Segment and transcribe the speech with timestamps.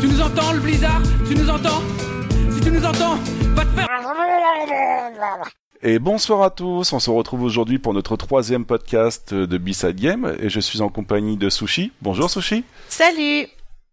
[0.00, 1.02] Tu nous entends, le blizzard?
[1.28, 1.82] Tu nous entends?
[2.50, 3.16] Si tu nous entends,
[3.54, 3.88] va te faire...
[5.82, 10.36] Et bonsoir à tous, on se retrouve aujourd'hui pour notre troisième podcast de B-Side Game
[10.40, 11.92] et je suis en compagnie de Sushi.
[12.02, 12.64] Bonjour Sushi.
[12.88, 13.46] Salut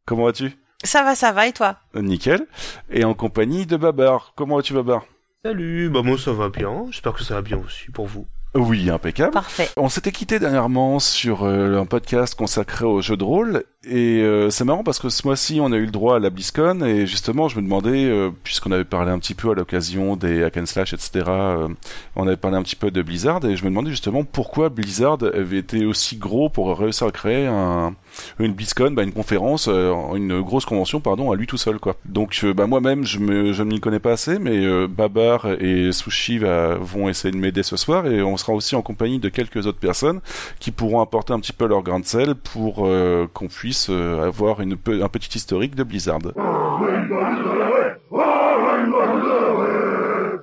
[0.06, 0.58] Comment vas-tu?
[0.84, 1.78] Ça va, ça va, et toi?
[1.96, 2.46] Nickel.
[2.90, 4.34] Et en compagnie de Babar.
[4.36, 5.06] Comment vas-tu Babar?
[5.46, 8.26] Salut, bah moi ça va bien, j'espère que ça va bien aussi pour vous.
[8.58, 9.32] Oui, impeccable.
[9.32, 9.70] Parfait.
[9.78, 14.50] On s'était quitté dernièrement sur euh, un podcast consacré aux jeux de rôle et euh,
[14.50, 17.06] c'est marrant parce que ce mois-ci on a eu le droit à la BlizzCon et
[17.06, 20.58] justement je me demandais euh, puisqu'on avait parlé un petit peu à l'occasion des hack
[20.58, 21.24] and slash etc.
[22.16, 25.20] on avait parlé un petit peu de Blizzard et je me demandais justement pourquoi Blizzard
[25.22, 27.94] avait été aussi gros pour réussir à créer un,
[28.40, 31.96] une BlizzCon, bah, une conférence, euh, une grosse convention pardon à lui tout seul quoi.
[32.06, 35.48] Donc euh, bah moi-même je me je ne m'y connais pas assez mais euh, Babar
[35.60, 39.20] et Sushi va, vont essayer de m'aider ce soir et on sera aussi en compagnie
[39.20, 40.22] de quelques autres personnes
[40.60, 44.28] qui pourront apporter un petit peu leur grain de sel pour euh, qu'on puisse euh,
[44.28, 46.20] avoir une un petit historique de Blizzard.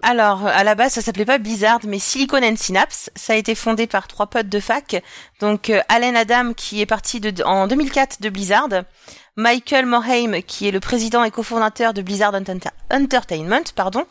[0.06, 3.10] Alors, à la base, ça s'appelait pas Blizzard, mais Silicon and Synapse.
[3.16, 5.02] Ça a été fondé par trois potes de fac.
[5.40, 8.68] Donc, euh, Allen Adam, qui est parti en 2004 de Blizzard.
[9.36, 14.04] Michael Morhaime, qui est le président et cofondateur de Blizzard Enter- Entertainment, pardon.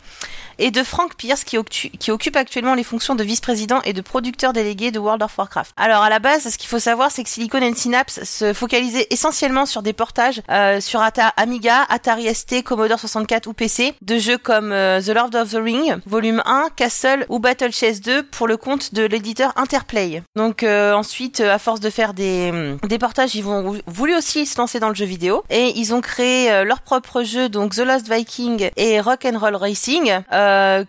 [0.59, 4.53] Et de Frank Pierce, qui, qui occupe actuellement les fonctions de vice-président et de producteur
[4.53, 5.71] délégué de World of Warcraft.
[5.77, 9.07] Alors, à la base, ce qu'il faut savoir, c'est que Silicon and Synapse se focalisait
[9.09, 14.17] essentiellement sur des portages euh, sur Ata- Amiga, Atari ST, Commodore 64 ou PC, de
[14.17, 18.23] jeux comme euh, The Lord of the Ring, volume 1, Castle ou Battle Chess 2
[18.23, 20.23] pour le compte de l'éditeur Interplay.
[20.35, 24.45] Donc euh, ensuite, euh, à force de faire des, des portages, ils vont voulu aussi
[24.45, 27.75] se lancer dans le jeu vidéo et ils ont créé euh, leur propre jeu, donc
[27.75, 30.19] The Lost Viking et Rock and Roll Racing,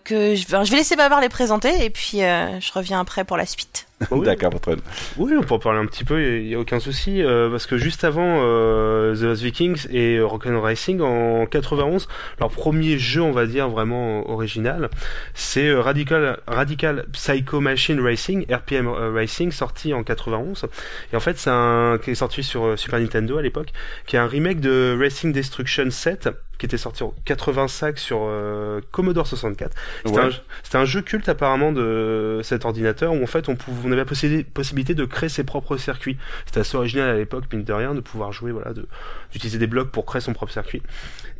[0.03, 3.37] que je, je vais laisser Babar les présenter et puis euh, je reviens après pour
[3.37, 3.87] la suite.
[4.11, 4.21] Oui.
[4.25, 4.79] D'accord, Antoine.
[5.17, 7.65] Oui, on peut en parler un petit peu, il y a aucun souci, euh, parce
[7.65, 12.07] que juste avant euh, The Lost Vikings et euh, Rock'n'Roll Racing en 91,
[12.39, 14.89] leur premier jeu, on va dire vraiment original,
[15.33, 20.65] c'est euh, Radical Radical Psycho Machine Racing, RPM euh, Racing, sorti en 91.
[21.13, 23.71] Et en fait, c'est un qui est sorti sur euh, Super Nintendo à l'époque,
[24.07, 28.81] qui est un remake de Racing Destruction 7 qui était sorti en 85 sur euh,
[28.91, 29.75] Commodore 64.
[30.05, 30.29] C'était Ouais.
[30.73, 34.43] un, jeu culte apparemment de cet ordinateur où en fait on, pouvait, on avait la
[34.53, 36.17] possibilité de créer ses propres circuits.
[36.45, 38.87] C'était assez original à l'époque, mine de rien, de pouvoir jouer, voilà, de
[39.31, 40.81] d'utiliser des blocs pour créer son propre circuit.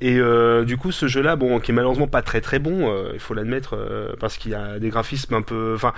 [0.02, 3.12] Et euh, du coup, ce jeu-là, bon, qui est malheureusement pas très très bon, euh,
[3.14, 3.78] il faut l'admettre,
[4.20, 5.94] parce qu'il y a des graphismes un peu, enfin,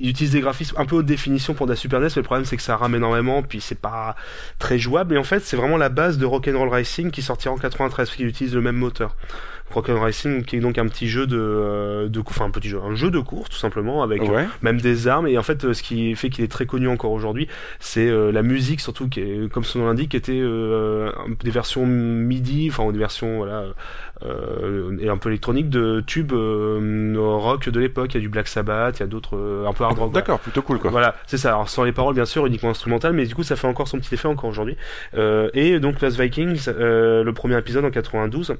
[0.00, 2.22] il utilise des graphismes un peu haute définition pour de la Super NES, mais le
[2.22, 4.16] problème c'est que ça rame énormément, puis c'est pas
[4.58, 5.14] très jouable.
[5.14, 8.18] Et en fait, c'est vraiment la base de Rock'n'Roll Racing qui sortira en 93, parce
[8.18, 9.14] utilise le même moteur.
[9.72, 12.80] Rock'n'Roll Racing, qui est donc un petit jeu de, euh, de, enfin un petit jeu,
[12.84, 14.46] un jeu de course tout simplement avec Ouais.
[14.62, 17.12] même des armes et en fait euh, ce qui fait qu'il est très connu encore
[17.12, 17.48] aujourd'hui
[17.78, 21.10] c'est euh, la musique surtout qui est comme son nom l'indique était euh,
[21.42, 23.64] des versions midi enfin des versions voilà
[24.24, 28.28] euh, et un peu électroniques de tubes euh, rock de l'époque il y a du
[28.28, 30.12] Black Sabbath il y a d'autres euh, un peu hard rock.
[30.12, 30.90] D'accord, plutôt cool quoi.
[30.90, 31.50] Voilà, c'est ça.
[31.50, 33.98] Alors sans les paroles bien sûr, uniquement instrumentales, mais du coup ça fait encore son
[33.98, 34.76] petit effet encore aujourd'hui.
[35.16, 38.56] Euh, et donc Lost Vikings, euh, le premier épisode en 92.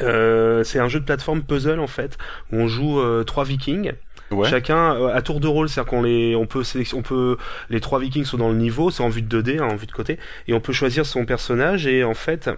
[0.00, 2.18] Euh, c'est un jeu de plateforme puzzle en fait
[2.52, 3.92] où on joue euh, trois Vikings.
[4.30, 4.48] Ouais.
[4.48, 7.36] Chacun euh, à tour de rôle, c'est-à-dire qu'on les, on peut sélectionner, on peut,
[7.70, 9.86] les trois Vikings sont dans le niveau, c'est en vue de 2D, hein, en vue
[9.86, 12.50] de côté, et on peut choisir son personnage et en fait.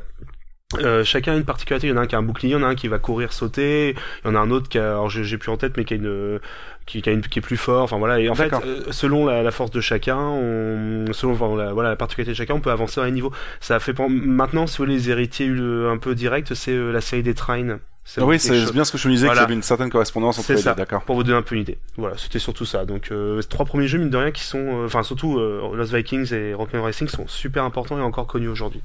[0.78, 1.88] Euh, chacun a une particularité.
[1.88, 2.86] Il y en a un qui a un bouclier, il y en a un qui
[2.86, 3.96] va courir, sauter.
[4.24, 5.84] Il y en a un autre qui a, alors j'ai j'ai plus en tête, mais
[5.84, 6.38] qui a une,
[6.90, 7.82] qui, qui a une, qui est plus fort.
[7.82, 8.20] Enfin voilà.
[8.20, 11.90] Et en fait, euh, selon la, la force de chacun, on, selon enfin, la, voilà
[11.90, 13.32] la particularité de chacun, on peut avancer dans les niveaux.
[13.60, 17.22] Ça fait maintenant, si vous voulez, les héritiers un peu directs, c'est euh, la série
[17.22, 17.34] des.
[18.04, 19.40] Ça Ah oui, c'est bien ce que je me disais Voilà.
[19.40, 20.74] qu'il y avait une certaine correspondance entre les deux.
[20.74, 21.02] D'accord.
[21.02, 21.78] pour vous donner un peu une idée.
[21.96, 22.84] Voilà, c'était surtout ça.
[22.84, 25.74] Donc, euh, ces trois premiers jeux, mine de rien, qui sont, euh, enfin, surtout euh,
[25.74, 28.80] Lost Vikings et Rock'n'Roll Racing sont super importants et encore connus aujourd'hui.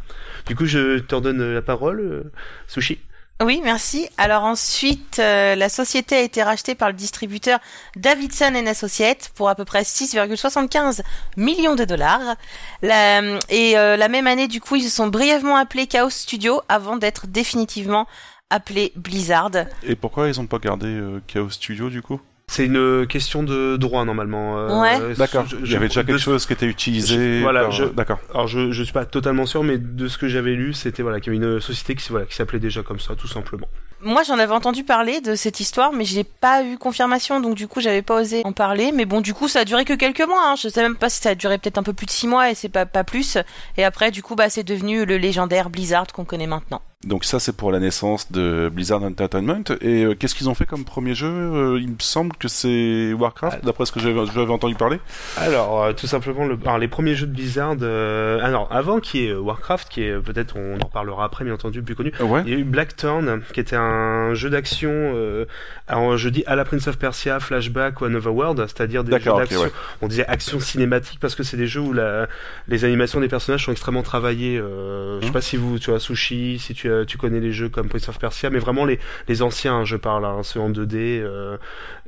[0.48, 2.26] Du coup, je te redonne la parole,
[2.68, 3.00] Sushi.
[3.44, 4.08] Oui, merci.
[4.18, 7.60] Alors ensuite, euh, la société a été rachetée par le distributeur
[7.98, 11.02] Davidson Associates pour à peu près 6,75
[11.36, 12.36] millions de dollars.
[12.82, 16.62] La- et euh, la même année, du coup, ils se sont brièvement appelés Chaos Studio
[16.70, 18.08] avant d'être définitivement
[18.50, 19.52] appelés Blizzard.
[19.84, 22.22] Et pourquoi ils ont pas gardé euh, Chaos Studio du coup?
[22.48, 24.60] C'est une question de droit normalement.
[24.60, 25.14] euh, Ouais.
[25.18, 25.46] D'accord.
[25.48, 27.40] je- Il y je- avait déjà de- quelque chose qui était utilisé.
[27.40, 28.20] Je- voilà, D'accord.
[28.34, 31.20] Alors je je suis pas totalement sûr, mais de ce que j'avais lu, c'était voilà
[31.20, 33.68] qu'il y avait une société qui voilà qui s'appelait déjà comme ça, tout simplement.
[34.06, 37.68] Moi, j'en avais entendu parler de cette histoire, mais j'ai pas eu confirmation, donc du
[37.68, 38.92] coup, j'avais pas osé en parler.
[38.94, 40.44] Mais bon, du coup, ça a duré que quelques mois.
[40.52, 40.56] Hein.
[40.62, 42.52] Je sais même pas si ça a duré peut-être un peu plus de six mois,
[42.52, 43.40] et c'est pas pas plus.
[43.78, 46.82] Et après, du coup, bah, c'est devenu le légendaire Blizzard qu'on connaît maintenant.
[47.06, 49.62] Donc ça c'est pour la naissance de Blizzard Entertainment.
[49.82, 53.14] Et euh, qu'est-ce qu'ils ont fait comme premier jeu euh, Il me semble que c'est
[53.14, 53.66] Warcraft, Ah.
[53.66, 55.00] d'après ce que j'avais entendu parler.
[55.38, 59.28] Alors, euh, tout simplement, le, alors, les premiers jeux de Blizzard, euh, alors avant ait
[59.28, 62.12] euh, Warcraft, qui est peut-être, on en reparlera après, bien entendu, plus connu.
[62.22, 62.42] Ouais.
[62.48, 63.95] Il y a eu Blackthorn, qui était un
[64.34, 65.46] jeu d'action, euh,
[65.88, 69.32] alors je dis à la Prince of Persia, Flashback ou Another World, c'est-à-dire des jeux
[69.34, 69.62] d'action.
[69.62, 69.72] ouais.
[70.02, 72.28] On disait action cinématique parce que c'est des jeux où la,
[72.68, 74.58] les animations des personnages sont extrêmement travaillées.
[74.58, 75.34] Euh, Je sais Mhm.
[75.34, 78.10] pas si vous, tu vois, Sushi, si tu, as- tu connais les jeux comme Prince
[78.10, 81.58] of Persia, mais vraiment les, les anciens, hein, je parle, hein, ceux en 2D, euh,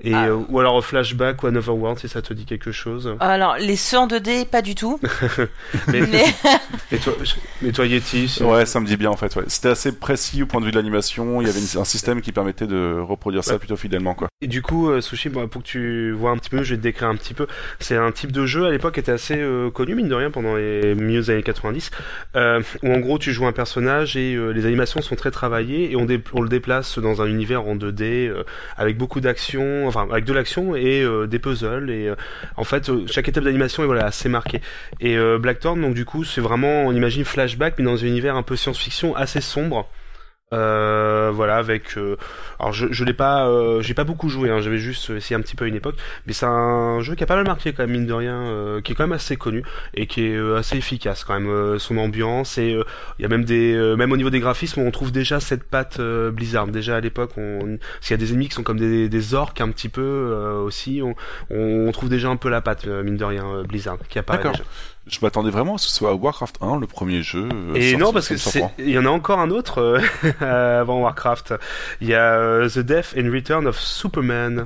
[0.03, 0.25] et, Ah.
[0.27, 3.15] euh, ou alors Flashback ou Another World, si ça te dit quelque chose.
[3.19, 4.99] Alors, les ceux en 2D, pas du tout.
[5.87, 6.01] Mais,
[6.91, 7.13] mais toi,
[7.61, 9.35] mais toi Yeti, Ouais, ça me dit bien en fait.
[9.35, 9.43] Ouais.
[9.47, 11.41] C'était assez précis au point de vue de l'animation.
[11.41, 14.27] Il y avait une- un système qui permettait de reproduire ça plutôt fidèlement, quoi.
[14.41, 16.77] Et du coup, euh, Sushi, bon, pour que tu vois un petit peu, je vais
[16.77, 17.47] te décrire un petit peu.
[17.79, 20.29] C'est un type de jeu à l'époque qui était assez euh, connu, mine de rien,
[20.31, 21.89] pendant les milieux des années 90,
[22.35, 25.95] euh, où en gros tu joues un personnage et les animations sont très travaillées et
[25.95, 28.43] on, dé- on le déplace dans un univers en 2D euh,
[28.77, 31.89] avec beaucoup d'action, enfin avec de l'action et des puzzles.
[31.89, 32.11] Et
[32.55, 34.61] en fait, chaque étape d'animation est voilà assez marquée.
[34.99, 38.43] Et Blackthorn, donc du coup, c'est vraiment, on imagine flashback, mais dans un univers un
[38.43, 39.89] peu science-fiction assez sombre.
[40.53, 42.15] Euh, voilà avec euh,
[42.57, 45.41] alors je je l'ai pas euh, j'ai pas beaucoup joué hein, j'avais juste essayé un
[45.41, 45.95] petit peu à une époque
[46.25, 48.79] mais c'est un jeu qui a pas mal marqué quand même mine de rien euh,
[48.79, 49.63] qui est quand même assez connu
[49.94, 52.85] et qui est euh, assez efficace quand même euh, son ambiance et euh,
[53.19, 55.65] il y a même des euh, même au niveau des graphismes on trouve déjà cette
[55.65, 58.79] patte euh, Blizzard déjà à l'époque on s'il y a des ennemis qui sont comme
[58.79, 61.13] des, des orques un petit peu euh, aussi on,
[61.49, 64.53] on trouve déjà un peu la patte mine de rien Blizzard qui apparaît D'accord.
[64.53, 64.63] déjà.
[65.09, 67.48] Je m'attendais vraiment à ce que ce soit Warcraft 1, le premier jeu.
[67.54, 68.74] euh, Et sorti, non, parce ça que me c'est, surprend.
[68.80, 71.54] il y en a encore un autre euh, avant Warcraft.
[72.01, 74.65] Il y a euh, The Death and Return of Superman.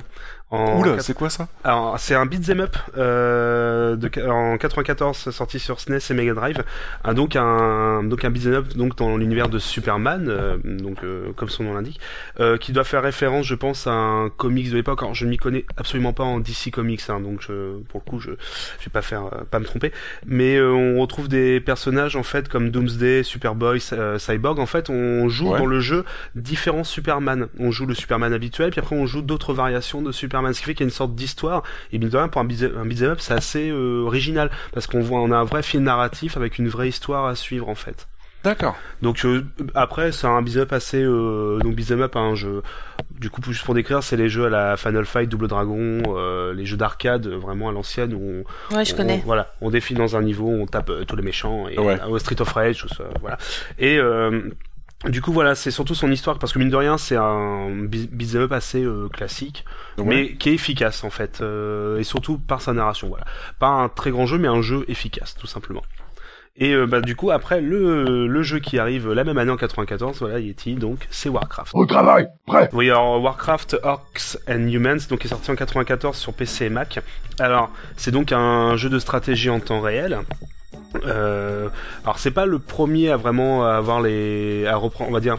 [0.52, 1.48] Oula, c'est quoi ça?
[1.64, 6.62] Alors, c'est un beat'em up euh, de, en 94 sorti sur SNES et Mega Drive.
[7.04, 11.32] Ah, donc un donc un beat'em up donc dans l'univers de Superman, euh, donc euh,
[11.36, 12.00] comme son nom l'indique,
[12.40, 15.00] euh, qui doit faire référence, je pense, à un comics de l'époque.
[15.02, 18.10] Alors, je ne m'y connais absolument pas en DC Comics, hein, donc je, pour le
[18.10, 18.30] coup, je,
[18.78, 19.90] je vais pas faire euh, pas me tromper.
[20.26, 23.80] Mais euh, on retrouve des personnages en fait comme Doomsday, Superboy,
[24.18, 24.58] Cyborg.
[24.58, 25.58] En fait, on joue Ouais.
[25.58, 27.48] dans le jeu différents Superman.
[27.58, 30.64] On joue le Superman habituel, puis après on joue d'autres variations de Superman, ce qui
[30.66, 31.62] fait qu'il y a une sorte d'histoire.
[31.92, 35.20] Et mine de rien, pour un beat'em up, c'est assez euh, original parce qu'on voit,
[35.20, 38.08] on a un vrai fil narratif avec une vraie histoire à suivre en fait.
[38.44, 38.74] D'accord.
[39.02, 39.44] Donc euh,
[39.74, 42.62] après, c'est un beat'em up assez euh, donc beat'em up, un jeu.
[43.20, 46.52] Du coup, juste pour décrire, c'est les jeux à la Final Fight, Double Dragon, euh,
[46.52, 49.22] les jeux d'arcade vraiment à l'ancienne où on, ouais, je on- connais.
[49.24, 52.00] voilà, on défile dans un niveau, on tape euh, tous les méchants et Ouais.
[52.02, 53.38] euh, Street of Rage, tout ça, voilà.
[53.78, 54.50] Et euh,
[55.08, 58.08] du coup, voilà, c'est surtout son histoire parce que mine de rien, c'est un be-
[58.10, 59.64] beat'em up assez euh, classique,
[59.98, 60.04] Ouais.
[60.06, 63.08] mais qui est efficace en fait, euh, et surtout par sa narration.
[63.08, 63.24] Voilà,
[63.58, 65.82] pas un très grand jeu, mais un jeu efficace, tout simplement.
[66.54, 69.56] Et euh, bah, du coup, après le, le jeu qui arrive la même année en
[69.56, 71.70] 94, voilà, Yeti, donc c'est Warcraft.
[71.74, 76.34] Au travail, prêt Oui, alors Warcraft Orcs and Humans, donc est sorti en 94 sur
[76.34, 77.00] PC et Mac.
[77.38, 80.18] Alors, c'est donc un jeu de stratégie en temps réel.
[81.04, 81.68] Euh,
[82.04, 85.38] alors, c'est pas le premier à vraiment avoir les, à reprendre, on va dire,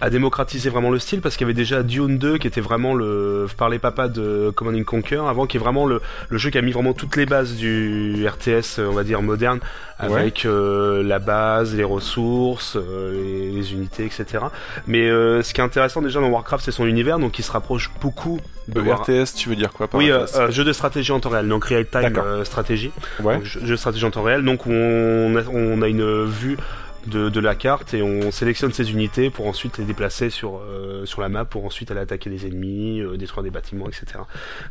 [0.00, 2.94] à démocratiser vraiment le style parce qu'il y avait déjà Dune 2 qui était vraiment
[2.94, 6.50] le par les papas de Command and Conquer avant qui est vraiment le, le jeu
[6.50, 9.58] qui a mis vraiment toutes les bases du RTS on va dire moderne
[9.98, 14.44] avec euh, la base les ressources euh, les, les unités etc
[14.86, 17.50] mais euh, ce qui est intéressant déjà dans Warcraft c'est son univers donc il se
[17.50, 20.72] rapproche beaucoup de War- RTS, tu veux dire quoi par oui, euh, euh, jeu de
[20.74, 22.90] stratégie en temps réel, donc real time euh, stratégie.
[23.24, 23.40] Ouais.
[23.42, 26.58] Jeu de stratégie en temps réel, donc on a, on a une vue
[27.08, 31.06] de, de la carte et on sélectionne ses unités pour ensuite les déplacer sur euh,
[31.06, 34.20] sur la map pour ensuite aller attaquer des ennemis, euh, détruire des bâtiments, etc.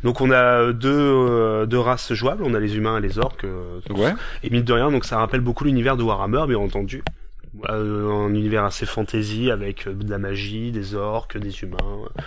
[0.04, 3.46] Donc on a deux euh, deux races jouables, on a les humains et les orques.
[3.90, 4.14] Ouais.
[4.42, 7.02] et mine de rien, donc ça rappelle beaucoup l'univers de Warhammer, bien entendu.
[7.68, 12.22] Euh, un univers assez fantasy avec euh, de la magie, des orques, des humains, euh,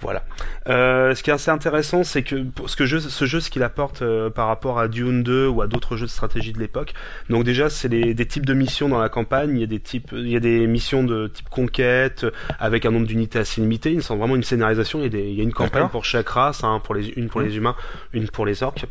[0.00, 0.24] voilà.
[0.68, 3.50] Euh, ce qui est assez intéressant, c'est que pour ce que jeu, ce jeu, ce
[3.50, 6.58] qu'il apporte euh, par rapport à Dune 2 ou à d'autres jeux de stratégie de
[6.58, 6.94] l'époque,
[7.30, 9.50] donc déjà c'est des types de missions dans la campagne.
[9.54, 12.26] Il y a des types, il y a des missions de type conquête
[12.58, 13.92] avec un nombre d'unités assez limité.
[13.92, 14.98] Ils sont vraiment une scénarisation.
[15.00, 17.08] Il y a, des- il y a une campagne pour chaque race, hein, pour les,
[17.10, 17.76] une pour les humains,
[18.12, 18.86] une pour les orques.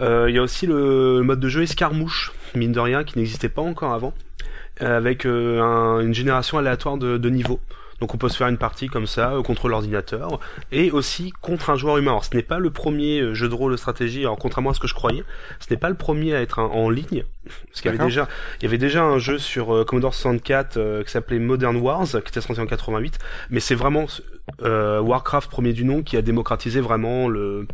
[0.00, 3.48] Euh, il y a aussi le mode de jeu escarmouche, mine de rien, qui n'existait
[3.48, 4.12] pas encore avant,
[4.80, 7.60] avec euh, un- une génération aléatoire de, de niveaux.
[7.98, 10.38] Donc on peut se faire une partie comme ça euh, contre l'ordinateur
[10.70, 12.10] et aussi contre un joueur humain.
[12.10, 14.20] Alors ce n'est pas le premier euh, jeu de rôle de stratégie.
[14.20, 15.24] Alors contrairement à ce que je croyais,
[15.60, 17.24] ce n'est pas le premier à être un- en ligne.
[17.68, 18.28] Parce qu'il y avait déjà,
[18.60, 22.06] il y avait déjà un jeu sur euh, Commodore 64 euh, qui s'appelait Modern Wars,
[22.06, 23.18] qui était sorti en 88.
[23.48, 24.04] Mais c'est vraiment
[24.62, 27.66] euh, Warcraft premier du nom qui a démocratisé vraiment le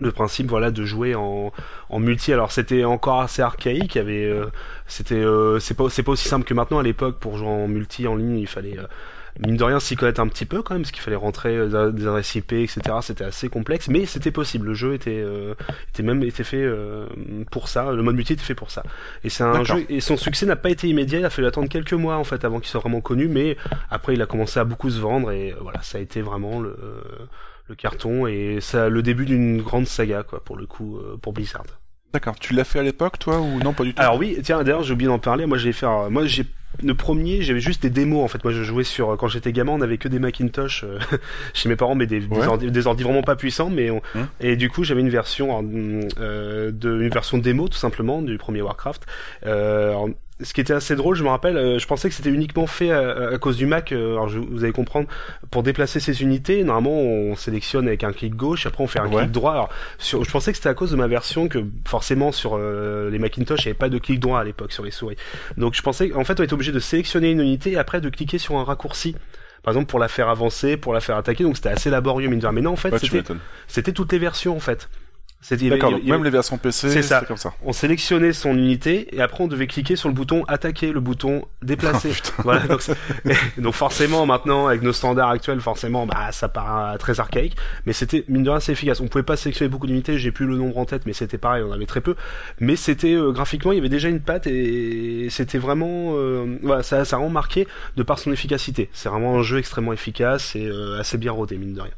[0.00, 1.52] le principe voilà de jouer en,
[1.88, 2.32] en multi.
[2.32, 3.94] Alors c'était encore assez archaïque.
[3.94, 4.46] Il y avait euh,
[4.86, 6.78] c'était euh, c'est pas c'est pas aussi simple que maintenant.
[6.78, 8.86] À l'époque pour jouer en multi en ligne il fallait euh,
[9.40, 12.06] mine de rien s'y connaître un petit peu quand même parce qu'il fallait rentrer des
[12.06, 13.88] adresses IP etc c'était assez complexe.
[13.88, 14.68] Mais c'était possible.
[14.68, 15.54] Le jeu était euh,
[15.92, 17.06] était même était fait euh,
[17.50, 17.92] pour ça.
[17.92, 18.82] Le mode multi était fait pour ça.
[19.24, 21.18] Et c'est un jeu et son succès n'a pas été immédiat.
[21.18, 23.28] Il a fallu attendre quelques mois en fait avant qu'il soit vraiment connu.
[23.28, 23.56] Mais
[23.90, 25.30] après il a commencé à beaucoup se vendre.
[25.30, 26.76] Et euh, voilà ça a été vraiment le
[27.68, 31.32] le carton et ça le début d'une grande saga quoi pour le coup euh, pour
[31.32, 31.64] Blizzard.
[32.12, 32.36] D'accord.
[32.38, 34.00] Tu l'as fait à l'époque, toi, ou non, pas du tout?
[34.00, 35.44] Alors oui, tiens d'ailleurs j'ai oublié d'en parler.
[35.44, 36.44] Moi j'ai fait, un- moi j'ai
[36.82, 38.42] le premier, j'avais juste des démos en fait.
[38.44, 40.98] Moi je jouais sur quand j'étais gamin, on avait que des Macintosh euh,
[41.54, 42.46] chez mes parents, mais des, des, Ouais.
[42.46, 43.68] ordi, des ordi vraiment pas puissants.
[43.70, 44.26] Mais on- Hum.
[44.40, 45.62] et du coup j'avais une version
[46.18, 49.04] euh, de une version démo tout simplement du premier Warcraft.
[49.44, 49.94] Euh,
[50.42, 52.90] ce qui était assez drôle, je me rappelle, euh, je pensais que c'était uniquement fait
[52.90, 53.92] à, à cause du Mac.
[53.92, 55.08] euh, alors je- vous allez comprendre,
[55.50, 59.08] pour déplacer ces unités, normalement on sélectionne avec un clic gauche, après on fait un
[59.08, 59.22] Ouais.
[59.22, 59.52] clic droit.
[59.52, 63.08] Alors, sur, je pensais que c'était à cause de ma version que forcément sur euh,
[63.10, 65.16] les Macintosh, il n'y avait pas de clic droit à l'époque sur les souris.
[65.56, 68.08] Donc je pensais qu'en fait on était obligé de sélectionner une unité et après de
[68.10, 69.16] cliquer sur un raccourci.
[69.62, 72.38] Par exemple pour la faire avancer, pour la faire attaquer, donc c'était assez laborieux mine
[72.40, 72.52] de rien.
[72.52, 72.98] Mais non en fait Ouais,
[73.68, 74.88] c'était toutes les versions en fait.
[75.50, 77.20] D'accord, avait- même les versions PC, C'est ça.
[77.20, 77.52] comme ça.
[77.64, 81.44] on sélectionnait son unité et après on devait cliquer sur le bouton attaquer, le bouton
[81.62, 82.10] déplacer.
[82.10, 82.62] Oh, voilà,
[83.58, 88.24] donc, forcément maintenant avec nos standards actuels, forcément bah ça paraît très archaïque, mais c'était
[88.28, 89.00] mine de rien assez efficace.
[89.00, 91.62] On pouvait pas sélectionner beaucoup d'unités, j'ai plus le nombre en tête, mais c'était pareil,
[91.62, 92.16] on avait très peu.
[92.58, 96.82] Mais c'était euh, graphiquement il y avait déjà une patte et c'était vraiment euh, voilà
[96.82, 98.88] ça ça a vraiment marqué de par son efficacité.
[98.92, 101.92] C'est vraiment un jeu extrêmement efficace et euh, assez bien rodé mine de rien.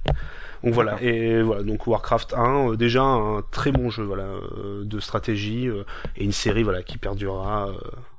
[0.65, 4.83] Donc voilà, et voilà, donc Warcraft 1, euh, déjà un très bon jeu voilà, euh,
[4.85, 5.85] de stratégie euh,
[6.17, 7.69] et une série voilà qui perdurera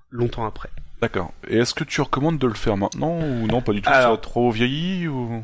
[0.09, 0.69] longtemps après.
[1.01, 1.31] D'accord.
[1.47, 4.01] Et est-ce que tu recommandes de le faire maintenant, ou non, pas du tout, Alors-
[4.01, 5.43] ça a trop vieilli, ou...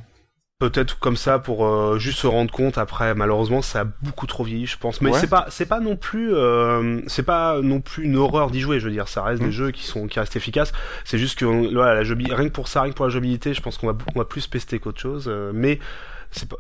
[0.58, 4.46] Peut-être comme ça pour euh, juste se rendre compte après malheureusement ça a beaucoup trop
[4.46, 5.20] vieilli je pense mais Ouais.
[5.20, 8.80] c'est pas c'est pas non plus euh, c'est pas non plus une horreur d'y jouer
[8.80, 9.46] je veux dire ça reste Mm.
[9.48, 10.72] des jeux qui sont qui restent efficaces
[11.04, 13.54] c'est juste que voilà, la jouabi- rien que pour ça rien que pour la jouabilité
[13.54, 15.78] je pense qu'on va on va plus pester qu'autre chose euh, mais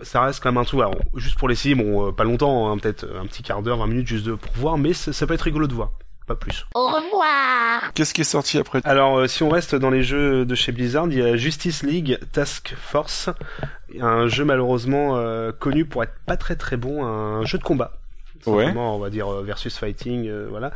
[0.01, 2.77] ça reste quand même un truc alors, juste pour l'essayer bon euh, pas longtemps hein,
[2.77, 5.41] peut-être un petit quart d'heure 20 minutes juste de, pour voir mais ça, peut être
[5.41, 5.91] rigolo de voir
[6.27, 7.93] pas plus Au revoir.
[7.93, 10.72] Qu'est-ce qui est sorti après Alors, euh, si on reste dans les jeux de chez
[10.72, 13.29] Blizzard, il y a Justice League Task Force,
[14.01, 17.91] un jeu malheureusement euh, connu pour être pas très très bon, un jeu de combat.
[18.45, 18.74] Ouais.
[18.75, 20.72] On va dire euh, versus fighting, euh, voilà.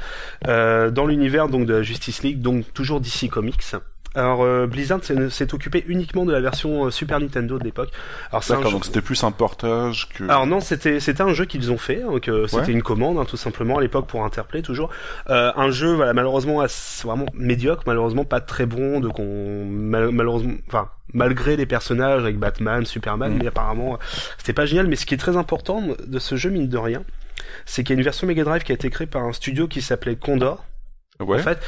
[0.47, 3.75] Euh, dans l'univers donc de la Justice League, donc toujours DC Comics.
[4.15, 7.89] Alors euh, Blizzard s'est occupé uniquement de la version euh, Super Nintendo de l'époque.
[8.31, 10.23] Alors D'accord, jeu- donc c'était plus un portage que...
[10.23, 12.71] alors non, c'était c'était un jeu qu'ils ont fait, donc euh, c'était Ouais.
[12.71, 14.89] une commande hein, tout simplement à l'époque pour Interplay toujours.
[15.29, 20.09] Euh, un jeu voilà malheureusement assez- vraiment médiocre, malheureusement pas très bon, donc on mal-
[20.11, 23.37] malheureusement enfin malgré les personnages avec Batman, Superman, Mm.
[23.39, 23.97] mais apparemment euh,
[24.39, 24.87] c'était pas génial.
[24.87, 27.03] Mais ce qui est très important de ce jeu mine de rien,
[27.65, 29.67] c'est qu'il y a une version Mega Drive qui a été créée par un studio
[29.67, 30.65] qui s'appelait Condor.
[31.19, 31.37] Ouais.
[31.39, 31.59] En fait,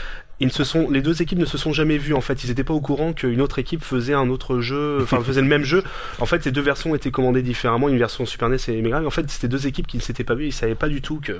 [0.41, 2.13] ils ne se sont, les deux équipes ne se sont jamais vues.
[2.13, 5.21] En fait, ils n'étaient pas au courant qu'une autre équipe faisait un autre jeu, enfin
[5.23, 5.83] faisait le même jeu.
[6.19, 9.01] En fait, ces deux versions étaient commandées différemment, une version Super NES et Mega.
[9.05, 11.21] En fait, c'était deux équipes qui ne s'étaient pas vues, ils savaient pas du tout
[11.23, 11.33] que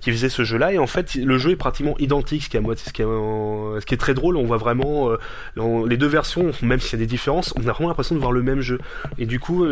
[0.00, 0.72] qu'ils faisaient ce jeu-là.
[0.72, 3.84] Et en fait, le jeu est pratiquement identique, ce qui est ce qui est, ce
[3.86, 4.36] qui est très drôle.
[4.36, 5.16] On voit vraiment euh,
[5.56, 8.20] on- les deux versions, même s'il y a des différences, on a vraiment l'impression de
[8.20, 8.78] voir le même jeu.
[9.18, 9.66] Et du coup,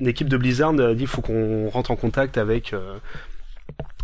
[0.00, 2.72] l'équipe de Blizzard a dit, faut qu'on rentre en contact avec.
[2.72, 2.96] euh,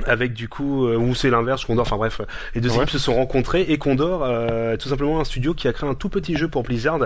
[0.06, 2.20] avec du coup euh, ou c'est l'inverse Condor enfin bref
[2.54, 2.76] les deux Ouais.
[2.78, 5.94] équipes se sont rencontrées et Condor euh, tout simplement un studio qui a créé un
[5.94, 6.98] tout petit jeu pour Blizzard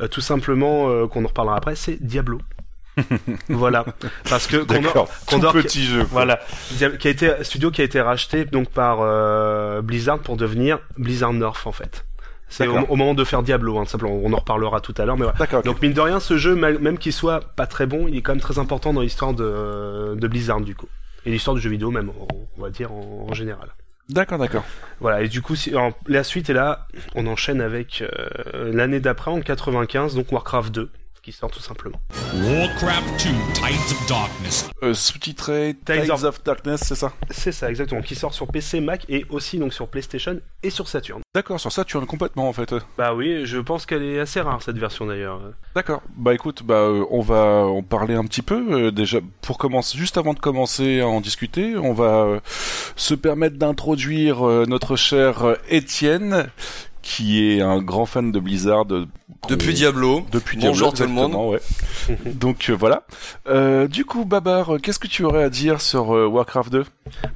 [0.00, 2.40] euh, tout simplement euh, qu'on en reparlera après c'est Diablo.
[3.48, 3.84] Voilà.
[4.30, 6.06] Parce que Condor, Condor tout qui- petit jeu.
[6.10, 6.38] voilà.
[6.98, 11.32] Qui a été studio qui a été racheté donc par euh, Blizzard pour devenir Blizzard
[11.32, 12.04] North en fait.
[12.48, 14.20] C'est au, moment de faire Diablo hein, simplement.
[14.22, 15.64] On en reparlera tout à l'heure mais ok.
[15.64, 18.32] donc mine de rien ce jeu même qu'il soit pas très bon il est quand
[18.32, 20.86] même très important dans l'histoire de, de Blizzard du coup
[21.26, 22.10] et l'histoire du jeu vidéo même
[22.58, 23.68] on va dire en- en général
[24.10, 24.64] D'accord, d'accord.
[25.00, 29.00] voilà, et du coup, si, alors, la suite est là, on enchaîne avec euh, l'année
[29.00, 30.90] d'après, en 95, donc Warcraft 2,
[31.24, 31.98] qui sort tout simplement.
[32.34, 34.70] Warcraft 2 Tides of Darkness.
[34.82, 38.46] Euh, sous-titré Tides Tides of- of Darkness, c'est ça C'est ça, exactement, qui sort sur
[38.48, 41.22] PC, Mac, et aussi donc sur PlayStation et sur Saturn.
[41.34, 42.74] D'accord, sur ça tu en complètement en fait.
[42.98, 45.40] Bah oui, je pense qu'elle est assez rare, cette version d'ailleurs.
[45.74, 46.02] D'accord.
[46.14, 49.96] Bah écoute, bah euh, on va en parler un petit peu euh, déjà pour commencer.
[49.96, 52.40] Juste avant de commencer à en discuter, on va euh,
[52.96, 56.48] se permettre d'introduire euh, notre cher euh, Étienne,
[57.04, 58.86] qui est un grand fan de Blizzard.
[58.86, 60.24] Depuis Diablo.
[60.32, 61.52] Depuis Bonjour Diablo, tout le monde.
[61.52, 61.60] ouais.
[62.24, 63.02] Donc euh, voilà.
[63.46, 66.84] Euh, du coup, Babar, qu'est-ce que tu aurais à dire sur euh, Warcraft 2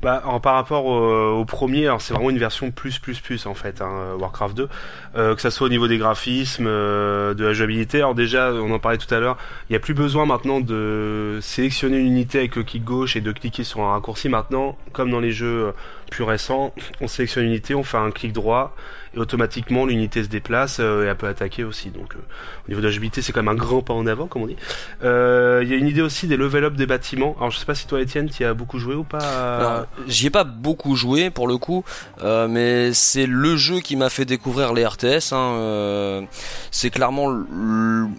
[0.03, 3.45] Bah, alors, par rapport au, au premier, alors c'est vraiment une version plus plus plus
[3.45, 4.69] en fait, hein, Warcraft 2,
[5.17, 7.99] euh, que ça soit au niveau des graphismes, euh, de la jouabilité.
[7.99, 9.37] Alors déjà, on en parlait tout à l'heure,
[9.69, 13.21] il n'y a plus besoin maintenant de sélectionner une unité avec le clic gauche et
[13.21, 14.31] de cliquer sur un raccourci.
[14.31, 15.75] Maintenant, comme dans les jeux
[16.11, 16.73] plus récents,
[17.03, 18.75] on sélectionne une unité, on fait un clic droit
[19.15, 21.91] et automatiquement l'unité se déplace euh, et elle peut attaquer aussi.
[21.91, 22.19] Donc euh,
[22.67, 24.47] au niveau de la jouabilité, c'est quand même un grand pas en avant, comme on
[24.47, 24.57] dit.
[25.05, 27.35] Euh, Il y a une idée aussi des level up des bâtiments.
[27.39, 29.87] Alors je sais pas si toi, Étienne, tu as beaucoup joué ou pas.
[30.07, 31.85] J'y ai pas beaucoup joué pour le coup,
[32.23, 35.33] mais c'est le jeu qui m'a fait découvrir les RTS.
[35.33, 36.27] Hein,
[36.71, 37.29] c'est clairement,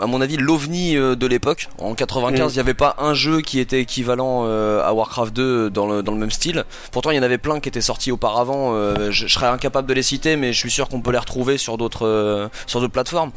[0.02, 1.70] à mon avis, l'ovni de l'époque.
[1.78, 2.60] En 95, il Mm.
[2.60, 6.18] n'y avait pas un jeu qui était équivalent à Warcraft 2 dans le, dans le
[6.18, 6.64] même style.
[6.92, 8.74] Pourtant, il y en avait plein qui étaient sortis auparavant.
[8.74, 11.58] je, je serais incapable de les citer, mais je suis sûr qu'on peut les retrouver
[11.58, 13.32] sur d'autres euh, sur d'autres plateformes.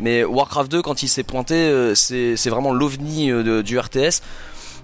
[0.00, 4.20] Mais Warcraft 2, quand il s'est pointé, euh, c'est vraiment l'ovni euh, du RTS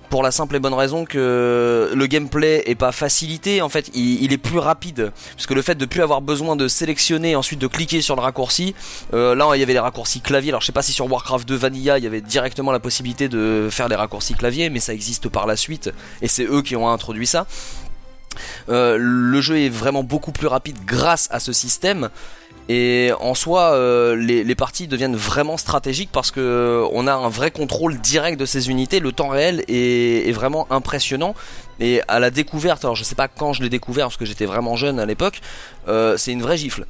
[0.08, 4.32] pour la simple et bonne raison que le gameplay est pas facilité en fait il,
[4.32, 5.12] est plus rapide.
[5.34, 8.22] Parce que le fait de plus avoir besoin de sélectionner ensuite de cliquer sur le
[8.22, 8.74] raccourci
[9.12, 10.48] là il y avait les raccourcis clavier.
[10.48, 13.28] Alors je sais pas si sur Warcraft 2 Vanilla il y avait directement la possibilité
[13.28, 15.90] de faire les raccourcis clavier mais ça existe par la suite.
[16.22, 17.46] Et c'est eux qui ont introduit ça
[18.68, 22.08] euh, le jeu est vraiment beaucoup plus rapide grâce à ce système
[22.70, 27.14] et en soi, euh, les, les parties deviennent vraiment stratégiques parce que euh, on a
[27.14, 29.00] un vrai contrôle direct de ces unités.
[29.00, 31.34] Le temps réel est, est vraiment impressionnant.
[31.80, 34.44] Et à la découverte, alors je sais pas quand je l'ai découvert parce que j'étais
[34.44, 35.40] vraiment jeune à l'époque,
[35.88, 36.84] euh, c'est une vraie gifle.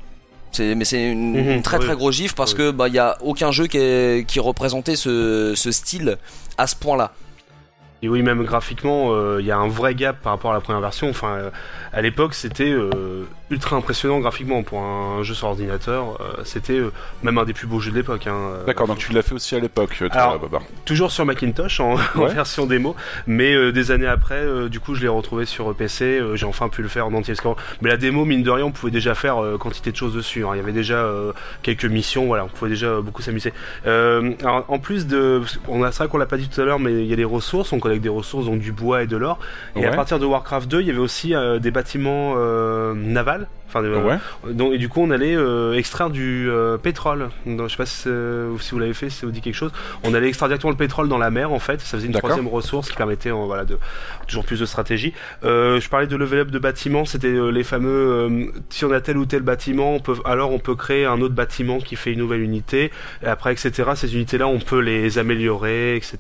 [0.59, 1.85] Mais c'est une, Mhm, une très oui.
[1.85, 2.59] très grosse gifle parce Oui.
[2.59, 6.17] que bah il y a aucun jeu qui, est- qui représentait ce, ce style
[6.57, 7.13] à ce point-là.
[8.03, 10.61] Et oui, même graphiquement, euh, il y a un vrai gap par rapport à la
[10.61, 11.11] première version.
[11.11, 11.51] Enfin, euh,
[11.93, 16.17] à l'époque, c'était euh, ultra impressionnant graphiquement pour un jeu sur ordinateur.
[16.21, 16.93] euh, c'était euh,
[17.25, 18.29] même un des plus beaux jeux de l'époque.
[18.29, 20.01] Hein, euh, D'accord, donc tu l'as fait aussi à l'époque,
[20.85, 21.97] toujours sur Macintosh en,
[22.29, 22.95] version démo,
[23.27, 26.05] mais euh, des années après, euh, du coup, je l'ai retrouvé sur PC.
[26.21, 27.35] euh, J'ai enfin pu le faire en entier.
[27.81, 30.45] Mais la démo, mine de rien, on pouvait déjà faire euh, quantité de choses dessus.
[30.45, 30.51] hein.
[30.55, 32.27] Il y avait déjà euh, quelques missions.
[32.27, 33.53] Voilà, on pouvait déjà euh, beaucoup s'amuser.
[33.87, 36.93] Euh, en plus de, on a vrai qu'on l'a pas dit tout à l'heure, mais
[36.93, 37.73] il y a des ressources.
[37.73, 39.39] On collecte des ressources, donc du bois et de l'or.
[39.77, 43.47] Et à partir de Warcraft 2, il y avait aussi euh, des bâtiments euh, navals.
[43.71, 44.17] Enfin, Ouais.
[44.55, 47.29] donc, et du coup, on allait euh, extraire du euh, pétrole.
[47.45, 49.57] Donc, je sais pas si, euh, si vous l'avez fait, si ça vous dit quelque
[49.57, 49.73] chose.
[50.05, 51.79] On allait extraire directement le pétrole dans la mer, en fait.
[51.83, 53.77] Ça faisait une troisième ressource qui permettait, euh, voilà, de
[54.27, 55.13] toujours plus de stratégie.
[55.45, 57.05] Euh, je parlais de level up de bâtiments.
[57.05, 57.91] C'était euh, les fameux.
[57.91, 61.21] euh, si on a tel ou tel bâtiment, on peut, alors on peut créer un
[61.21, 62.91] autre bâtiment qui fait une nouvelle unité.
[63.23, 63.91] Et après, etc.
[63.97, 66.17] Ces unités-là, on peut les améliorer, etc.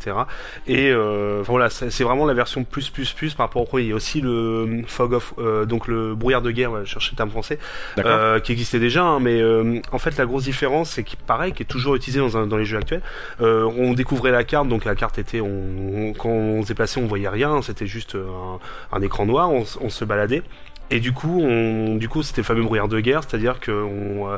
[0.67, 3.65] Et euh, enfin, voilà, c'est c'est vraiment la version plus plus plus par rapport au
[3.65, 3.85] premier.
[3.85, 6.71] Il y a aussi le euh, fog of, euh, donc le brouillard de guerre.
[6.71, 7.59] voilà, Je cherchais le terme français
[7.99, 11.53] euh, qui existait déjà, hein, mais euh, en fait la grosse différence c'est qu'il pareil,
[11.53, 13.03] qui est toujours utilisé dans, un- dans les jeux actuels.
[13.41, 17.01] Euh, on découvrait la carte, donc la carte était, on, on- quand on se déplaçait,
[17.01, 20.43] on voyait rien, c'était juste un, un écran noir, on, on se baladait.
[20.91, 24.31] Et du coup, on, du coup, c'était le fameux brouillard de guerre, c'est-à-dire que on,
[24.31, 24.37] euh,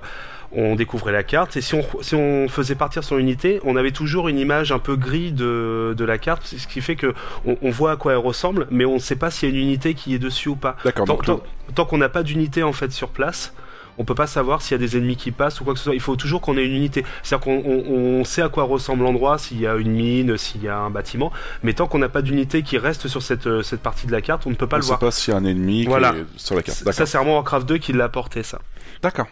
[0.53, 3.93] on découvrait la carte et si on, si on faisait partir son unité, on avait
[3.93, 7.15] toujours une image un peu gris de, de la carte, ce qui fait que
[7.47, 9.55] on, on voit à quoi elle ressemble, mais on ne sait pas s'il y a
[9.55, 10.77] une unité qui est dessus ou pas.
[10.85, 11.43] D'accord, Tant, tant-
[11.75, 13.55] tant qu'on n'a pas d'unité en fait sur place,
[13.99, 15.85] on peut pas savoir s'il y a des ennemis qui passent ou quoi que ce
[15.85, 15.95] soit.
[15.95, 17.05] Il faut toujours qu'on ait une unité.
[17.23, 20.63] C'est-à-dire qu'on on, on sait à quoi ressemble l'endroit, s'il y a une mine, s'il
[20.63, 21.31] y a un bâtiment.
[21.63, 24.23] Mais tant qu'on n'a pas d'unité qui reste sur cette, euh, cette partie de la
[24.23, 25.01] carte, on ne peut pas on le sait voir.
[25.01, 26.15] pas s'il y a un ennemi qui Voilà.
[26.15, 26.79] est sur la carte.
[26.93, 28.59] Ça, c'est vraiment Warcraft 2 qui l'a apporté, ça.
[29.03, 29.27] D'accord.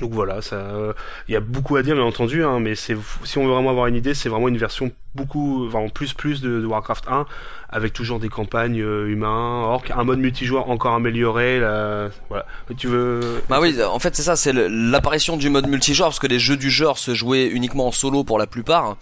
[0.00, 0.92] Donc voilà, ça, euh,
[1.28, 3.70] il y a beaucoup à dire, bien entendu, hein, mais c'est, si on veut vraiment
[3.70, 7.26] avoir une idée, c'est vraiment une version beaucoup, vraiment plus plus de, Warcraft 1,
[7.68, 12.44] avec toujours des campagnes euh, humains, orques, un mode multijoueur encore amélioré, là, voilà.
[12.76, 16.26] Tu veux Bah oui, en fait c'est ça, c'est l'apparition du mode multijoueur parce que
[16.26, 18.96] les jeux du genre se jouaient uniquement en solo pour la plupart.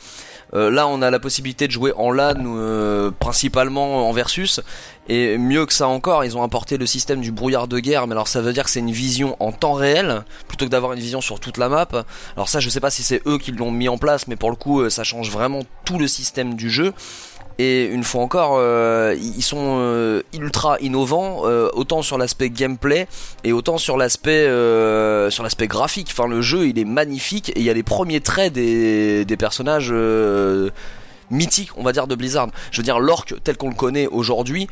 [0.55, 4.61] Euh, là, on a la possibilité de jouer en LAN euh, principalement en versus
[5.09, 8.07] et mieux que ça encore, ils ont apporté le système du brouillard de guerre.
[8.07, 10.93] Mais alors ça veut dire que c'est une vision en temps réel plutôt que d'avoir
[10.93, 11.89] une vision sur toute la map.
[12.37, 14.51] Alors ça, je sais pas si c'est eux qui l'ont mis en place, mais pour
[14.51, 16.93] le coup, euh, ça change vraiment tout le système du jeu.
[17.59, 23.07] Et une fois encore, euh, ils sont euh, ultra innovants, euh, autant sur l'aspect gameplay
[23.45, 26.09] et autant sur l'aspect euh, sur l'aspect graphique.
[26.11, 29.37] Enfin, le jeu, il est magnifique et il y a les premiers traits des, des
[29.37, 30.71] personnages euh,
[31.31, 32.49] mythiques, on va dire, de Blizzard.
[32.71, 34.69] Je veux dire, l'orc tel qu'on le connaît aujourd'hui.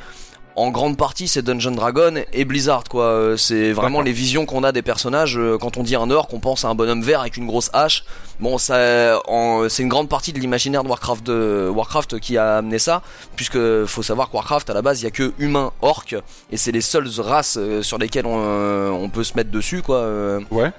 [0.57, 3.05] En grande partie, c'est Dungeon Dragon et Blizzard, quoi.
[3.05, 5.39] Euh, C'est vraiment les visions qu'on a des personnages.
[5.39, 7.71] Euh, Quand on dit un orc, on pense à un bonhomme vert avec une grosse
[7.73, 8.05] hache.
[8.41, 9.21] Bon, ça,
[9.69, 13.01] c'est une grande partie de l'imaginaire de Warcraft, de Warcraft qui a amené ça,
[13.37, 16.17] puisque faut savoir que Warcraft à la base, il y a que humains, orcs,
[16.51, 20.39] et c'est les seules races euh, sur lesquelles on, on peut se mettre dessus, quoi.
[20.51, 20.73] Ouais.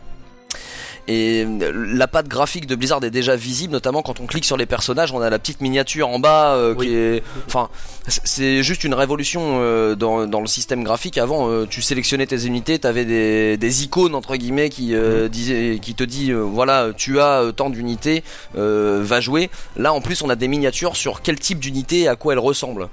[1.08, 4.56] Et euh, la patte graphique de Blizzard est déjà visible, notamment quand on clique sur
[4.56, 6.88] les personnages, on a la petite miniature en bas euh, Oui.
[6.88, 7.24] qui est.
[7.48, 7.70] Enfin,
[8.08, 11.18] c'est juste une révolution euh, dans, dans le système graphique.
[11.18, 15.80] Avant, euh, tu sélectionnais tes unités, t'avais des, des icônes entre guillemets qui euh, disaient,
[15.82, 18.24] qui te dit euh, voilà, tu as tant d'unités,
[18.56, 19.50] euh, va jouer.
[19.78, 22.40] Là, en plus, on a des miniatures sur quel type d'unité et à quoi elles
[22.40, 22.88] ressemblent.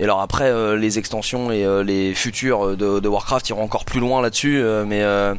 [0.00, 3.84] Et alors après, euh, les extensions et euh, les futurs de, de Warcraft iront encore
[3.84, 5.34] plus loin là-dessus, euh, mais euh,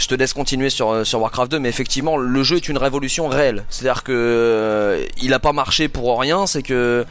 [0.00, 1.58] je te laisse continuer sur, euh, Warcraft 2.
[1.60, 3.64] Mais effectivement, le jeu est une révolution réelle.
[3.68, 7.04] C'est-à-dire que euh, il a pas marché pour rien, c'est que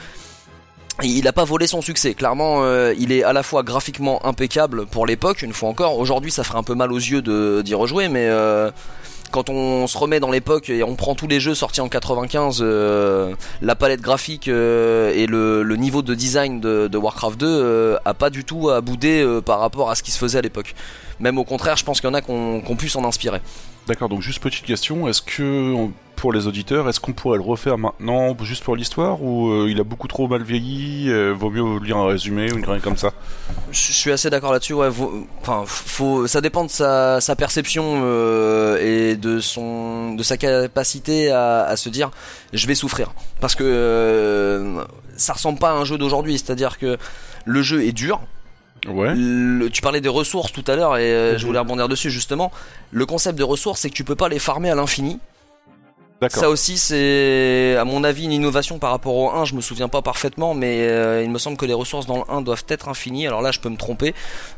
[1.02, 2.14] il a pas volé son succès.
[2.14, 5.98] Clairement, euh, il est à la fois graphiquement impeccable pour l'époque, une fois encore.
[5.98, 7.22] Aujourd'hui, ça ferait un peu mal aux yeux
[7.64, 8.30] d'y rejouer, mais
[9.32, 12.60] quand on se remet dans l'époque et on prend tous les jeux sortis en 95,
[12.62, 14.52] euh, la palette graphique et
[15.28, 19.60] le, niveau de design de, Warcraft 2 euh, a pas du tout à bouder par
[19.60, 20.76] rapport à ce qui se faisait à l'époque.
[21.20, 23.42] Même au contraire, je pense qu'il y en a qu'on qu'on pu s'en inspirer.
[23.88, 27.44] D'accord, donc juste petite question, est-ce que on- pour les auditeurs, est-ce qu'on pourrait le
[27.44, 31.50] refaire maintenant juste pour l'histoire ou euh, il a beaucoup trop mal vieilli, euh, vaut
[31.50, 33.14] mieux lire un résumé ou une connerie comme ça?
[33.72, 34.74] Je suis assez d'accord là-dessus.
[34.74, 34.90] Ouais,
[35.42, 41.32] enfin, faut, ça dépend de sa, sa perception euh, et de son, de sa capacité
[41.32, 42.12] à, à se dire,
[42.52, 46.38] je vais souffrir, parce que ça ressemble pas à un jeu d'aujourd'hui.
[46.38, 46.98] C'est-à-dire que
[47.46, 48.20] le jeu est dur.
[48.88, 49.14] Ouais.
[49.16, 51.48] Le- tu parlais des ressources tout à l'heure et euh, je Mhm.
[51.48, 52.52] voulais rebondir dessus justement.
[52.92, 55.20] Le concept de ressources, c'est que tu peux pas les farmer à l'infini.
[56.28, 59.46] Ça aussi, c'est à mon avis une innovation par rapport au 1.
[59.46, 62.24] Je me souviens pas parfaitement, mais euh, il me semble que les ressources dans le
[62.30, 63.26] 1 doivent être infinies.
[63.26, 64.14] Alors là, je peux me tromper.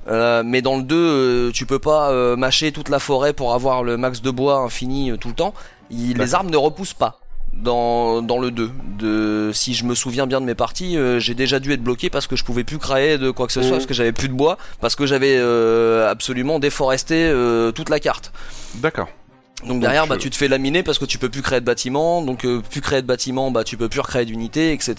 [0.07, 3.84] Euh, mais dans le 2, euh, tu peux pas mâcher toute la forêt pour avoir
[3.84, 5.53] le max de bois infini tout le temps.
[5.91, 7.20] Il- les arbres ne repoussent pas.
[7.53, 11.33] Dans, dans le 2 de si je me souviens bien de mes parties euh, j'ai
[11.35, 13.71] déjà dû être bloqué parce que je pouvais plus créer de quoi que ce soit
[13.71, 13.75] Mhm.
[13.77, 17.99] parce que j'avais plus de bois parce que j'avais euh, absolument déforesté euh, toute la
[17.99, 18.31] carte
[18.75, 19.09] D'accord.
[19.67, 21.65] donc derrière, bah, euh, tu te fais laminer parce que tu peux plus créer de
[21.65, 24.95] bâtiments, donc euh, plus créer de bâtiments, bah, tu peux plus recréer d'unités, etc.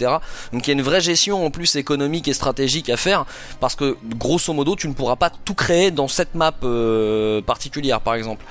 [0.52, 3.24] Donc il y a une vraie gestion en plus économique et stratégique à faire
[3.60, 8.00] parce que grosso modo, tu ne pourras pas tout créer dans cette map euh, particulière,
[8.02, 8.44] par exemple.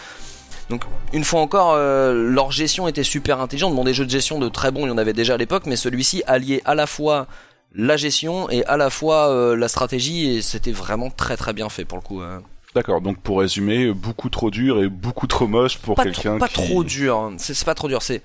[0.71, 3.75] Donc une fois encore, euh, leur gestion était super intelligente.
[3.75, 5.65] Bon, des jeux de gestion de très bons, il y en avait déjà à l'époque,
[5.65, 7.27] mais celui-ci alliait à la fois
[7.75, 11.69] la gestion et à la fois euh, la stratégie et c'était vraiment très très bien
[11.69, 12.21] fait pour le coup.
[12.21, 12.41] hein.
[12.73, 16.47] D'accord, donc pour résumer, beaucoup trop dur et beaucoup trop moche pour quelqu'un trop, pas
[16.47, 16.53] qui...
[16.53, 17.17] trop dur.
[17.17, 17.34] hein.
[17.38, 18.01] C'est c'est pas trop dur.
[18.01, 18.21] C'est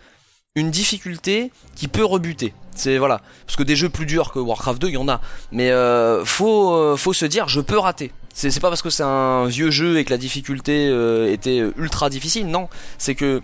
[0.54, 2.54] une difficulté qui peut rebuter.
[2.76, 5.20] C'est voilà, parce que des jeux plus durs que Warcraft 2, il y en a.
[5.50, 8.12] Mais euh, faut euh, faut se dire, je peux rater.
[8.38, 12.10] C'est pas parce que c'est un vieux jeu et que la difficulté euh, était ultra
[12.10, 12.46] difficile.
[12.48, 12.68] Non,
[12.98, 13.40] c'est que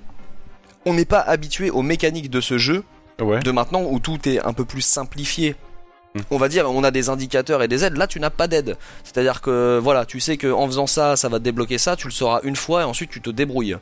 [0.85, 2.85] on n'est pas habitué aux mécaniques de ce jeu
[3.21, 3.39] Ouais.
[3.41, 5.55] de maintenant où tout est un peu plus simplifié.
[6.15, 6.21] Hmm.
[6.31, 7.97] On va dire, on a des indicateurs et des aides.
[7.97, 8.77] Là, tu n'as pas d'aide.
[9.05, 11.97] C'est-à-dire que voilà, tu sais que en faisant ça, ça va te débloquer ça.
[11.97, 13.77] Tu le sauras une fois et ensuite tu te débrouilles.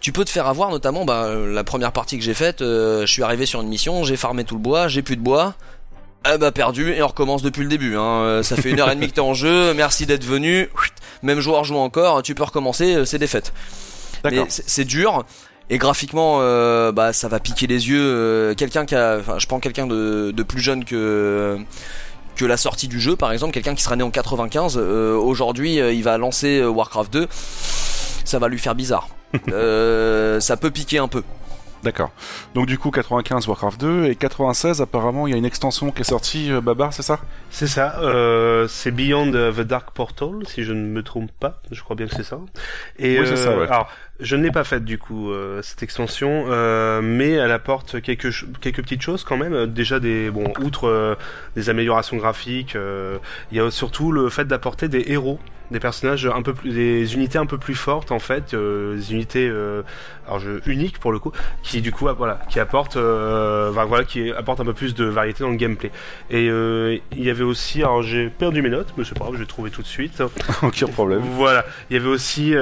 [0.00, 2.60] Tu peux te faire avoir, notamment, bah, euh, la première partie que j'ai faite.
[2.60, 5.22] euh, je suis arrivé sur une mission, j'ai farmé tout le bois, j'ai plus de
[5.22, 5.54] bois.
[6.24, 7.96] Ah bah perdu et on recommence depuis le début.
[7.96, 8.02] Hein.
[8.22, 9.74] Euh, Ça fait une heure et demie que t'es en jeu.
[9.74, 10.70] Merci d'être venu.
[11.22, 12.22] Même joueur joue encore.
[12.22, 12.94] Tu peux recommencer.
[12.94, 13.52] euh, C'est défaite.
[14.24, 14.46] Mais D'accord.
[14.48, 15.24] c'est dur.
[15.70, 18.54] Et graphiquement, euh, bah, ça va piquer les yeux.
[18.56, 21.58] quelqu'un qui a, enfin, je prends quelqu'un de, de plus jeune que
[22.36, 24.76] que la sortie du jeu, par exemple, quelqu'un qui sera né en 95.
[24.76, 27.28] euh, Aujourd'hui, il va lancer Warcraft 2.
[28.24, 29.08] Ça va lui faire bizarre.
[29.52, 31.22] Euh, ça peut piquer un peu.
[31.84, 32.10] D'accord.
[32.54, 36.00] Donc du coup 95 Warcraft 2 et 96 apparemment il y a une extension qui
[36.00, 37.20] est sortie euh, Babar, c'est ça?
[37.50, 41.82] C'est ça, euh, c'est Beyond the Dark Portal, si je ne me trompe pas, je
[41.82, 42.40] crois bien que c'est ça.
[42.98, 43.66] Et Oui, c'est ça, ouais.
[43.66, 43.88] alors,
[44.20, 48.30] je ne l'ai pas faite du coup euh, cette extension, euh, mais elle apporte quelques
[48.60, 49.52] quelques petites choses quand même.
[49.52, 51.16] Euh, Déjà des bon, outre euh,
[51.56, 53.18] des améliorations graphiques, euh,
[53.50, 55.38] il y a surtout le fait d'apporter des héros,
[55.70, 59.12] des personnages un peu plus, des unités un peu plus fortes en fait, euh, des
[59.12, 59.82] unités euh,
[60.26, 64.04] alors je, uniques pour le coup, qui du coup voilà, qui apportent, euh, enfin, voilà,
[64.04, 65.90] qui apportent un peu plus de variété dans le gameplay.
[66.30, 69.40] Et il y avait aussi, alors j'ai perdu mes notes, mais c'est pas grave, je
[69.40, 70.22] vais trouver tout de suite.
[70.62, 71.20] Aucun problème.
[71.20, 72.54] Voilà, il y avait aussi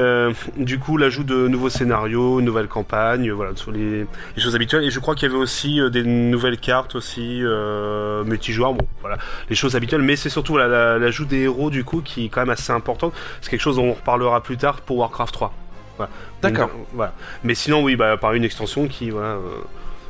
[0.56, 4.84] du coup l'ajout de nouveaux scénarios, nouvelles campagnes, voilà, sur les, les choses habituelles.
[4.84, 7.42] Et je crois qu'il y avait aussi des nouvelles cartes aussi,
[8.24, 10.02] multijoueurs, bon voilà, les choses habituelles.
[10.02, 12.72] Mais c'est surtout voilà, la- l'ajout des héros du coup qui est quand même assez
[12.72, 12.91] important.
[13.40, 15.52] C'est quelque chose dont on reparlera plus tard pour Warcraft 3.
[15.96, 16.10] Voilà.
[16.42, 16.70] D'accord.
[16.92, 17.12] Voilà.
[17.44, 19.34] Mais sinon oui, bah par une extension qui voilà.
[19.34, 19.40] euh,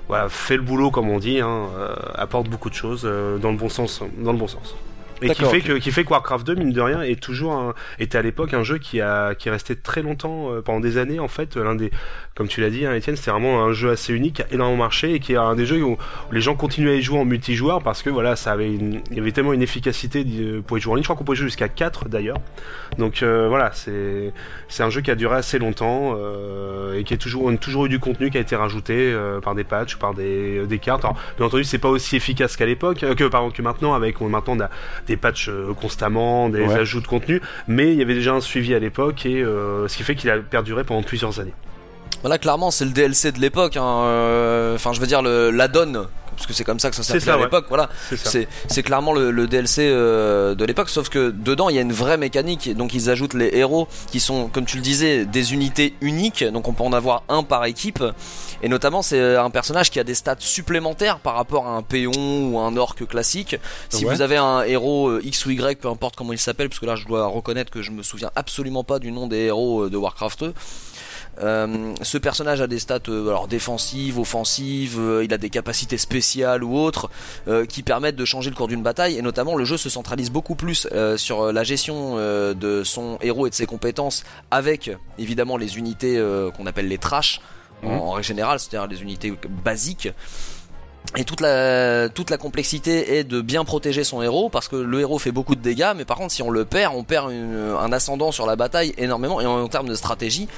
[0.09, 3.51] voilà, fait le boulot comme on dit, hein, euh, apporte beaucoup de choses euh, dans
[3.51, 4.75] le bon sens, dans le bon sens.
[5.23, 7.75] Et qui fait que qui fait que Warcraft 2 mine de rien est toujours un,
[7.99, 10.99] était à l'époque un jeu qui a qui est resté très longtemps euh, pendant des
[10.99, 11.91] années en fait l'un des
[12.35, 14.83] comme tu l'as dit hein, Étienne c'était vraiment un jeu assez unique qui a énormément
[14.85, 17.19] marché et qui est un des jeux où, où les gens continuaient à y jouer
[17.19, 20.25] en multijoueur parce que voilà ça avait une, il y avait tellement une efficacité
[20.67, 21.03] pour y jouer en ligne.
[21.03, 22.39] Je crois qu'on pouvait jouer jusqu'à 4 d'ailleurs.
[22.99, 24.33] Donc euh, voilà c'est
[24.69, 27.57] c'est un jeu qui a duré assez longtemps euh, et qui est toujours on a
[27.59, 30.67] toujours eu du contenu qui a été rajouté euh, par des patchs ou par des,
[30.67, 31.05] des cartes.
[31.05, 34.21] Alors bien entendu c'est pas aussi efficace qu'à l'époque euh, que pardon que maintenant avec
[34.21, 34.71] on- maintenant on a
[35.07, 36.75] des patchs euh, constamment, des Ouais.
[36.81, 39.97] ajouts de contenu, mais il y avait déjà un suivi à l'époque et euh, ce
[39.97, 41.55] qui fait qu'il a perduré pendant plusieurs années.
[42.23, 43.77] Voilà, clairement, c'est le DLC de l'époque.
[43.77, 46.07] hein, euh, Enfin, je veux dire, le, la donne,
[46.43, 47.45] parce que c'est comme ça que ça s'appelait à ouais.
[47.45, 47.67] l'époque.
[47.69, 47.89] Voilà,
[48.69, 50.89] C'est clairement le, le DLC euh, de l'époque.
[50.91, 52.75] Sauf que dedans, il y a une vraie mécanique.
[52.77, 56.43] Donc, ils ajoutent les héros qui sont, comme tu le disais, des unités uniques.
[56.45, 58.03] Donc, on peut en avoir un par équipe.
[58.63, 62.13] Et notamment, c'est un personnage qui a des stats supplémentaires par rapport à un péon
[62.53, 63.57] ou un orc classique.
[63.89, 64.15] Si Ouais.
[64.15, 66.87] vous avez un héros euh, X ou Y, peu importe comment il s'appelle, parce que
[66.87, 69.91] là, je dois reconnaître que je me souviens absolument pas du nom des héros euh,
[69.91, 70.55] de Warcraft 2.
[71.41, 75.97] Euh, ce personnage a des stats euh, alors défensives, offensives, euh, il a des capacités
[75.97, 77.09] spéciales ou autres
[77.49, 80.31] euh, qui permettent de changer le cours d'une bataille et notamment le jeu se centralise
[80.31, 84.91] beaucoup plus euh, sur la gestion euh, de son héros et de ses compétences avec
[85.19, 87.41] évidemment les unités euh, qu'on appelle les trash
[87.83, 87.99] en, Mhm.
[88.01, 89.33] en règle générale, c'est-à-dire les unités
[89.65, 90.09] basiques.
[91.19, 95.01] Et toute la, toute la complexité est de bien protéger son héros parce que le
[95.01, 97.75] héros fait beaucoup de dégâts, mais par contre si on le perd, on perd une-
[97.79, 100.49] un ascendant sur la bataille énormément et en, termes de stratégie,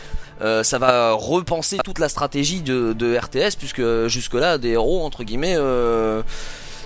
[0.42, 5.02] euh, ça va repenser toute la stratégie de, de RTS puisque jusque là des héros
[5.04, 6.22] entre guillemets euh,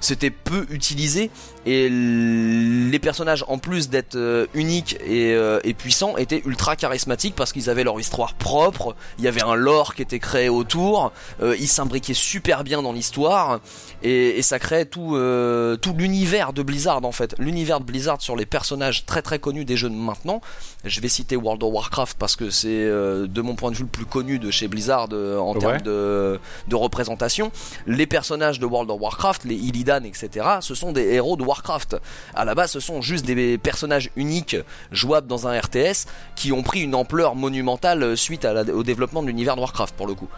[0.01, 1.31] c'était peu utilisé
[1.67, 7.35] et les personnages en plus d'être euh, uniques et, euh, et puissants étaient ultra charismatiques
[7.35, 11.13] parce qu'ils avaient leur histoire propre, il y avait un lore qui était créé autour,
[11.43, 13.61] euh, ils s'imbriquaient super bien dans l'histoire
[14.03, 18.21] et, et ça créait tout, euh, tout l'univers de Blizzard en fait, l'univers de Blizzard
[18.23, 20.41] sur les personnages très très connus des jeux de maintenant.
[20.85, 23.83] Je vais citer World of Warcraft parce que c'est euh, de mon point de vue
[23.83, 25.59] le plus connu de chez Blizzard euh, en Ouais.
[25.61, 27.51] termes de, de représentation.
[27.87, 31.97] Les personnages de World of Warcraft, les Illidan, etc., ce sont des héros de Warcraft.
[32.35, 34.57] À la base, ce sont juste des personnages uniques,
[34.93, 36.07] jouables dans un RTS,
[36.37, 39.95] qui ont pris une ampleur monumentale suite à la- au développement de l'univers de Warcraft
[39.97, 40.29] pour le coup.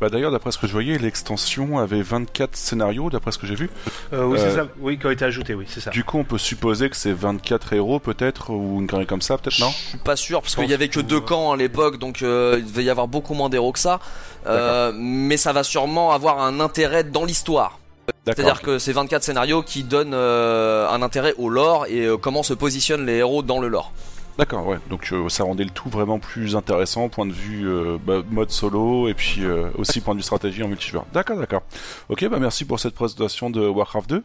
[0.00, 3.54] Bah d'ailleurs, d'après ce que je voyais, l'extension avait 24 scénarios, d'après ce que j'ai
[3.54, 3.70] vu.
[4.12, 4.66] Euh, oui, Euh, c'est ça.
[4.80, 5.90] Oui, qui a été ajouté, oui, c'est ça.
[5.90, 9.38] Du coup, on peut supposer que c'est 24 héros, peut-être, ou une connerie comme ça,
[9.38, 9.70] peut-être, non?
[9.70, 12.56] Je suis pas sûr parce qu'il y avait que deux camps à l'époque, donc euh,
[12.58, 14.00] il devait y avoir beaucoup moins d'héros que ça.
[14.46, 17.78] Euh, mais ça va sûrement avoir un intérêt dans l'histoire.
[18.26, 18.44] D'accord.
[18.44, 22.42] C'est-à-dire que c'est 24 scénarios qui donnent euh, un intérêt au lore et euh, comment
[22.42, 23.92] se positionnent les héros dans le lore.
[24.36, 24.78] D'accord, ouais.
[24.90, 28.50] Donc euh, ça rendait le tout vraiment plus intéressant, point de vue euh, bah, mode
[28.50, 31.06] solo, et puis euh, aussi point de vue stratégie en multijoueur.
[31.12, 31.62] D'accord, d'accord.
[32.08, 34.22] Ok, bah merci pour cette présentation de Warcraft 2.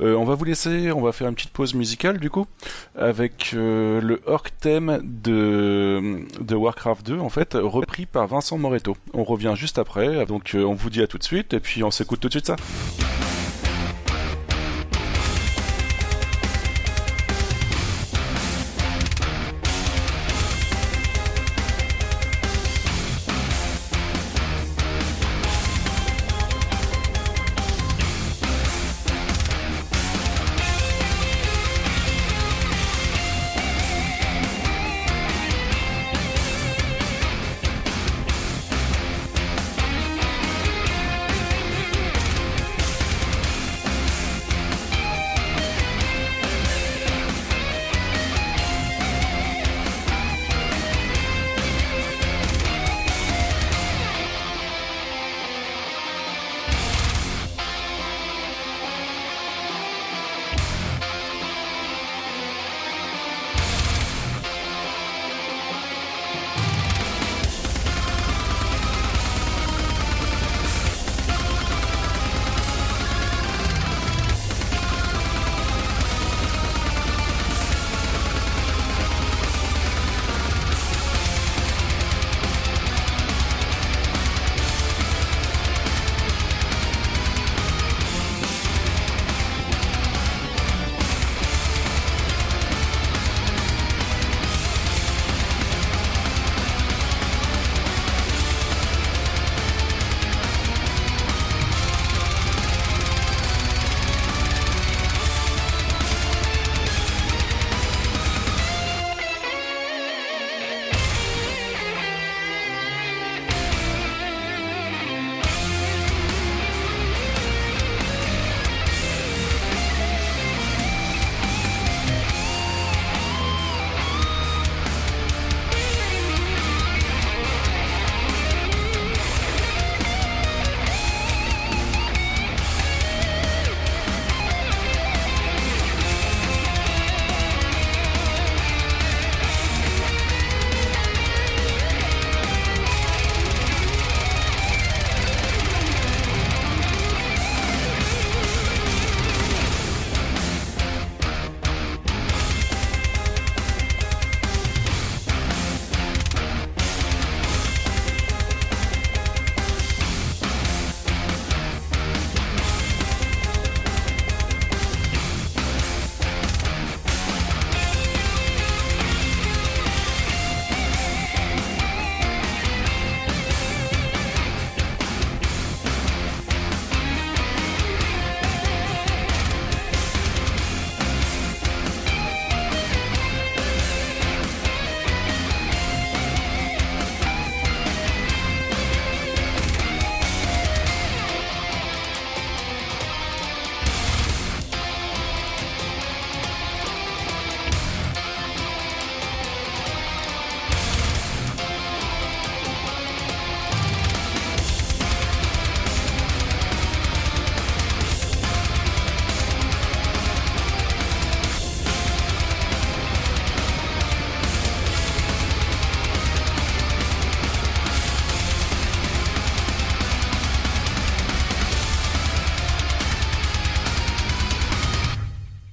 [0.00, 2.46] Euh, on va vous laisser, on va faire une petite pause musicale du coup,
[2.96, 8.96] avec le orc theme de, de Warcraft 2, en fait, repris par Vincent Moreto.
[9.14, 11.90] On revient juste après, donc on vous dit à tout de suite, et puis on
[11.90, 12.56] s'écoute tout de suite ça.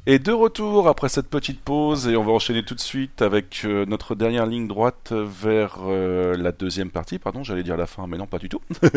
[0.10, 3.64] Et de retour après cette petite pause, et on va enchaîner tout de suite avec
[3.66, 7.20] euh, notre dernière ligne droite vers euh, la deuxième partie.
[7.20, 8.62] Pardon, j'allais dire la fin, mais non, pas du tout.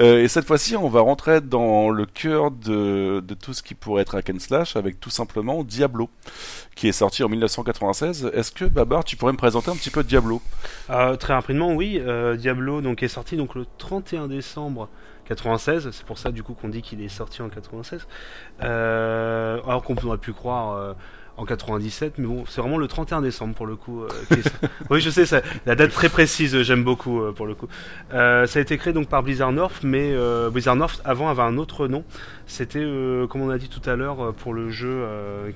[0.00, 3.74] Euh, et cette fois-ci, on va rentrer dans le cœur de, de tout ce qui
[3.74, 6.08] pourrait être hack and avec tout simplement Diablo,
[6.74, 8.30] qui est sorti en 1996.
[8.32, 10.40] Est-ce que Babar, tu pourrais me présenter un petit peu Diablo?
[10.86, 12.00] Très rapidement, oui.
[12.38, 14.88] Diablo donc est sorti donc le 31 décembre
[15.24, 15.90] 96.
[15.90, 18.06] C'est pour ça du coup qu'on dit qu'il est sorti en 96.
[18.62, 20.94] Euh, alors qu'on aurait pu croire euh,
[21.36, 24.02] en 97, mais bon, c'est vraiment le 31 décembre pour le coup.
[24.02, 26.62] euh, qui est- oui, je sais, ça, la date très précise.
[26.62, 27.66] J'aime beaucoup euh, pour le coup.
[28.12, 30.14] Euh, ça a été créé donc par Blizzard North, mais
[30.52, 32.04] Blizzard North avant avait un autre nom.
[32.46, 32.84] C'était,
[33.28, 35.04] comme on a dit tout à l'heure, pour le jeu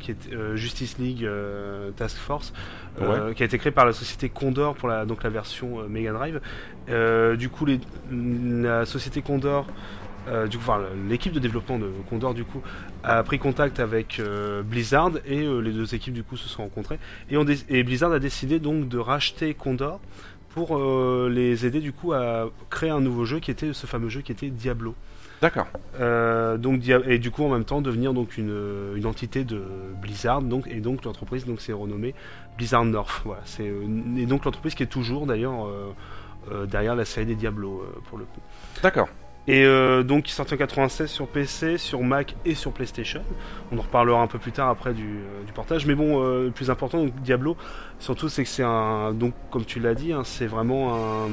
[0.00, 1.28] qui est Justice League
[1.96, 2.52] Task Force,
[3.36, 6.40] qui a été créé par la société Condor pour la, donc la version Mega Drive.
[7.38, 7.78] Du coup, les,
[8.10, 9.66] la société Condor,
[10.28, 12.60] euh, du coup, enfin, l'équipe de développement de Condor, du coup,
[13.02, 16.62] a pris contact avec euh, Blizzard et euh, les deux équipes, du coup, se sont
[16.62, 16.98] rencontrées.
[17.30, 20.00] Et, on dé- et Blizzard a décidé donc de racheter Condor
[20.50, 20.76] pour
[21.28, 24.32] les aider, du coup, à créer un nouveau jeu qui était ce fameux jeu qui
[24.32, 24.94] était Diablo.
[25.40, 25.68] D'accord.
[26.58, 29.62] Donc et du coup en même temps devenir donc une, une entité de
[30.02, 32.12] Blizzard donc et donc l'entreprise donc s'est renommée
[32.56, 33.70] Blizzard North voilà c'est
[34.16, 35.68] et donc l'entreprise qui est toujours d'ailleurs
[36.66, 38.40] derrière la série des Diablo pour le coup
[38.82, 39.08] D'accord.
[39.48, 43.22] Et euh, donc est sorti en 96 sur PC, sur Mac et sur PlayStation.
[43.72, 45.86] On en reparlera un peu plus tard après du, euh, portage.
[45.86, 47.56] Mais bon, euh, le plus important, Diablo,
[47.98, 51.28] surtout c'est que c'est un, donc comme tu l'as dit, hein, c'est vraiment un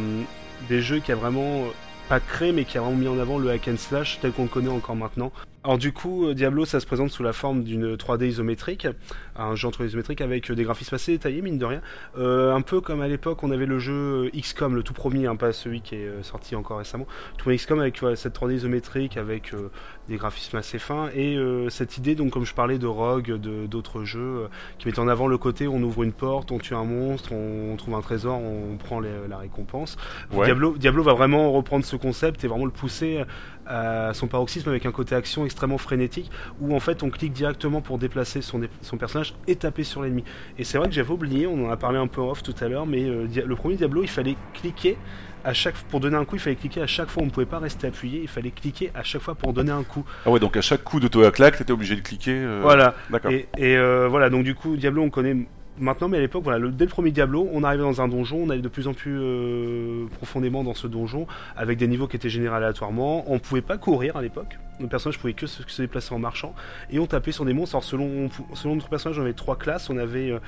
[0.70, 1.66] des jeux qui a vraiment
[2.08, 4.44] pas créé, mais qui a vraiment mis en avant le hack and slash tel qu'on
[4.44, 5.34] le connaît encore maintenant.
[5.66, 8.88] Alors du coup, euh, Diablo, ça se présente sous la forme d'une 3D isométrique,
[9.36, 11.82] un jeu en 3D isométrique avec euh, des graphismes assez détaillés, mine de rien.
[12.20, 15.36] Euh, un peu comme à l'époque, on avait le jeu XCOM, le tout premier, hein,
[15.36, 17.08] pas celui qui est sorti encore récemment.
[17.40, 19.72] Tout XCOM avec cette 3D isométrique, avec euh,
[20.08, 23.66] des graphismes assez fins, et euh, cette idée, donc comme je parlais de Rogue, de
[23.66, 24.48] d'autres jeux,
[24.78, 27.72] qui mettent en avant le côté on ouvre une porte, on tue un monstre, on,
[27.74, 29.98] on trouve un trésor, on prend les- la récompense.
[30.32, 30.46] Ouais.
[30.46, 33.24] Diablo, Diablo va vraiment reprendre ce concept et vraiment le pousser
[33.68, 36.30] à son paroxysme avec un côté action extrêmement frénétique
[36.62, 38.62] où en fait on clique directement pour déplacer son,
[38.98, 40.24] personnage et taper sur l'ennemi.
[40.58, 42.68] Et c'est vrai que j'avais oublié, on en a parlé un peu off tout à
[42.68, 44.98] l'heure, mais euh, le premier Diablo il fallait cliquer
[45.44, 47.46] à chaque pour donner un coup, il fallait cliquer à chaque fois, on ne pouvait
[47.46, 50.04] pas rester appuyé, il fallait cliquer à chaque fois pour donner un coup.
[50.26, 52.34] Ah ouais, donc à chaque coup d'auto-claque, t'étais obligé de cliquer.
[52.34, 52.96] euh, Voilà.
[53.12, 53.32] D'accord.
[53.32, 55.46] Et, et, euh, voilà, donc du coup, Diablo, on connaît
[55.80, 58.38] maintenant, mais à l'époque, voilà, le- dès le premier Diablo, on arrivait dans un donjon,
[58.46, 62.16] on allait de plus en plus euh, profondément dans ce donjon, avec des niveaux qui
[62.16, 63.24] étaient générés aléatoirement.
[63.32, 66.20] On pouvait pas courir à l'époque, nos personnages pouvaient que se, que se déplacer en
[66.20, 66.54] marchant,
[66.92, 67.76] et on tapait sur des monstres.
[67.76, 70.40] Alors selon, selon notre personnage, on avait trois classes, on avait euh,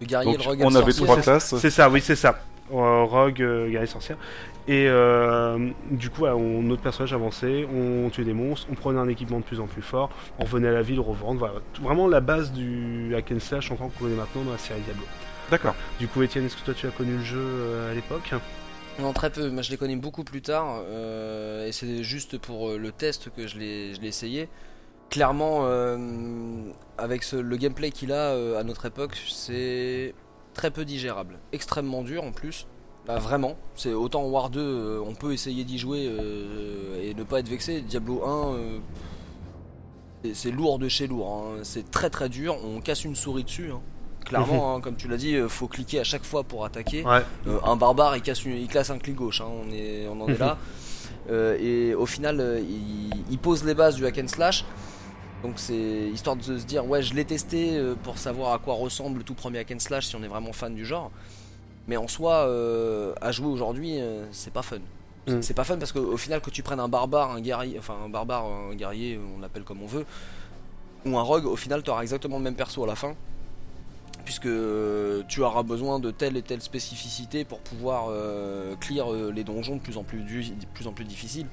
[0.00, 1.04] Le guerrier, Donc le rogue et on le avait sorcier.
[1.06, 1.54] trois c'est- classes.
[1.56, 2.38] C'est ça, oui, c'est ça.
[2.70, 4.18] Euh, Rogue, euh, guerrier sorcière.
[4.68, 9.08] Et euh, du coup, on, notre personnage avançait, on tuait des monstres, on prenait un
[9.08, 11.38] équipement de plus en plus fort, on revenait à la ville revendre.
[11.38, 14.52] Voilà, Tout- vraiment la base du hack and slash en tant qu'on connaît maintenant dans
[14.52, 15.04] la série Diablo.
[15.50, 15.74] D'accord.
[15.98, 18.30] Du coup, Étienne, est-ce que toi tu as connu le jeu euh, à l'époque?
[18.98, 19.48] Non, très peu.
[19.48, 20.82] Moi, je l'ai connu beaucoup plus tard.
[20.86, 24.50] euh, et c'est juste pour le test que je l'ai je l'ai essayé.
[25.08, 25.96] Clairement, euh,
[26.98, 30.14] avec ce- le gameplay qu'il a euh, à notre époque, c'est
[30.52, 31.38] très peu digérable.
[31.52, 32.66] Extrêmement dur en plus.
[33.08, 33.56] Bah, vraiment.
[33.74, 37.48] C'est autant War 2, euh, on peut essayer d'y jouer euh, et ne pas être
[37.48, 37.80] vexé.
[37.80, 38.78] Diablo 1, euh,
[40.34, 41.28] c'est- lourd de chez lourd.
[41.56, 41.60] hein.
[41.62, 42.56] C'est très très dur.
[42.64, 43.70] On casse une souris dessus.
[43.72, 43.80] hein.
[44.26, 47.02] Clairement, hein, comme tu l'as dit, faut cliquer à chaque fois pour attaquer.
[47.02, 47.22] Ouais.
[47.46, 50.20] Euh, un barbare il casse, une- il classe un clic gauche, hein, on, est, on
[50.20, 50.56] en est là.
[51.30, 54.64] Euh, et au final, euh, il, il pose les bases du hack and slash.
[55.42, 59.18] Donc c'est histoire de se dire, ouais, je l'ai testé pour savoir à quoi ressemble
[59.18, 61.10] le tout premier hack and slash si on est vraiment fan du genre.
[61.88, 64.76] Mais en soi, euh, à jouer aujourd'hui, euh, c'est pas fun.
[65.26, 65.42] C'est- Mm.
[65.42, 67.96] C'est pas fun parce qu'au au final, que tu prennes un barbare, un guerrier, enfin
[68.04, 70.06] un barbare, un guerrier, on l'appelle comme on veut,
[71.06, 73.14] ou un rogue, au final, tu auras exactement le même perso à la fin
[74.24, 78.08] puisque euh, tu auras besoin de telle et telle spécificité pour pouvoir
[78.80, 81.46] clear les donjons de plus en plus, du- de plus en plus difficiles.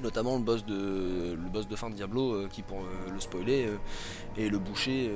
[0.00, 0.74] Notamment le boss de
[1.34, 3.76] le boss de fin de Diablo euh, qui pour euh, le spoiler euh,
[4.40, 5.10] est le boucher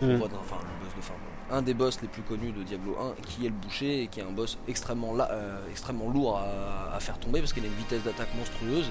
[0.00, 1.14] qu'on voit dans, enfin le boss de fin
[1.50, 4.20] un des boss les plus connus de Diablo 1 qui est le boucher et qui
[4.20, 8.34] est un boss extrêmement euh, lourd à, faire tomber parce qu'il a une vitesse d'attaque
[8.36, 8.90] monstrueuse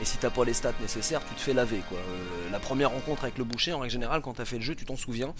[0.00, 1.98] et si t'as pas les stats nécessaires tu te fais laver quoi.
[1.98, 4.74] Euh, la première rencontre avec le boucher en règle générale quand t'as fait le jeu
[4.74, 5.34] tu t'en souviens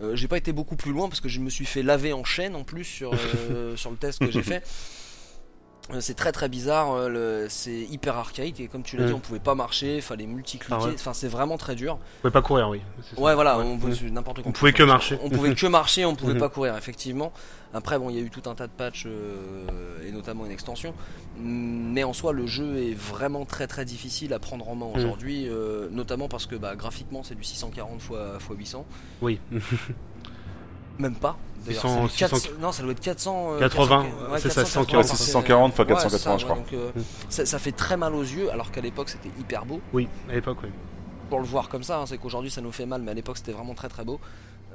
[0.00, 2.24] euh, j'ai pas été beaucoup plus loin parce que je me suis fait laver en
[2.24, 4.62] chaîne en plus sur, euh, sur le test que j'ai fait.
[5.90, 9.16] Euh, C'est très très bizarre, euh, c'est hyper archaïque et comme tu l'as dit, Mm.
[9.16, 10.92] on pouvait pas marcher, fallait multi-cliquer, Ah ouais.
[10.94, 11.96] enfin c'est vraiment très dur.
[11.96, 12.80] Vous pouvez pas courir, oui.
[13.18, 13.64] Ouais, voilà, Ouais.
[13.66, 14.10] on pouvait Mhm.
[14.14, 14.48] n'importe quoi.
[14.48, 15.18] On pouvait que marcher.
[15.24, 16.38] On pouvait que marcher, on pouvait Mhm.
[16.40, 17.32] pas courir, effectivement.
[17.74, 20.52] Après, bon, il y a eu tout un tas de patchs euh, et notamment une
[20.52, 20.94] extension.
[21.38, 24.86] Mm, Mais en soi, le jeu est vraiment très très difficile à prendre en main
[24.86, 24.94] Mhm.
[24.96, 28.10] aujourd'hui, euh, notamment parce que bah, graphiquement, c'est du 640 x,
[28.48, 28.86] x 800.
[29.20, 29.40] Oui.
[30.98, 31.36] Même pas.
[31.66, 32.54] D'ailleurs, 600, c'est du 400 600.
[32.60, 33.52] non, ça doit être 400.
[33.54, 34.94] euh, 80, 400, ouais, c'est ça, 480, 640.
[34.96, 36.56] Ouais, c'est 640 fois Ouais, 480, c'est ça, je crois.
[36.56, 37.02] ouais, donc, euh, Mm.
[37.28, 39.80] ça, ça fait très mal aux yeux, alors qu'à l'époque, c'était hyper beau.
[39.92, 40.68] Oui, à l'époque, oui.
[41.30, 43.38] pour le voir comme ça, hein, c'est qu'aujourd'hui ça nous fait mal, mais à l'époque
[43.38, 44.20] c'était vraiment très très beau.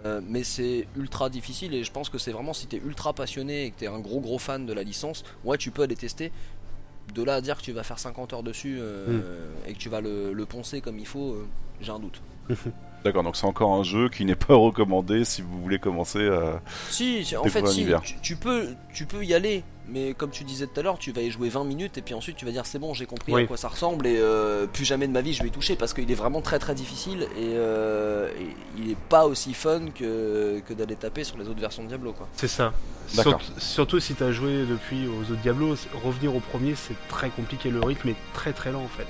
[0.06, 3.66] Euh, mais c'est ultra difficile et je pense que c'est vraiment si t'es ultra passionné
[3.66, 6.32] et que t'es un gros gros fan de la licence, ouais tu peux aller tester.
[7.16, 9.90] De là à dire que tu vas faire 50 heures dessus euh, et que tu
[9.90, 11.48] vas le, le poncer comme il faut, euh,
[11.82, 12.22] j'ai un doute.
[13.04, 16.62] D'accord, donc c'est encore un jeu qui n'est pas recommandé si vous voulez commencer à.
[16.90, 20.44] Si, si, en fait si, tu, tu peux, tu peux y aller, mais comme tu
[20.44, 22.52] disais tout à l'heure, tu vas y jouer 20 minutes et puis ensuite tu vas
[22.52, 23.44] dire c'est bon j'ai compris Oui.
[23.44, 25.76] à quoi ça ressemble et euh, plus jamais de ma vie je vais y toucher
[25.76, 29.86] parce qu'il est vraiment très très difficile et, euh, et il est pas aussi fun
[29.96, 32.28] que, que d'aller taper sur les autres versions de Diablo quoi.
[32.36, 32.74] C'est ça.
[33.16, 33.40] D'accord.
[33.58, 37.80] Surtout, si t'as joué depuis aux autres Diablo, revenir au premier c'est très compliqué, le
[37.80, 39.08] rythme est très très lent en fait.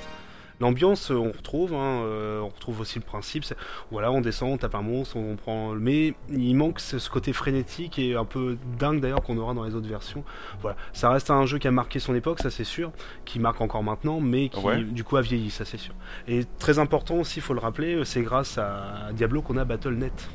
[0.60, 3.44] L'ambiance, euh, on retrouve, hein, euh, on retrouve aussi le principe.
[3.92, 5.74] Voilà, on descend, on tape un monstre, on prend.
[5.76, 9.64] Mais il manque ce, ce côté frénétique et un peu dingue d'ailleurs qu'on aura dans
[9.64, 10.24] les autres versions.
[10.62, 12.92] Voilà, ça reste un jeu qui a marqué son époque, ça c'est sûr,
[13.26, 14.84] qui marque encore maintenant, mais qui Ouais.
[14.84, 15.94] du coup a vieilli, ça c'est sûr.
[16.28, 19.66] Et très important aussi, il faut le rappeler, euh, c'est grâce à Diablo qu'on a
[19.66, 20.28] Battle.net.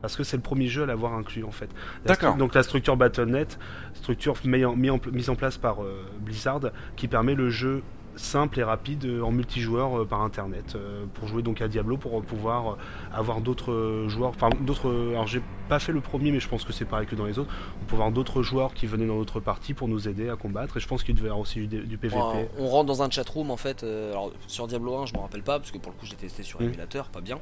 [0.00, 1.68] Parce que c'est le premier jeu à l'avoir inclus en fait.
[2.06, 2.36] D'accord.
[2.36, 3.58] Donc la structure Battle.net,
[3.94, 6.60] structure mis en- mis en- mise en place par euh, Blizzard,
[6.96, 7.82] qui permet le jeu
[8.18, 11.96] simple et rapide euh, en multijoueur euh, par internet euh, pour jouer donc à Diablo
[11.96, 12.76] pour pouvoir
[13.12, 16.72] avoir d'autres joueurs enfin d'autres alors j'ai pas fait le premier mais je pense que
[16.72, 17.52] c'est pareil que dans les autres
[17.82, 20.76] on peut avoir d'autres joueurs qui venaient dans notre partie pour nous aider à combattre
[20.76, 23.02] et je pense qu'il devait y avoir aussi du, du PVP On, on rentre dans
[23.02, 25.92] un chatroom en fait, alors sur Diablo 1 je me rappelle pas parce que pour
[25.92, 27.38] le coup j'ai testé sur émulateur, pas bien.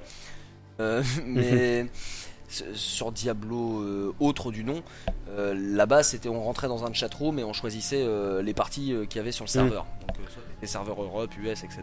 [0.79, 1.87] Euh, mais
[2.49, 4.83] sur Diablo euh, autre du nom,
[5.31, 9.19] euh, là-bas c'était on rentrait dans un chatroom et on choisissait euh, les parties qu'il
[9.19, 9.87] y avait sur le serveur.
[10.61, 11.83] Les serveurs Europe, US, etc.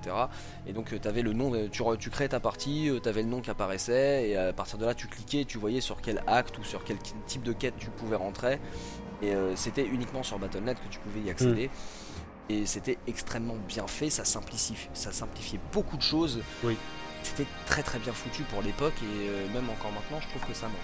[0.67, 3.41] Et donc tu avais le nom, de- tu, créais ta partie, tu avais le nom
[3.41, 6.63] qui apparaissait et à partir de là tu cliquais, tu voyais sur quel acte ou
[6.63, 8.59] sur quel type de quête tu pouvais rentrer.
[9.21, 11.69] Et euh, c'était uniquement sur Battle.net que tu pouvais y accéder.
[12.49, 16.41] Et c'était extrêmement bien fait, ça simplifiait, ça simplifiait beaucoup de choses.
[16.63, 16.75] Oui.
[17.23, 20.53] C'était très très bien foutu pour l'époque et euh, même encore maintenant je trouve que
[20.53, 20.75] ça manque.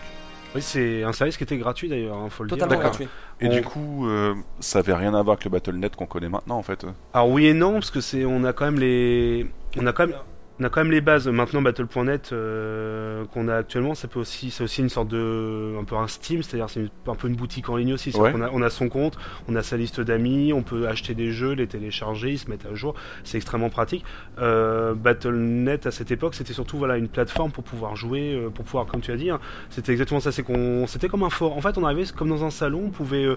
[0.56, 3.08] Oui c'est un service qui était gratuit d'ailleurs hein, faut le Totalement dire gratuit.
[3.41, 6.28] Et On- du coup, euh, ça avait rien à voir avec le Battle.net qu'on connaît
[6.30, 6.86] maintenant en fait.
[7.14, 9.47] Alors oui et non parce que c'est on a quand même les
[9.78, 10.16] on a quand même
[10.60, 13.95] on a quand même les bases maintenant Battle.net euh, qu'on a actuellement.
[13.95, 17.16] Ça peut aussi c'est aussi une sorte de un peu un Steam c'est-à-dire c'est un
[17.16, 18.16] peu une boutique en ligne aussi.
[18.16, 18.34] Ouais.
[18.41, 21.53] a, on a son compte on a sa liste d'amis on peut acheter des jeux
[21.53, 22.95] les télécharger ils se mettent à jour.
[23.24, 24.03] C'est extrêmement pratique.
[24.39, 28.66] Euh, Battle.net à cette époque c'était surtout voilà une plateforme pour pouvoir jouer euh, pour
[28.66, 29.39] pouvoir comme tu as dit hein,
[29.70, 32.43] c'était exactement ça c'est qu'on c'était comme un fort en fait on arrivait comme dans
[32.43, 33.28] un salon on pouvait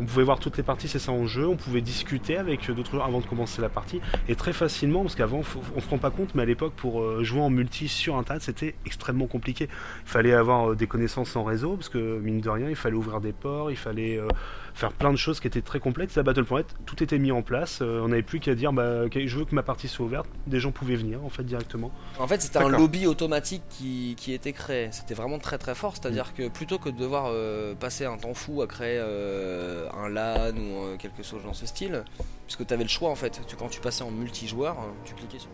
[0.00, 1.46] on pouvait voir toutes les parties c'est ça en jeu.
[1.46, 4.00] On pouvait discuter avec d'autres joueurs avant de commencer la partie.
[4.28, 5.42] Et très facilement parce qu'avant
[5.76, 8.42] on se rend pas compte mais à l'époque pour euh, jouer en multi sur internet
[8.42, 9.68] c'était extrêmement compliqué
[10.04, 12.96] il fallait avoir euh, des connaissances en réseau parce que mine de rien il fallait
[12.96, 14.26] ouvrir des ports il fallait euh,
[14.74, 17.82] faire plein de choses qui étaient très complexes à Battle.net tout était mis en place
[17.82, 20.72] on n'avait plus qu'à dire bah, je veux que ma partie soit ouverte des gens
[20.72, 24.88] pouvaient venir en fait directement En fait, c'était un lobby automatique qui, qui était créé.
[24.92, 25.94] C'était vraiment très très fort.
[25.96, 26.36] C'est-à-dire Mm.
[26.36, 30.56] que plutôt que de devoir euh, passer un temps fou à créer euh, un LAN
[30.56, 32.04] ou euh, quelque chose dans ce style,
[32.46, 33.40] puisque tu avais le choix en fait.
[33.46, 35.50] Tu, quand tu passais en multijoueur, euh, tu cliquais sur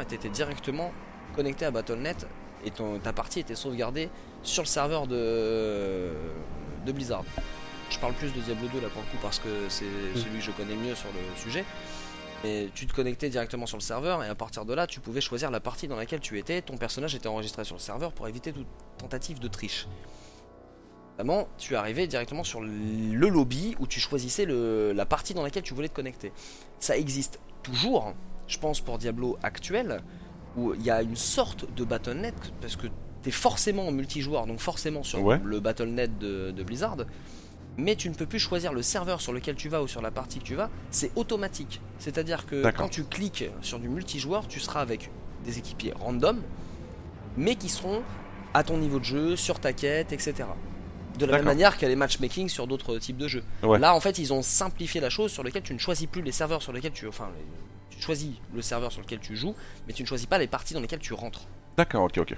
[0.00, 0.92] étais directement
[1.34, 2.26] connecté à Battle.net
[2.64, 4.08] et ton, ta partie était sauvegardée
[4.42, 6.12] sur le serveur de,
[6.86, 7.24] de Blizzard.
[7.90, 9.84] Je parle plus de Diablo 2 là pour le coup parce que c'est
[10.14, 11.64] celui que je connais mieux sur le sujet.
[12.44, 15.20] Et tu te connectais directement sur le serveur et à partir de là, tu pouvais
[15.20, 16.60] choisir la partie dans laquelle tu étais.
[16.62, 18.66] Ton personnage était enregistré sur le serveur pour éviter toute
[18.98, 19.86] tentative de triche.
[21.12, 25.62] Notamment, tu arrivais directement sur le lobby où tu choisissais le- la partie dans laquelle
[25.62, 26.32] tu voulais te connecter.
[26.80, 28.12] Ça existe toujours,
[28.52, 30.00] je pense pour Diablo actuel,
[30.56, 32.86] où il y a une sorte de Battle.net parce que
[33.22, 35.40] tu es forcément en multijoueur, donc forcément sur Ouais.
[35.44, 36.96] le Battle.net de, de Blizzard.
[37.78, 40.10] Mais tu ne peux plus choisir le serveur sur lequel tu vas ou sur la
[40.10, 41.80] partie que tu vas, c'est automatique.
[41.98, 45.10] C'est-à-dire que quand tu cliques sur du multijoueur, tu seras avec
[45.46, 46.42] des équipiers random,
[47.38, 48.02] mais qui seront
[48.52, 50.34] à ton niveau de jeu, sur ta quête, etc.
[51.18, 53.42] De la même manière qu'il y a les matchmaking sur d'autres types de jeux.
[53.62, 53.78] Ouais.
[53.78, 56.32] Là, en fait, ils ont simplifié la chose sur lequel tu ne choisis plus les
[56.32, 57.06] serveurs sur lesquels tu.
[57.08, 57.30] Enfin,
[58.02, 59.54] choisis le serveur sur lequel tu joues,
[59.86, 61.46] mais tu ne choisis pas les parties dans lesquelles tu rentres.
[61.76, 62.36] D'accord, ok, ok.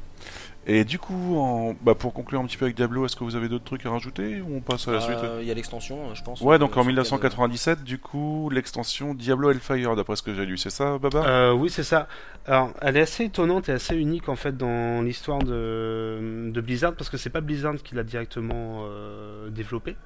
[0.66, 1.74] Et du coup, en...
[1.82, 3.90] bah, pour conclure un petit peu avec Diablo, est-ce que vous avez d'autres trucs à
[3.90, 6.40] rajouter ou on passe à la suite Euh, Il y a l'extension, je pense.
[6.40, 10.32] Ouais, euh, donc en sur lequel, 1997, du coup, l'extension Diablo Hellfire, d'après ce que
[10.34, 11.26] j'ai lu, c'est ça, Baba?
[11.26, 12.06] Euh, oui, c'est ça.
[12.46, 16.94] Alors, elle est assez étonnante et assez unique en fait dans l'histoire de, de Blizzard
[16.94, 19.96] parce que c'est pas Blizzard qui l'a directement euh, développé.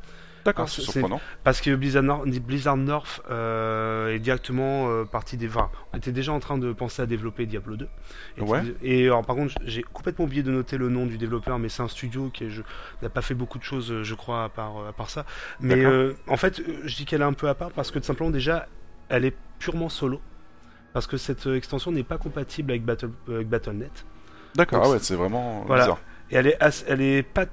[0.49, 1.21] D'accord, c'est surprenant.
[1.45, 5.49] Parce que Blizzard, Nor- Blizzard North euh, est directement euh, parti des.
[5.49, 7.89] Enfin, on était déjà en train de penser à développer Diablo 2.
[8.39, 8.63] Et, Ouais.
[8.83, 11.83] et alors, par contre, j'ai complètement oublié de noter le nom du développeur, mais c'est
[11.83, 12.47] un studio qui
[13.03, 15.25] n'a pas fait beaucoup de choses, je crois, à part, à part ça.
[15.61, 17.99] Mais euh, en fait, euh, je dis qu'elle est un peu à part parce que
[17.99, 18.67] tout simplement, déjà,
[19.09, 20.21] elle est purement solo.
[20.95, 24.05] Parce que cette extension n'est pas compatible avec, Battle, avec Battle.net.
[24.55, 25.83] D'accord, ah ouais, c'est vraiment Voilà.
[25.85, 25.99] bizarre.
[26.31, 27.45] Et elle est, elle est pas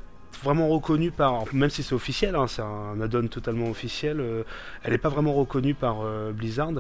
[0.44, 4.44] vraiment reconnue par, même si c'est officiel, hein, c'est un add-on totalement officiel, euh,
[4.84, 6.74] elle est pas vraiment reconnue par euh, Blizzard,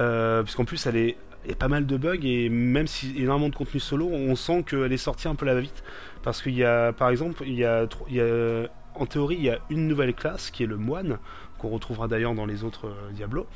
[0.00, 1.16] euh, puisqu'en plus elle est,
[1.50, 4.92] a pas mal de bugs et même a énormément de contenu solo, on sent qu'elle
[4.92, 5.82] est sortie un peu la va-vite,
[6.22, 9.58] parce qu'il y a, par exemple, il y a, il en théorie, il y a
[9.70, 11.18] une nouvelle classe qui est le moine,
[11.58, 13.46] qu'on retrouvera d'ailleurs dans les autres Diablo.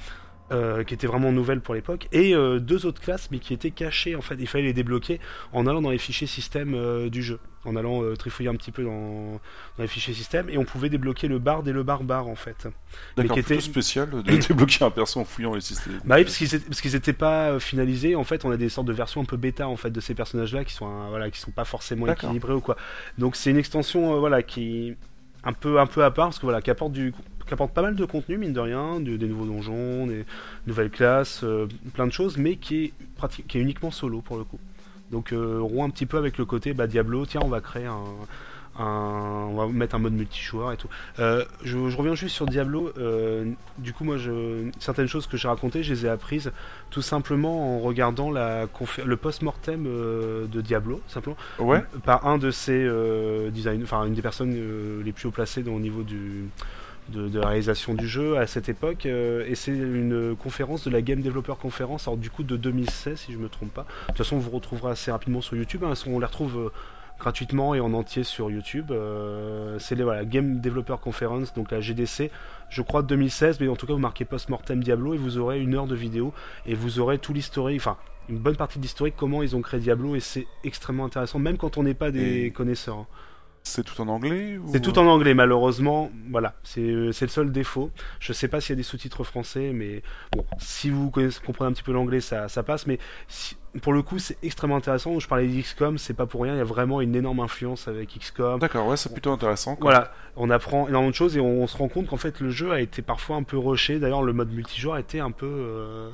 [0.52, 3.70] Euh, qui était vraiment nouvelle pour l'époque, et euh, deux autres classes, mais qui étaient
[3.72, 4.36] cachées en fait.
[4.38, 5.20] Il fallait les débloquer
[5.52, 8.84] en allant dans les fichiers système euh, du jeu, en allant trifouiller un petit peu
[8.84, 9.40] dans, dans
[9.82, 12.68] les fichiers système, et on pouvait débloquer le barde et le barbare en fait.
[13.16, 16.00] D'accord, qui était- spécial de débloquer un perso en fouillant les systèmes.
[16.04, 18.14] Bah oui, parce qu'ils étaient, parce qu'ils étaient pas finalisés.
[18.14, 20.14] En fait, on a des sortes de versions un peu bêta en fait de ces
[20.14, 22.76] personnages-là qui sont voilà qui sont pas forcément équilibrés ou quoi.
[23.18, 24.94] Donc c'est une extension voilà qui
[25.46, 27.14] un peu un peu à part parce que voilà qui apporte du
[27.54, 30.24] pas mal de contenu mine de rien, des nouveaux donjons, des
[30.66, 34.36] nouvelles classes, euh, plein de choses, mais qui est pratique, qui est uniquement solo pour
[34.36, 34.58] le coup.
[35.12, 37.24] Donc euh, on un petit peu avec le côté bah, Diablo.
[37.24, 38.02] Tiens, on va créer un
[38.78, 40.88] un- on va mettre un mode multijoueur et tout.
[41.18, 42.92] Euh, je, je reviens juste sur Diablo.
[42.98, 43.44] euh,
[43.78, 46.52] du coup, moi, je, certaines choses que j'ai racontées, je les ai apprises
[46.90, 52.38] tout simplement en regardant la confé- le post-mortem euh, de Diablo, simplement, Ouais, par un
[52.38, 52.88] de ses
[53.52, 56.44] designers, enfin une des personnes les plus haut placées dans- au niveau du
[57.08, 60.90] de, de la réalisation du jeu à cette époque euh, et c'est une conférence de
[60.90, 64.06] la Game Developer Conference alors du coup de 2016 si je me trompe pas de
[64.08, 66.72] toute façon vous retrouverez assez rapidement sur YouTube hein, on les retrouve
[67.18, 71.80] gratuitement et en entier sur YouTube Euh, c'est les voilà, Game Developer Conference donc la
[71.80, 72.30] GDC
[72.68, 75.60] je crois de 2016 mais en tout cas vous marquez Post-Mortem Diablo et vous aurez
[75.60, 76.32] une heure de vidéo
[76.66, 77.96] et vous aurez tout l'historique enfin
[78.28, 81.56] une bonne partie de l'historique comment ils ont créé Diablo et c'est extrêmement intéressant même
[81.56, 83.06] quand on n'est pas des Et- connaisseurs hein.
[83.62, 84.68] c'est tout en anglais ou...
[84.70, 86.10] C'est tout en anglais, malheureusement.
[86.30, 87.90] Voilà, c'est euh, le seul défaut.
[88.20, 90.02] Je sais pas s'il y a des sous-titres français, mais
[90.36, 92.86] bon, si vous comprenez un petit peu l'anglais, ça, ça passe.
[92.86, 95.18] Mais si- pour le coup, c'est extrêmement intéressant.
[95.18, 96.54] Je parlais d'XCOM, c'est pas pour rien.
[96.54, 98.58] Il y a vraiment une énorme influence avec XCOM.
[98.60, 99.76] D'accord, ouais, c'est plutôt intéressant.
[99.76, 99.90] quoi.
[99.90, 102.72] Voilà, on apprend énormément de choses et on, se rend compte qu'en fait le jeu
[102.72, 103.98] a été parfois un peu rushé.
[103.98, 106.08] D'ailleurs, le mode multijoueur a été un peu euh,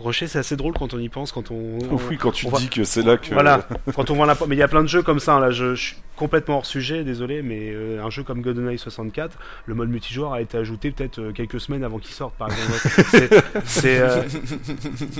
[0.00, 0.26] rushé.
[0.26, 2.68] C'est assez drôle quand on y pense, quand on, on- Oui, quand tu on dis
[2.68, 3.32] que c'est là que.
[3.32, 4.36] voilà, quand on voit la...
[4.48, 6.56] Mais il y a plein de jeux comme ça, hein, là je, je suis complètement
[6.56, 10.58] hors sujet, désolé, mais euh, un jeu comme GoldenEye 64, le mode multijoueur a été
[10.58, 13.32] ajouté peut-être euh, quelques semaines avant qu'il sorte, par exemple.
[13.84, 14.22] Euh,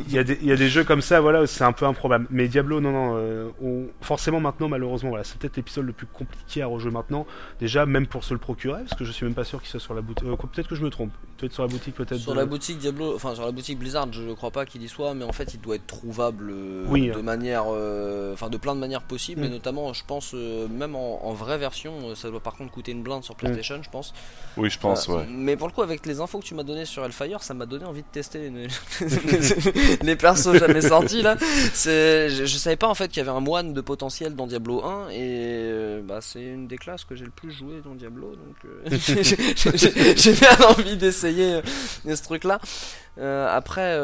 [0.08, 1.86] Il y, a des- il y a des jeux comme ça, voilà, c'est un peu
[1.88, 2.26] improbable.
[2.30, 6.06] Mais Diablo, non, non, euh, on- forcément maintenant, malheureusement, voilà, c'est peut-être l'épisode le plus
[6.06, 7.26] compliqué à rejouer maintenant.
[7.60, 9.80] Déjà, même pour se le procurer, parce que je suis même pas sûr qu'il soit
[9.80, 10.26] sur la boutique.
[10.28, 11.10] euh, peut-être que je me trompe.
[11.36, 12.18] Peut-être sur la boutique, peut-être.
[12.20, 14.88] Sur de- la boutique Diablo, enfin sur la boutique Blizzard, je crois pas qu'il y
[14.88, 17.10] soit, mais en fait il doit être trouvable euh, Oui.
[17.10, 19.44] de manière, euh, enfin de plein de manières possibles, Mm.
[19.44, 22.90] et notamment je pense euh, même en, en vraie version, ça doit par contre coûter
[22.92, 24.12] une blinde sur PlayStation, je pense.
[24.56, 25.26] Oui, je pense, Euh, ouais.
[25.30, 27.66] Mais pour le coup, avec les infos que tu m'as donné sur Hellfire, ça m'a
[27.66, 28.66] donné envie de tester une-
[30.02, 31.36] les persos jamais sortis là.
[31.74, 34.84] Je, je savais pas en fait qu'il y avait un moine de potentiel dans Diablo
[34.84, 38.34] 1 et euh, bah c'est une des classes que j'ai le plus joué dans Diablo,
[38.36, 41.62] donc euh, j'ai bien envie d'essayer euh,
[42.16, 42.60] ce truc là.
[43.50, 43.98] après.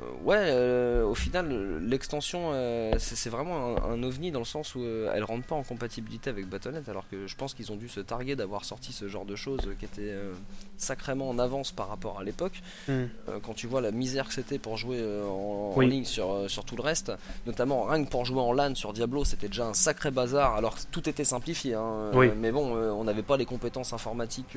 [0.00, 4.74] Euh, ouais, euh, au final, l'extension, euh, c'est vraiment un, un ovni dans le sens
[4.74, 7.88] où elle rentre pas en compatibilité avec Battle.net, alors que je pense qu'ils ont dû
[7.88, 10.14] se targuer d'avoir sorti ce genre de choses qui était
[10.76, 12.62] sacrément en avance par rapport à l'époque.
[12.88, 13.06] Euh,
[13.42, 16.82] quand tu vois la misère que c'était pour jouer en, ligne sur, sur tout le
[16.82, 17.12] reste,
[17.46, 20.54] notamment rien que pour jouer en LAN sur Diablo, c'était déjà un sacré bazar.
[20.56, 22.30] Alors tout était simplifié, hein, Oui.
[22.36, 24.56] mais bon, on n'avait pas les compétences informatiques.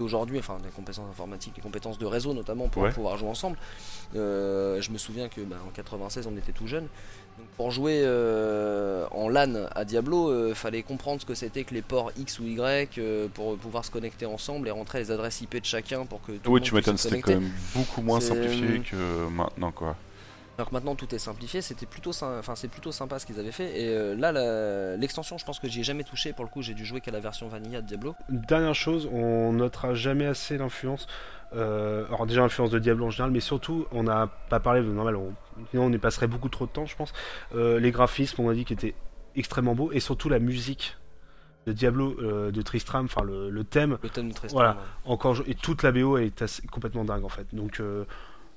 [0.00, 2.90] Aujourd'hui, enfin les compétences informatiques, les compétences de réseau notamment pour Ouais.
[2.92, 3.56] pouvoir jouer ensemble.
[4.16, 6.88] Euh, je me souviens que bah, en 96 on était tout jeune.
[7.38, 11.74] Donc, pour jouer euh, en LAN à Diablo, euh, fallait comprendre ce que c'était que
[11.74, 15.40] les ports X ou Y euh, pour pouvoir se connecter ensemble et rentrer les adresses
[15.40, 18.02] IP de chacun pour que tout le Oui, monde tu m'étonnes, c'était quand même beaucoup
[18.02, 19.96] moins simplifié que maintenant, quoi.
[20.56, 23.50] Alors que maintenant tout est simplifié, c'était plutôt, enfin c'est plutôt sympa ce qu'ils avaient
[23.52, 23.80] fait.
[23.80, 26.32] Et euh, là, l'extension, je pense que j'y ai jamais touché.
[26.32, 28.14] Pour le coup, j'ai dû jouer qu'à la version vanilla de Diablo.
[28.28, 31.06] Dernière chose, on notera jamais assez l'influence.
[31.54, 34.86] euh, alors déjà l'influence de Diablo en général, mais surtout on n'a pas parlé de
[34.86, 35.16] normal.
[35.16, 35.32] On,
[35.70, 37.12] sinon on y passerait beaucoup trop de temps, je pense.
[37.54, 38.94] Euh, les graphismes, on a dit, qui étaient
[39.34, 40.96] extrêmement beaux, et surtout la musique
[41.66, 44.56] de Diablo, euh, de Tristram, enfin le, le thème, Le thème de Tristram.
[44.62, 44.72] Voilà.
[44.74, 44.86] ouais.
[45.12, 47.46] encore et toute la BO est assez- complètement dingue en fait.
[47.54, 48.04] Donc euh,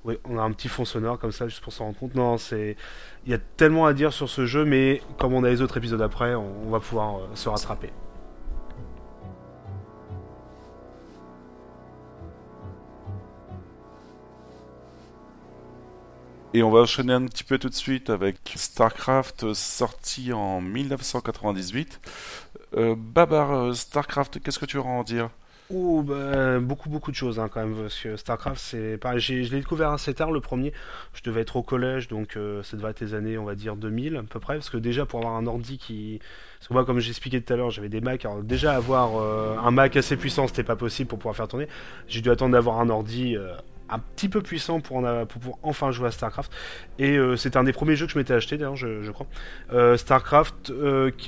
[0.08, 2.16] oui, on a un petit fond sonore comme ça juste pour s'en rendre compte.
[2.16, 2.78] Non, c'est
[3.26, 5.78] il y a tellement à dire sur ce jeu, mais comme on a les autres
[5.78, 7.92] épisodes après, on, va pouvoir euh, se rattraper.
[16.54, 20.62] Et on va enchaîner un petit peu tout de suite avec StarCraft euh, sorti en
[20.62, 22.00] 1998.
[22.76, 25.30] Euh, Babar, euh, StarCraft, qu'est-ce que tu auras à en dire?
[25.70, 29.34] Ouh, bah, beaucoup beaucoup de choses hein, quand même parce que Starcraft c'est pareil, je
[29.34, 30.72] l'ai découvert assez tard le premier.
[31.14, 33.76] Je devais être au collège donc euh, ça devait être les années on va dire
[33.76, 36.22] 2000 à peu près parce que déjà pour avoir un ordi qui
[36.58, 39.58] parce que moi comme j'expliquais tout à l'heure j'avais des Macs alors déjà avoir euh,
[39.58, 41.68] un Mac assez puissant c'était pas possible pour pouvoir faire tourner.
[42.08, 43.36] J'ai dû attendre d'avoir un ordi
[43.90, 46.50] un petit peu puissant pour, en a- pour pouvoir enfin jouer à StarCraft
[46.98, 49.28] et c'était un des premiers jeux que je m'étais acheté d'ailleurs je, crois.
[49.98, 50.72] StarCraft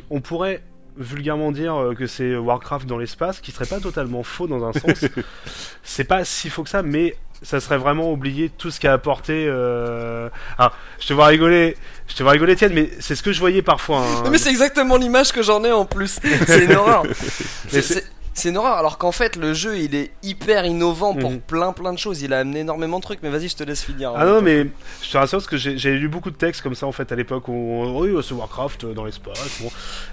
[0.09, 0.61] on pourrait
[0.97, 4.73] vulgairement dire euh, que c'est Warcraft dans l'espace, qui serait pas totalement faux dans un
[4.73, 5.05] sens.
[5.83, 9.45] c'est pas si faux que ça, mais ça serait vraiment oublier tout ce qu'a apporté.
[9.47, 10.29] Euh...
[10.57, 11.77] Ah, je te vois rigoler,
[12.07, 13.99] je te vois rigoler, Étienne, mais c'est ce que je voyais parfois.
[13.99, 14.23] hein.
[14.25, 16.19] Non, mais c'est exactement l'image que j'en ai en plus.
[16.45, 17.03] C'est une horreur.
[17.69, 18.03] C'est-
[18.39, 21.39] c'est- une horreur, alors qu'en fait le jeu il est hyper innovant pour Mhm.
[21.41, 22.21] plein plein de choses.
[22.21, 24.13] Il a amené énormément de trucs, mais vas-y, je te laisse finir.
[24.15, 24.67] Ah non, mais
[25.03, 27.15] je te rassure parce que j'ai lu beaucoup de textes comme ça en fait à
[27.15, 29.59] l'époque où on- oui, c'est Warcraft euh, dans l'espace.
[29.61, 29.69] Bon.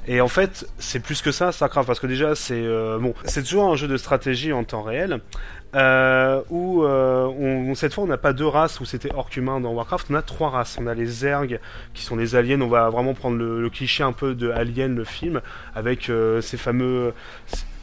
[0.06, 3.42] Et en fait, c'est plus que ça, Starcraft, parce que déjà c'est euh, bon, c'est
[3.42, 5.20] toujours un jeu de stratégie en temps réel.
[5.74, 9.60] Euh, où euh, on, cette fois on n'a pas deux races où c'était orc humain
[9.60, 10.78] dans Warcraft, on a trois races.
[10.80, 11.60] On a les Zerg
[11.92, 12.60] qui sont les aliens.
[12.62, 15.42] On va vraiment prendre le, le cliché un peu de Alien le film
[15.74, 17.12] avec euh, ces fameux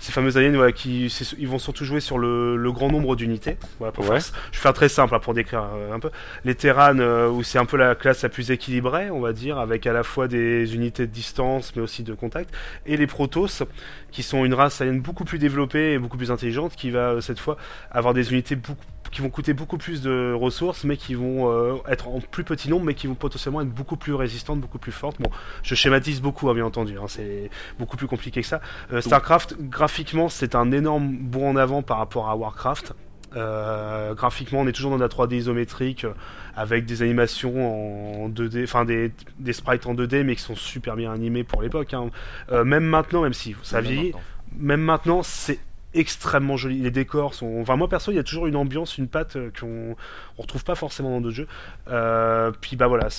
[0.04, 1.06] ces fameux aliens voilà, qui
[1.38, 3.56] ils vont surtout jouer sur le, le grand nombre d'unités.
[3.80, 4.20] Voilà, pour Ouais.
[4.20, 6.10] faire- je vais faire très simple hein, pour décrire euh, un peu.
[6.44, 9.58] Les Terranes, euh, où c'est un peu la classe la plus équilibrée, on va dire,
[9.60, 12.54] avec à la fois des unités de distance, mais aussi de contact.
[12.86, 13.64] Et les Protoss,
[14.12, 17.22] qui sont une race alien beaucoup plus développée et beaucoup plus intelligente, qui va euh,
[17.22, 17.56] cette fois
[17.90, 18.84] avoir des unités beaucoup
[19.14, 22.70] qui vont coûter beaucoup plus de ressources, mais qui vont euh, être en plus petit
[22.70, 25.22] nombre, mais qui vont potentiellement être beaucoup plus résistantes, beaucoup plus fortes.
[25.22, 25.30] Bon,
[25.64, 27.50] je schématise beaucoup, hein, bien entendu, hein, c'est
[27.80, 28.60] beaucoup plus compliqué que ça.
[28.92, 32.94] Euh, Starcraft, graphiquement, c'est un énorme bond en avant par rapport à Warcraft.
[33.36, 36.14] Euh, graphiquement, on est toujours dans la 3D isométrique euh,
[36.56, 40.96] avec des animations en 2D, enfin des, des sprites en 2D, mais qui sont super
[40.96, 41.94] bien animés pour l'époque.
[41.94, 42.10] hein.
[42.52, 44.14] Euh, même maintenant, même si ça vieillit,
[44.58, 45.60] même maintenant, c'est
[45.94, 46.80] extrêmement joli.
[46.80, 47.60] Les décors sont.
[47.62, 49.96] Enfin, moi perso, il y a toujours une ambiance, une patte euh, qu'on
[50.38, 51.48] on retrouve pas forcément dans d'autres jeux.
[51.90, 53.10] Euh, puis bah voilà,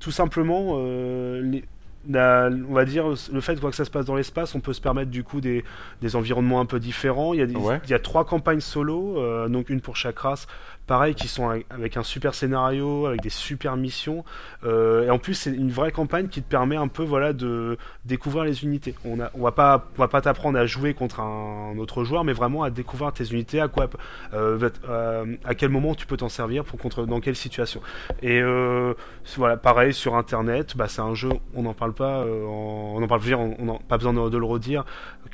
[0.00, 1.64] tout simplement, euh, les-
[2.08, 4.72] la- on va dire le fait quoi, que ça se passe dans l'espace, on peut
[4.72, 5.64] se permettre du coup des,
[6.00, 7.34] des environnements un peu différents.
[7.34, 7.78] Il y a, des- Ouais.
[7.84, 10.46] il y a trois campagnes solo, euh, donc une pour chaque race.
[10.90, 14.24] Pareil, qui sont avec- un super scénario, avec des super missions,
[14.62, 17.78] Euh, et en plus c'est une vraie campagne qui te permet un peu voilà de
[18.04, 18.94] découvrir les unités.
[19.06, 22.24] On a, on va pas, on va pas t'apprendre à jouer contre un, autre joueur,
[22.24, 23.88] mais vraiment à découvrir tes unités, à quoi,
[24.34, 27.80] euh, euh, à quel moment tu peux t'en servir pour contre, dans quelle situation.
[28.20, 28.92] Et euh,
[29.38, 33.06] voilà, pareil sur Internet, bah c'est un jeu, on n'en parle pas, en- on en
[33.08, 34.84] parle, dire, on, on en- pas besoin de, de le redire,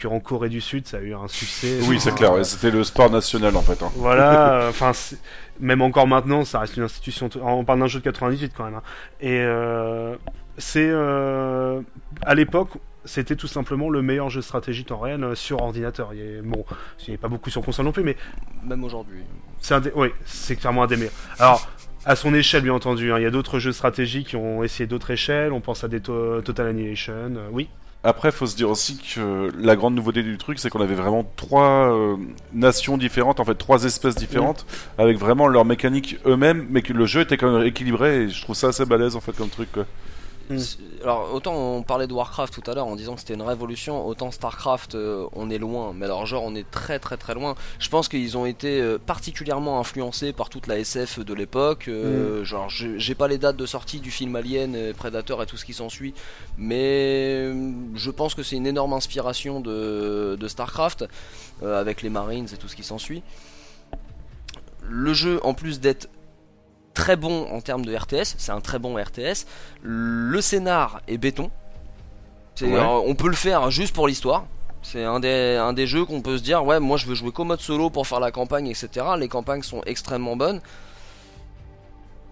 [0.00, 1.78] qu'en Corée du Sud ça a eu un succès.
[1.88, 3.82] Oui, c'est clair, c'était le sport national en fait.
[3.82, 3.90] hein.
[3.96, 4.92] Voilà, enfin,
[5.60, 7.28] même encore maintenant, ça reste une institution.
[7.42, 8.74] On parle d'un jeu de 98 quand même.
[8.76, 8.82] hein.
[9.20, 10.16] Et euh,
[10.58, 11.80] c'est euh,
[12.22, 12.70] à l'époque,
[13.04, 16.10] c'était tout simplement le meilleur jeu de stratégie temps réel euh, sur ordinateur.
[16.14, 16.64] Il y a, bon,
[17.08, 18.16] n'y a pas beaucoup sur console non plus, mais
[18.64, 19.20] Même aujourd'hui.
[19.60, 21.12] c'est des, oui, c'est clairement un des meilleurs.
[21.38, 21.68] Alors.
[22.08, 23.10] À son échelle, bien entendu.
[23.10, 23.18] hein.
[23.18, 25.50] Il y a d'autres jeux de stratégie qui ont essayé d'autres échelles.
[25.50, 27.12] On pense à des to- Total Annihilation.
[27.14, 27.68] euh, oui.
[28.06, 31.28] Après, faut se dire aussi que la grande nouveauté du truc, c'est qu'on avait vraiment
[31.34, 32.16] trois euh,
[32.52, 34.64] nations différentes, en fait trois espèces différentes,
[34.96, 38.22] avec vraiment leur mécanique eux-mêmes, mais que le jeu était quand même équilibré.
[38.22, 39.72] Et je trouve ça assez balèze en fait comme truc.
[39.72, 39.86] Quoi.
[40.48, 40.58] Mm.
[40.58, 43.42] C'est- Alors autant on parlait de Warcraft tout à l'heure en disant que c'était une
[43.42, 47.34] révolution, autant Starcraft euh, on est loin, mais alors genre on est très très très
[47.34, 47.54] loin.
[47.78, 51.88] Je pense qu'ils ont été euh, particulièrement influencés par toute la SF de l'époque.
[51.88, 55.56] euh, Genre je- j'ai pas les dates de sortie du film Alien, Predator et tout
[55.56, 56.14] ce qui s'ensuit,
[56.58, 56.76] mais
[57.46, 61.04] euh, je pense que c'est une énorme inspiration de, de Starcraft
[61.64, 63.22] avec les Marines et tout ce qui s'ensuit.
[64.88, 66.08] Le jeu en plus d'être
[66.96, 69.44] très bon en termes de RTS, c'est un très bon RTS.
[69.82, 71.50] Le scénar est béton.
[72.62, 72.74] Ouais.
[72.74, 74.46] euh, on peut le faire juste pour l'histoire.
[74.82, 77.32] C'est un des, un des jeux qu'on peut se dire, ouais, moi je veux jouer
[77.32, 78.88] qu'au mode solo pour faire la campagne, etc.
[79.18, 80.60] Les campagnes sont extrêmement bonnes.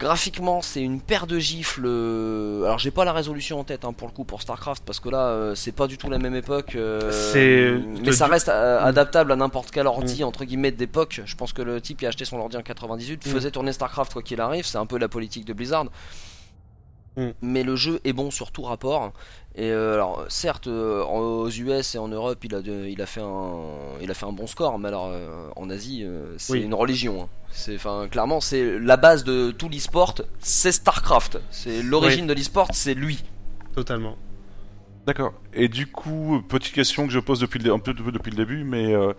[0.01, 1.85] Graphiquement, c'est une paire de gifles.
[1.87, 4.99] euh, Alors, j'ai pas la résolution en tête hein, pour le coup pour StarCraft parce
[4.99, 6.75] que là, euh, c'est pas du tout la même époque.
[6.75, 8.87] euh, C'est- mais ça reste euh, Mm.
[8.87, 11.23] adaptable à n'importe quel ordi entre guillemets d'époque.
[11.25, 13.31] Je pense que le type qui a acheté son ordi en 98 Mm.
[13.31, 14.67] faisait tourner StarCraft quoi qu'il arrive.
[14.67, 15.87] C'est un peu la politique de Blizzard.
[17.17, 17.29] Mm.
[17.43, 19.13] Mais le jeu est bon sur tout rapport.
[19.57, 23.07] Et euh, alors, certes, euh, aux US et en Europe, il a, de- il a
[23.07, 23.53] fait un,
[24.03, 24.79] il a fait un bon score.
[24.81, 26.63] Mais alors, euh, en Asie, euh, c'est Oui.
[26.63, 27.23] une religion.
[27.23, 27.29] hein.
[27.53, 30.17] C'est, enfin, clairement, c'est la base de tout l'e-sport.
[30.41, 31.39] C'est StarCraft.
[31.53, 33.23] C'est l'origine de l'e-sport, c'est lui.
[33.77, 34.17] Totalement.
[35.07, 35.35] D'accord.
[35.53, 38.65] Et du coup, petite question que je pose depuis le, un peu depuis le début,
[38.65, 39.13] mais euh,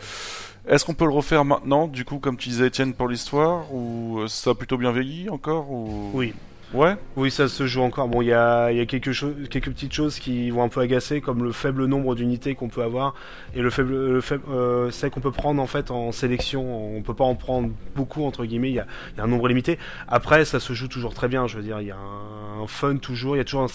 [0.67, 4.27] est-ce qu'on peut le refaire maintenant, du coup, comme tu disais, Étienne, pour l'histoire, ou
[4.27, 6.09] ça a plutôt bien vieilli encore, ou?
[6.13, 6.33] Oui.
[6.75, 6.97] Ouais.
[7.15, 8.09] Oui, ça se joue encore.
[8.09, 11.53] Bon, il y a, y quelques petites choses qui vont un peu agacer, comme le
[11.53, 13.15] faible nombre d'unités qu'on peut avoir
[13.55, 16.95] et le faible, le faible, euh, c'est qu'on peut prendre en fait en sélection.
[16.97, 18.69] On peut pas en prendre beaucoup entre guillemets.
[18.71, 19.79] Il y a, il y a un nombre limité.
[20.09, 21.47] Après, ça se joue toujours très bien.
[21.47, 23.35] Je veux dire, il y a un, un fun toujours.
[23.35, 23.65] Il y a toujours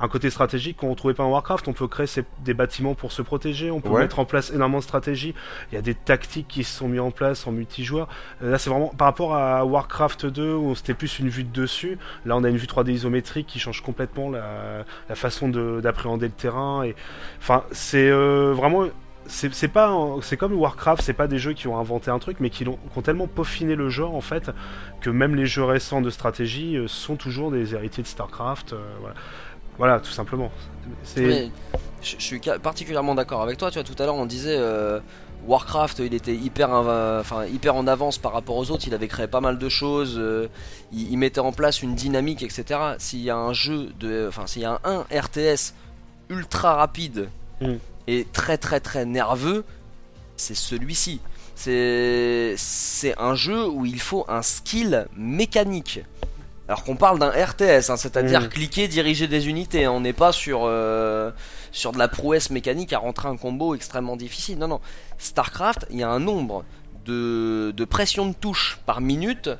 [0.00, 1.68] un, côté stratégique qu'on retrouvait pas en Warcraft.
[1.68, 2.06] On peut créer
[2.44, 3.70] des bâtiments pour se protéger.
[3.70, 4.02] On peut Ouais.
[4.02, 5.34] mettre en place énormément de stratégies.
[5.70, 8.08] Il y a des tactiques qui se sont mis en place en multijoueur.
[8.40, 11.98] Là, c'est vraiment par rapport à Warcraft 2 où c'était plus une vue de dessus.
[12.24, 16.26] Là, on a une vue 3D isométrique qui change complètement la, la façon de- d'appréhender
[16.26, 16.84] le terrain.
[16.84, 16.94] Et
[17.38, 18.86] enfin, c'est euh, vraiment.
[19.30, 22.48] C'est pas, c'est comme Warcraft, c'est pas des jeux qui ont inventé un truc, mais
[22.48, 24.50] qui, qui ont tellement peaufiné le genre en fait
[25.02, 28.72] que même les jeux récents de stratégie euh, sont toujours des héritiers de Starcraft.
[28.72, 28.78] euh,
[29.76, 30.00] voilà.
[30.00, 30.50] tout simplement.
[31.14, 31.50] Je,
[32.00, 33.70] suis particulièrement d'accord avec toi.
[33.70, 34.98] Tu vois, tout à l'heure, on disait euh,
[35.46, 38.86] Warcraft, il était hyper, enfin, hyper en avance par rapport aux autres.
[38.86, 40.16] Il avait créé pas mal de choses.
[40.18, 40.48] euh,
[40.92, 42.64] il, il mettait en place une dynamique, etc.
[42.98, 45.72] S'il y a un jeu de, enfin, s'il y a un, un RTS
[46.28, 47.28] ultra rapide
[47.60, 47.74] Mm.
[48.06, 49.64] et très très très nerveux,
[50.36, 51.20] c'est celui-ci.
[51.56, 56.00] C'est un jeu où il faut un skill mécanique.
[56.68, 58.48] Alors qu'on parle d'un RTS, hein, c'est-à-dire Mm.
[58.48, 59.88] cliquer, diriger des unités.
[59.88, 61.30] On n'est pas sur euh,
[61.72, 64.58] sur de la prouesse mécanique à rentrer un combo extrêmement difficile.
[64.58, 64.80] Non, non.
[65.18, 66.64] Starcraft, il y a un nombre
[67.04, 69.50] de, de pressions de touche par minute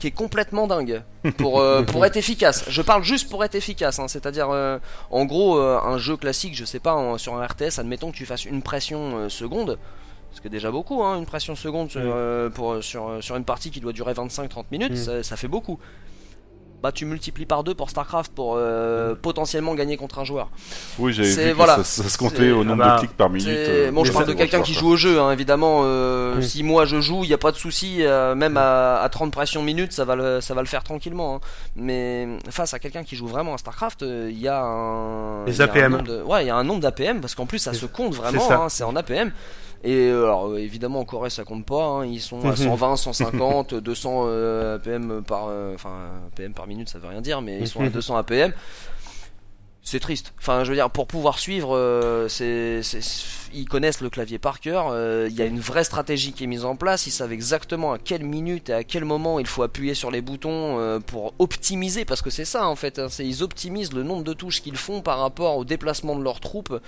[0.00, 1.02] qui est complètement dingue
[1.38, 2.64] pour, euh, pour être efficace.
[2.68, 4.08] Je parle juste pour être efficace, hein.
[4.08, 4.78] c'est-à-dire euh,
[5.10, 8.16] en gros euh, un jeu classique, je sais pas, en- sur un RTS, admettons que
[8.16, 9.78] tu fasses une pression seconde,
[10.32, 12.02] ce qui est déjà beaucoup, hein, une pression seconde sur,
[12.54, 14.96] pour, sur, sur une partie qui doit durer 25-30 minutes, Mm.
[14.96, 15.78] ça, ça fait beaucoup.
[16.82, 20.50] Bah tu multiplies par deux pour Starcraft pour euh, potentiellement gagner contre un joueur.
[20.98, 21.76] Oui, j'avais C'est- vu que voilà.
[21.78, 23.48] ça, ça se comptait au Ah nombre bah, de clics par minute.
[23.48, 25.80] Euh, bon, je mais parle de quelqu'un qui joue au jeu, hein, évidemment.
[25.84, 26.40] euh.
[26.42, 29.32] Si moi je joue, il n'y a pas de souci, euh, même à, à 30
[29.32, 31.36] pressions minutes, ça va le, ça va le faire tranquillement.
[31.36, 31.40] hein.
[31.76, 35.44] Mais face à quelqu'un qui joue vraiment à StarCraft, euh, il y a un.
[35.46, 35.92] Les il y a un APM.
[35.92, 38.14] nombre de- ouais, il y a un nombre d'APM parce qu'en plus ça se compte
[38.14, 39.32] vraiment, c'est hein, c'est en APM.
[39.86, 42.56] Et euh, alors euh, évidemment en Corée ça compte pas, hein, ils sont à Mhm.
[42.56, 47.40] 120, 150, 200 euh, APM par, euh, enfin APM par minute, ça veut rien dire,
[47.40, 47.90] mais ils sont à Mhm.
[47.90, 48.52] 200 APM.
[49.88, 50.32] C'est triste.
[50.40, 52.80] Enfin, je veux dire, pour pouvoir suivre, euh, c'est,
[53.54, 54.86] ils connaissent le clavier par cœur.
[55.28, 57.06] Il y a une vraie stratégie qui est mise en place.
[57.06, 60.22] Ils savent exactement à quelle minute et à quel moment il faut appuyer sur les
[60.22, 62.98] boutons pour optimiser, parce que c'est ça en fait.
[62.98, 66.40] hein, ils optimisent le nombre de touches qu'ils font par rapport au déplacement de leurs
[66.40, 66.80] troupes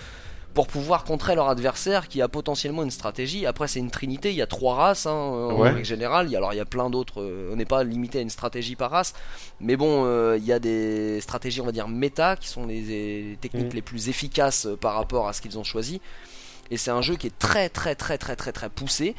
[0.55, 3.47] pour pouvoir contrer leur adversaire qui a potentiellement une stratégie.
[3.47, 4.31] Après, c'est une trinité.
[4.31, 5.71] Il y a trois races hein, en Ouais.
[5.71, 6.35] règle générale.
[6.35, 7.21] Alors, il y a plein d'autres.
[7.23, 9.13] euh, on n'est pas limité à une stratégie par race.
[9.61, 12.81] Mais bon, euh, il y a des stratégies, on va dire, méta, qui sont les,
[12.81, 13.75] les techniques Mhm.
[13.75, 16.01] les plus efficaces euh, par rapport à ce qu'ils ont choisi.
[16.71, 19.15] Et c'est un jeu qui est très, très, très, très, très, très poussé.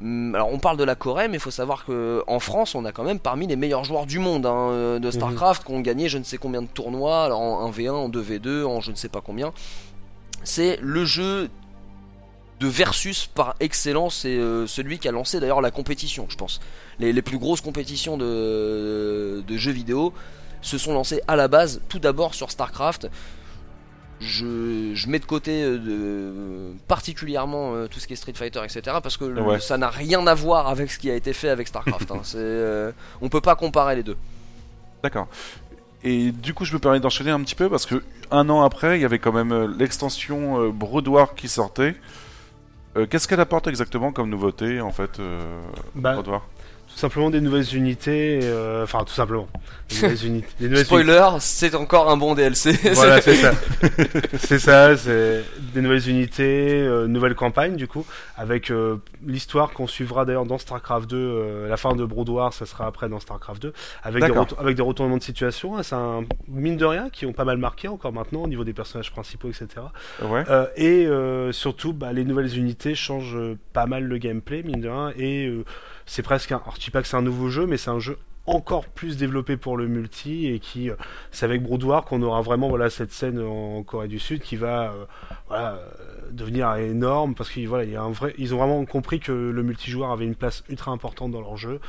[0.00, 2.84] Hum, Alors on parle de la Corée, mais il faut savoir que en France, on
[2.84, 6.08] a quand même parmi les meilleurs joueurs du monde hein, de Starcraft qui ont gagné
[6.08, 9.08] je ne sais combien de tournois, alors en 1v1, en 2v2, en je ne sais
[9.08, 9.52] pas combien.
[10.44, 11.48] C'est le jeu
[12.60, 16.60] de versus par excellence et euh, celui qui a lancé d'ailleurs la compétition, je pense.
[17.00, 20.12] Les, les plus grosses compétitions de, de jeux vidéo
[20.60, 23.08] se sont lancées à la base, tout d'abord sur StarCraft.
[24.20, 28.98] Je, je mets de côté euh, particulièrement euh, tout ce qui est Street Fighter, etc.
[29.02, 31.66] Parce que le- ça n'a rien à voir avec ce qui a été fait avec
[31.66, 32.08] StarCraft.
[32.12, 32.22] hein.
[33.20, 34.16] On peut pas comparer les deux.
[35.02, 35.26] D'accord.
[36.04, 38.98] Et du coup, je me permets d'enchaîner un petit peu parce que un an après,
[38.98, 41.94] il y avait quand même euh, l'extension euh, Brood War qui sortait.
[42.96, 45.40] Euh, Qu'est-ce qu'elle apporte exactement comme nouveauté en fait, euh,
[45.94, 46.42] Bah, Brood War
[46.92, 48.40] tout simplement des nouvelles unités.
[48.42, 49.48] euh, Enfin, tout simplement.
[49.88, 50.48] Des nouvelles unités.
[50.60, 52.72] Des nouvelles Spoiler, c'est encore un bon DLC.
[52.94, 53.52] Voilà, c'est ça.
[54.38, 55.42] c'est ça, c'est
[55.74, 58.04] des nouvelles unités, euh, nouvelle campagne du coup,
[58.36, 62.52] avec euh, l'histoire qu'on suivra d'ailleurs dans StarCraft 2, euh, la fin de Brood War,
[62.52, 63.72] ça sera après dans StarCraft 2,
[64.02, 67.44] avec des, avec retournements de situation, hein, c'est un mine de rien qui ont pas
[67.44, 69.68] mal marqué encore maintenant au niveau des personnages principaux, etc.
[70.22, 70.44] Ouais.
[70.76, 71.08] Et
[71.52, 73.38] surtout, bah, les nouvelles unités changent
[73.72, 75.50] pas mal le gameplay, mine de rien, et
[76.06, 76.56] c'est presque un.
[76.56, 79.16] Alors, je dis pas que c'est un nouveau jeu, mais c'est un jeu encore plus
[79.16, 80.96] développé pour le multi et qui euh,
[81.30, 84.56] c'est avec Brood War qu'on aura vraiment voilà cette scène en Corée du Sud qui
[84.56, 85.04] va euh,
[85.52, 85.76] euh,
[86.32, 91.30] devenir énorme parce qu'ils ont vraiment compris que le multijoueur avait une place ultra importante
[91.30, 91.80] dans leur jeu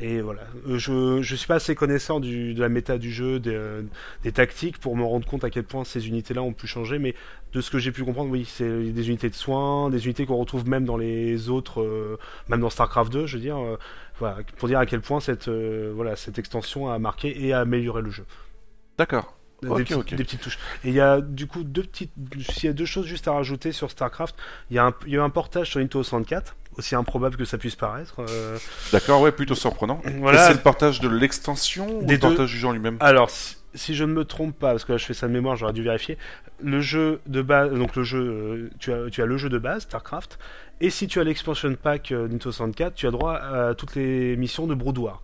[0.00, 3.40] et voilà Euh, je je suis pas assez connaissant du, de la méta du jeu
[3.40, 3.82] des, euh,
[4.22, 6.98] des tactiques pour me rendre compte à quel point ces unités là ont pu changer
[6.98, 7.14] mais
[7.52, 10.36] de ce que j'ai pu comprendre oui c'est des unités de soins des unités qu'on
[10.36, 12.18] retrouve même dans les autres euh,
[12.48, 13.76] même dans Starcraft 2 je veux dire euh,
[14.20, 17.60] voilà, pour dire à quel point cette, euh, voilà, cette extension a marqué et a
[17.60, 18.24] amélioré le jeu.
[18.98, 19.36] D'accord.
[19.62, 20.14] Des, Ok, petites, ok.
[20.14, 20.58] des petites touches.
[20.84, 23.32] Et il y a du coup deux petites, s'il y a deux choses juste à
[23.32, 24.34] rajouter sur StarCraft,
[24.70, 27.36] il y a un, il y a eu un portage sur Nintendo 64, aussi improbable
[27.36, 28.14] que ça puisse paraître.
[28.28, 28.56] euh,
[28.92, 30.00] D'accord, ouais, plutôt surprenant.
[30.18, 30.46] Voilà.
[30.46, 32.28] C'est le partage de l'extension ou Des le deux.
[32.28, 32.96] partage du jeu en lui-même?
[33.00, 35.32] Alors, si, si je ne me trompe pas, parce que là je fais ça de
[35.32, 36.16] mémoire, j'aurais dû vérifier,
[36.62, 39.58] le jeu de base, donc le jeu, euh, tu as, tu as le jeu de
[39.58, 40.38] base, StarCraft,
[40.80, 44.36] et si tu as l'expansion pack euh, Nintendo 64, tu as droit à toutes les
[44.36, 45.22] missions de Brood War.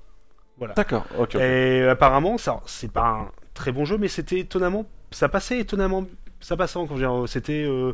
[0.58, 0.74] Voilà.
[0.74, 1.34] D'accord, ok.
[1.36, 6.04] Et apparemment, ça, c'est pas un très bon jeu, mais c'était étonnamment, ça passait étonnamment,
[6.40, 6.96] ça passait encore.
[6.98, 7.92] je veux dire, C'était, euh,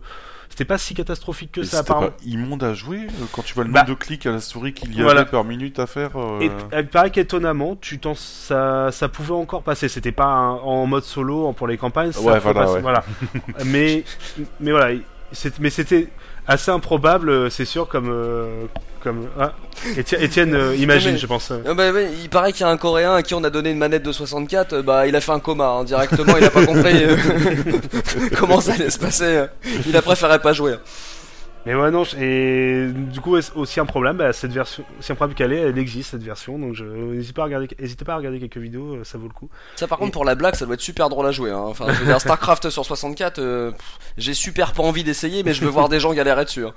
[0.50, 2.10] c'était pas si catastrophique que Et ça C'était apparemment.
[2.10, 3.80] pas immonde à jouer euh, quand tu vois le Bah.
[3.80, 5.22] nombre de clics à la souris qu'il y Voilà.
[5.22, 6.10] avait par minute à faire.
[6.16, 9.88] euh, Et il paraît qu'étonnamment, tu t'en, ça, ça pouvait encore passer.
[9.88, 12.10] C'était pas un- en mode solo pour les campagnes.
[12.20, 12.80] Ouais, voilà, ouais.
[12.82, 13.04] voilà.
[13.64, 14.04] mais,
[14.60, 14.94] mais voilà,
[15.60, 16.08] mais c'était
[16.50, 18.64] assez improbable, c'est sûr, comme, euh,
[19.02, 19.28] comme.
[19.38, 19.52] Ah,
[20.54, 21.52] euh, imagine, mais- je pense.
[21.52, 21.84] Bah
[22.22, 24.12] il paraît qu'il y a un Coréen à qui on a donné une manette de
[24.12, 27.16] 64, euh, bah il a fait un coma hein, directement, il a pas compris euh,
[28.38, 29.24] comment ça allait se passer.
[29.24, 29.46] euh.
[29.86, 30.74] Il a préféré pas jouer.
[31.66, 35.52] Mais ouais, non, et du coup, aussi un problème, bah, cette version, aussi improbable qu'elle
[35.52, 38.40] est, elle existe cette version, donc je, n'hésitez pas à regarder, n'hésitez pas à regarder
[38.40, 39.50] quelques vidéos, euh, ça vaut le coup.
[39.76, 41.50] Ça par Et- contre pour la blague, ça doit être super drôle à jouer.
[41.50, 41.60] Hein.
[41.66, 43.72] Enfin, je veux dire, Starcraft sur 64, euh,
[44.16, 46.64] j'ai super pas envie d'essayer, mais je veux voir des gens galérer dessus.
[46.64, 46.72] hein.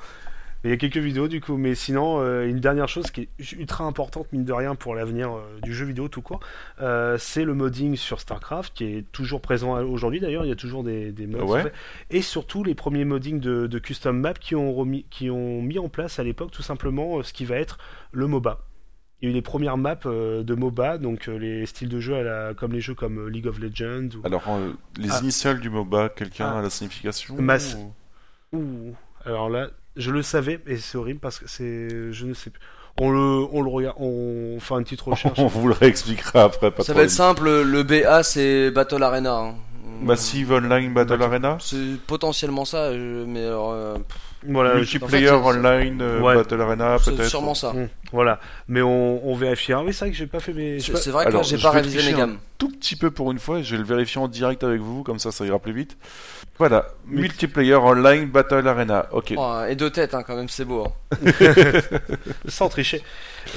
[0.63, 3.51] Il y a quelques vidéos du coup, mais sinon, euh, une dernière chose qui est
[3.53, 6.39] ultra importante, mine de rien, pour l'avenir euh, du jeu vidéo tout court,
[6.81, 10.55] euh, c'est le modding sur StarCraft, qui est toujours présent aujourd'hui d'ailleurs, il y a
[10.55, 11.51] toujours des, des mods.
[11.51, 11.71] Ouais.
[12.11, 15.79] Et surtout les premiers moddings de, de custom map qui ont, remis, qui ont mis
[15.79, 17.77] en place à l'époque tout simplement ce qui va être
[18.13, 18.59] le MOBA.
[19.21, 22.23] Il y a eu les premières maps de MOBA, donc les styles de jeu à
[22.23, 24.43] la- comme les jeux comme League of Legends ou, Alors,
[24.97, 25.19] les Ah.
[25.21, 26.59] initiales du MOBA, quelqu'un Ah.
[26.59, 27.77] a la signification Mass-
[28.51, 28.95] ou- Ouh.
[29.25, 32.11] Alors là, je le savais, et c'est horrible parce que c'est.
[32.11, 32.61] Je ne sais plus.
[32.99, 35.39] On le, on le regarde, on fait une petite recherche.
[35.39, 36.69] On vous le réexpliquera après.
[36.69, 39.33] Pas Ça va être simple, le BA c'est Battle Arena.
[39.35, 39.55] hein.
[40.01, 43.95] Massive Online Battle Arena C'est potentiellement ça, mais alors, euh,
[44.47, 46.35] voilà, je- Multiplayer en fait, c'est- Online euh, Ouais.
[46.35, 47.69] Battle Arena, c'est peut-être sûrement ça.
[47.69, 48.39] Hum, voilà.
[48.67, 49.81] Mais on, on vérifiera.
[49.83, 50.77] Oui, c'est vrai que j'ai pas fait mes.
[50.79, 52.25] j'ai C'est pas- c'est vrai que Alors, j'ai je pas vais révisé tricher mes un
[52.27, 52.37] gammes.
[52.59, 55.03] tout petit peu pour une fois, et je vais le vérifier en direct avec vous,
[55.03, 55.97] comme ça ça ira plus vite.
[56.59, 59.33] Voilà, Multiplayer Online Battle Arena, ok.
[59.37, 60.85] Oh, et deux têtes hein, quand même, c'est beau.
[60.85, 61.31] hein.
[62.47, 63.01] Sans tricher.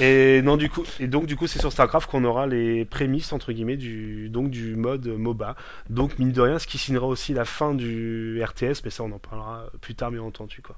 [0.01, 3.31] Et non, du coup, et donc du coup, c'est sur Starcraft qu'on aura les prémices
[3.33, 5.55] entre guillemets du donc du mode MOBA.
[5.89, 9.11] Donc mine de rien, ce qui signera aussi la fin du RTS, mais ça on
[9.11, 10.77] en parlera plus tard, bien entendu quoi.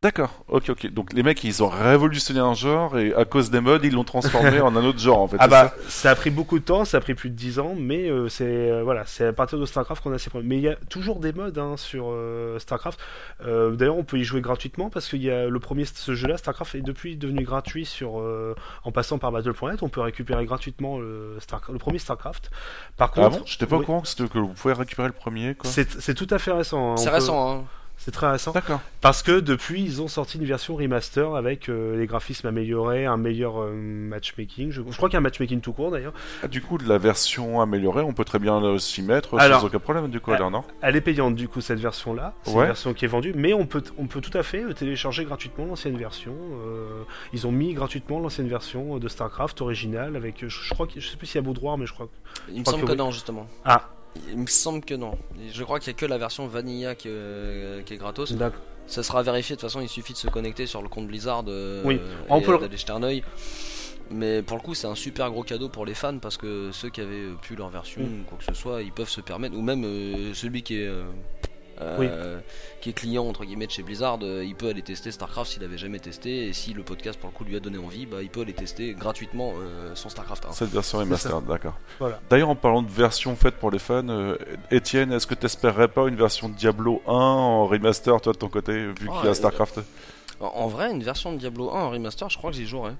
[0.00, 0.92] D'accord, ok, ok.
[0.92, 4.04] Donc les mecs ils ont révolutionné un genre, et à cause des modes ils l'ont
[4.04, 5.38] transformé en un autre genre en fait.
[5.40, 7.58] Ah bah, ça ça a pris beaucoup de temps, ça a pris plus de 10
[7.58, 10.48] ans, mais euh, c'est euh, voilà, c'est à partir de Starcraft qu'on a ces problèmes.
[10.50, 12.96] Mais il y a toujours des modes hein, sur euh, Starcraft.
[13.44, 16.36] Euh, D'ailleurs, on peut y jouer gratuitement parce qu'il y a le premier ce jeu-là,
[16.38, 19.82] Starcraft est depuis devenu gratuit sur euh, en passant par Battle.net.
[19.82, 22.52] On peut récupérer gratuitement le, Star, le premier Starcraft.
[22.96, 25.56] Par Ah contre, bon J'étais pas au oui, courant que, vous pouvez récupérer le premier,
[25.56, 25.68] quoi.
[25.68, 26.92] c'est tout à fait récent.
[26.92, 26.96] hein.
[26.98, 27.64] C'est peut- récent, hein.
[28.00, 28.52] C'est très récent.
[28.52, 28.80] D'accord.
[29.00, 33.16] Parce que depuis, ils ont sorti une version remaster avec euh, les graphismes améliorés, un
[33.16, 34.70] meilleur euh, matchmaking.
[34.70, 36.12] Je, je crois qu'il y a un matchmaking tout court d'ailleurs.
[36.42, 39.66] Ah, du coup, de la version améliorée, on peut très bien s'y mettre Alors- sans
[39.66, 40.64] aucun problème, du coup, alors non?
[40.80, 42.60] Elle est payante du coup cette version là, c'est Ouais.
[42.62, 45.24] une version qui est vendue, mais on peut on peut tout à fait euh, télécharger
[45.24, 46.34] gratuitement l'ancienne version.
[46.66, 50.98] euh, ils ont mis gratuitement l'ancienne version de Starcraft originale avec je, je crois que
[51.00, 52.08] je sais plus s'il y a beau droit mais je crois.
[52.48, 52.98] Il me crois semble que que oui.
[52.98, 53.46] non, justement.
[53.64, 53.82] Ah.
[54.30, 55.16] Il me semble que non.
[55.52, 58.32] Je crois qu'il y a que la version Vanilla qui, euh, qui est gratos.
[58.32, 58.60] D'accord.
[58.86, 61.44] Ça sera vérifié, de toute façon il suffit de se connecter sur le compte Blizzard
[61.48, 62.00] euh, Oui,
[62.30, 63.22] on et peut le- d'aller jeter un œil.
[64.10, 66.88] Mais pour le coup c'est un super gros cadeau pour les fans parce que ceux
[66.88, 68.20] qui avaient euh, pu leur version Mm.
[68.22, 70.86] ou quoi que ce soit ils peuvent se permettre, ou même euh, celui qui est,
[70.86, 71.04] euh,
[71.80, 72.42] euh, Oui.
[72.80, 75.64] qui est client entre guillemets de chez Blizzard, euh, il peut aller tester StarCraft s'il
[75.64, 78.18] avait jamais testé et si le podcast pour le coup lui a donné envie, bah,
[78.22, 80.44] il peut aller tester gratuitement euh, son StarCraft.
[80.46, 80.52] hein.
[80.52, 81.74] Cette version remastered, d'accord.
[81.98, 82.20] Voilà.
[82.30, 84.36] D'ailleurs, en parlant de version faite pour les fans, euh,
[84.70, 88.48] Étienne, est-ce que t'espérerais pas une version de Diablo 1 en remaster, toi, de ton
[88.48, 89.80] côté, vu Ah, qu'il y a euh, StarCraft?
[90.40, 92.94] En, en vrai, une version de Diablo 1 en remaster, je crois que j'y jouerais.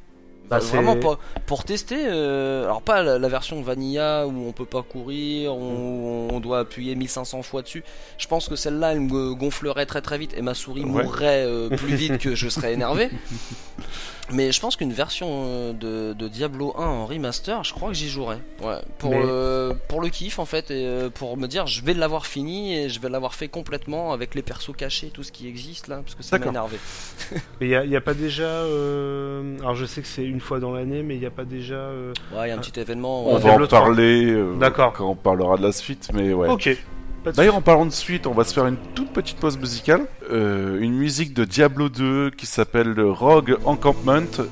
[0.48, 1.96] Bah, vraiment c'est- pas pour tester.
[2.06, 6.60] euh, alors pas la, la version vanilla où on peut pas courir, on, on doit
[6.60, 7.84] appuyer 1500 fois dessus.
[8.18, 11.02] Je pense que celle-là, elle me gonflerait très très vite et ma souris Ouais.
[11.02, 13.10] mourrait euh, plus vite que je serais énervé.
[14.30, 17.94] Mais je pense qu'une version euh, de, de Diablo 1 en remaster, je crois que
[17.94, 18.36] j'y jouerais.
[18.62, 22.26] Ouais, pour, Mais- pour le kiff en fait, et pour me dire je vais l'avoir
[22.26, 25.88] fini et je vais l'avoir fait complètement avec les persos cachés, tout ce qui existe
[25.88, 26.76] là, parce que ça m'a énervé.
[27.60, 28.60] Mais il n'y a, pas déjà.
[29.60, 31.74] Alors je sais que c'est une fois dans l'année, mais il n'y a pas déjà.
[31.74, 33.26] euh, Ouais, il y a un petit événement.
[33.26, 33.80] On va en Diablo 3.
[33.80, 34.92] parler euh, D'accord.
[34.92, 36.48] quand on parlera de la suite, mais ouais.
[36.48, 36.76] Ok.
[37.34, 40.06] D'ailleurs, en parlant de suite, on va se faire une toute petite pause musicale.
[40.30, 44.44] Euh, une musique de Diablo 2 qui s'appelle Rogue Encampment.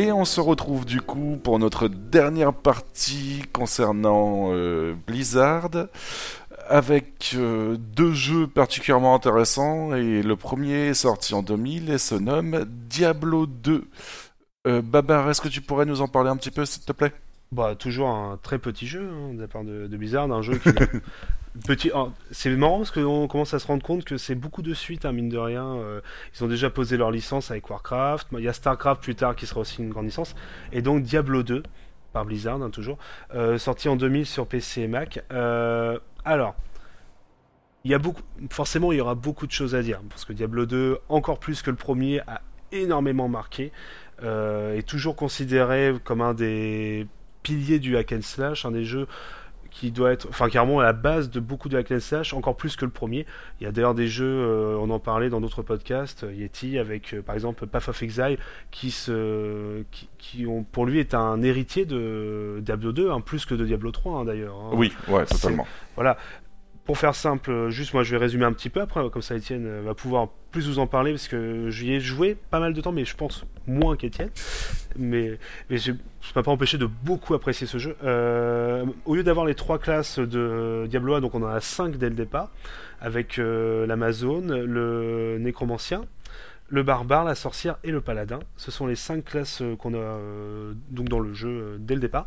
[0.00, 5.88] Et on se retrouve du coup pour notre dernière partie concernant euh, Blizzard
[6.70, 12.14] avec euh, deux jeux particulièrement intéressants et le premier est sorti en 2000 et se
[12.14, 13.88] nomme Diablo 2.
[14.68, 17.12] Euh, Babar, est-ce que tu pourrais nous en parler un petit peu s'il te plaît?
[17.52, 20.56] Bah, toujours un très petit jeu hein, de la part de, de Blizzard, un jeu
[20.56, 20.70] qui
[22.30, 25.12] c'est marrant parce qu'on commence à se rendre compte que c'est beaucoup de suites, hein,
[25.12, 25.66] mine de rien.
[25.66, 26.00] euh,
[26.34, 28.28] ils ont déjà posé leur licence avec Warcraft.
[28.38, 30.34] Il y a Starcraft plus tard qui sera aussi une grande licence.
[30.72, 31.62] Et donc Diablo 2
[32.12, 32.98] par Blizzard, hein, toujours,
[33.34, 35.24] euh, sorti en 2000 sur PC et Mac.
[35.32, 36.54] Euh, alors.
[37.82, 37.98] Il y a
[38.50, 41.62] forcément, il y aura beaucoup de choses à dire parce que Diablo 2, encore plus
[41.62, 42.42] que le premier, a
[42.72, 43.72] énormément marqué,
[44.22, 47.06] euh, est toujours considéré comme un des
[47.42, 49.06] pilier du hack and slash, un des jeux
[49.70, 52.76] qui doit être, enfin carrément à la base de beaucoup de hack slash, encore plus
[52.76, 53.26] que le premier.
[53.60, 56.78] Il y a d'ailleurs des jeux, euh, on en parlait dans d'autres podcasts, euh, Yeti
[56.78, 58.38] avec euh, par exemple Path of Exile,
[58.70, 63.46] qui se, qui, qui ont, pour lui est un héritier de Diablo 2, hein, plus
[63.46, 64.56] que de Diablo 3 hein, d'ailleurs.
[64.56, 64.70] hein.
[64.72, 65.66] Oui, ouais, totalement.
[65.94, 66.16] Voilà.
[66.90, 69.36] Pour faire simple, euh, juste moi je vais résumer un petit peu après, comme ça
[69.36, 72.72] Étienne euh, va pouvoir plus vous en parler parce que j'y ai joué pas mal
[72.72, 74.30] de temps, mais je pense moins qu'Étienne.
[74.98, 75.38] Mais,
[75.70, 75.96] je ne
[76.34, 77.96] peux pas empêcher de beaucoup apprécier ce jeu.
[78.02, 81.96] Euh, au lieu d'avoir les trois classes de Diablo 1, donc on en a cinq
[81.96, 82.50] dès le départ,
[83.00, 86.06] avec euh, l'Amazone, le Nécromancien,
[86.70, 88.40] le barbare, la sorcière et le paladin.
[88.56, 90.18] Ce sont les cinq classes qu'on a
[90.90, 92.24] donc dans le jeu dès le départ.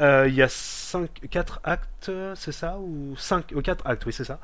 [0.00, 4.24] Euh, Il y a 5, 4 actes, c'est ça Ou 5, 4 actes, oui, c'est
[4.24, 4.38] ça.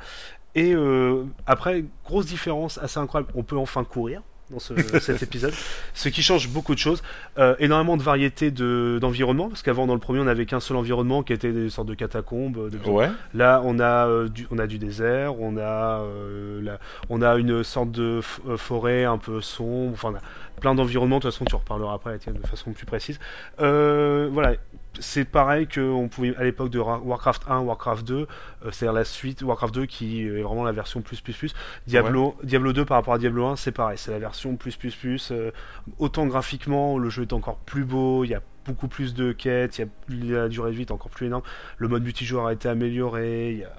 [0.55, 5.53] Et euh, après, grosse différence assez incroyable, on peut enfin courir dans ce, cet épisode,
[5.92, 7.03] ce qui change beaucoup de choses.
[7.38, 10.78] Euh, énormément de variété de- d'environnement, parce qu'avant dans le premier on n'avait qu'un seul
[10.78, 12.70] environnement qui était des sortes de catacombes.
[12.70, 12.78] De...
[12.90, 13.11] Ouais.
[13.34, 16.78] Là on a, euh, du, on a du désert, on a, euh, la-
[17.11, 21.18] on a une sorte de euh, forêt un peu sombre, enfin on a plein d'environnements,
[21.18, 23.20] de toute façon tu en reparleras après de façon plus précise.
[23.61, 24.55] Euh, voilà,
[25.01, 28.26] c'est pareil qu'on pouvait à l'époque de Ra- Warcraft 1, Warcraft 2, euh,
[28.70, 31.55] c'est-à-dire la suite Warcraft 2 qui est vraiment la version plus plus plus.
[31.86, 34.94] Diablo, Diablo 2 par rapport à Diablo 1, c'est pareil, c'est la version plus plus
[34.94, 35.30] plus.
[35.32, 35.51] euh,
[35.99, 39.78] autant graphiquement, le jeu est encore plus beau, il y a beaucoup plus de quêtes,
[39.78, 41.42] il y a la durée de vie est encore plus énorme,
[41.78, 43.72] le mode multijoueur a été amélioré, il y a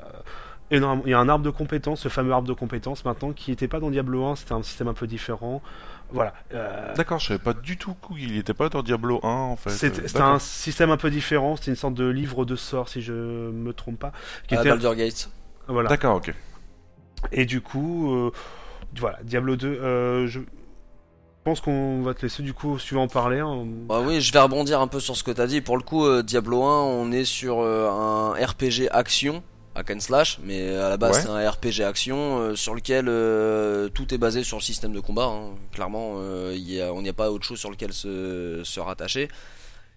[0.72, 3.52] énorme, il y a un arbre de compétences, ce fameux arbre de compétences maintenant qui
[3.52, 5.62] n'était pas dans Diablo 1, c'était un système un peu différent.
[6.12, 6.34] Voilà.
[6.54, 9.70] euh, D'accord, je savais pas du tout qu'il était pas dans Diablo 1 en fait.
[9.70, 13.02] c'était Euh, un système un peu différent, c'était une sorte de livre de sorts si
[13.02, 14.12] je me trompe pas.
[14.48, 15.30] Qui à était- Baldur Gate.
[15.68, 15.90] voilà.
[15.90, 16.34] D'accord, ok.
[17.32, 18.32] Et du coup, euh,
[18.98, 20.40] voilà, Diablo 2, euh, je
[21.44, 23.40] pense qu'on va te laisser du coup suivant parler.
[23.40, 23.64] hein.
[23.88, 25.62] Bah oui, je vais rebondir un peu sur ce que t'as dit.
[25.62, 29.44] Pour le coup, euh, Diablo 1, on est sur euh, un RPG action,
[29.80, 31.22] hack and slash, mais à la base Ouais.
[31.24, 35.00] c'est un RPG action euh, sur lequel euh, tout est basé sur le système de
[35.00, 35.26] combat.
[35.26, 35.56] hein.
[35.72, 38.80] Clairement, euh, il y a- on n'y a pas autre chose sur lequel se, se
[38.80, 39.30] rattacher.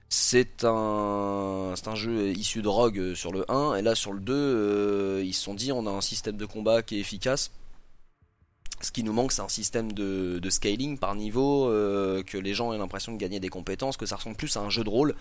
[0.09, 4.33] C'est un, un jeu issu de Rogue sur le 1, et là sur le 2,
[4.35, 7.51] euh, ils se sont dit on a un système de combat qui est efficace.
[8.83, 12.73] Ce qui nous manque, c'est un système de, de scaling par niveau, que les gens
[12.73, 15.15] aient l'impression de gagner des compétences, que ça ressemble plus à un jeu de rôle.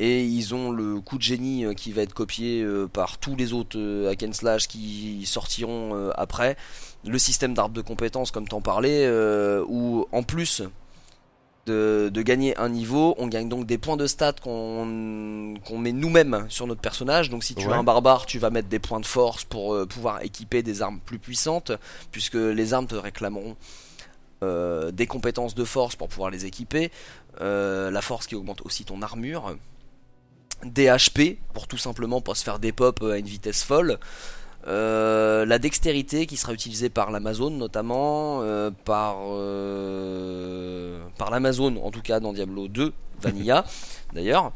[0.00, 3.34] Et ils ont le coup de génie euh, qui va être copié euh, par tous
[3.34, 6.56] les autres euh, hack and slash qui sortiront après.
[7.04, 9.08] Le système d'arbre de compétences, comme t'en parlais,
[9.68, 10.62] où en plus
[11.66, 16.46] de, de gagner un niveau, on gagne donc des points de stats qu'on met nous-mêmes
[16.48, 17.30] sur notre personnage.
[17.30, 17.72] Donc si tu Ouais.
[17.72, 20.82] es un barbare, tu vas mettre des points de force pour euh, pouvoir équiper des
[20.82, 21.72] armes plus puissantes,
[22.10, 23.56] puisque les armes te réclameront
[24.42, 26.90] euh, des compétences de force pour pouvoir les équiper,
[27.40, 29.56] euh, la force qui augmente aussi ton armure,
[30.64, 33.98] des HP pour tout simplement pas se faire des pop à une vitesse folle,
[34.66, 41.90] euh, la dextérité qui sera utilisée par l'Amazon notamment, euh, par, euh, par l'Amazon en
[41.90, 43.64] tout cas dans Diablo 2, Vanilla
[44.12, 44.52] d'ailleurs.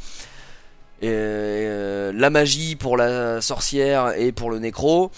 [1.00, 5.11] Et, euh, la magie pour la sorcière et pour le nécro.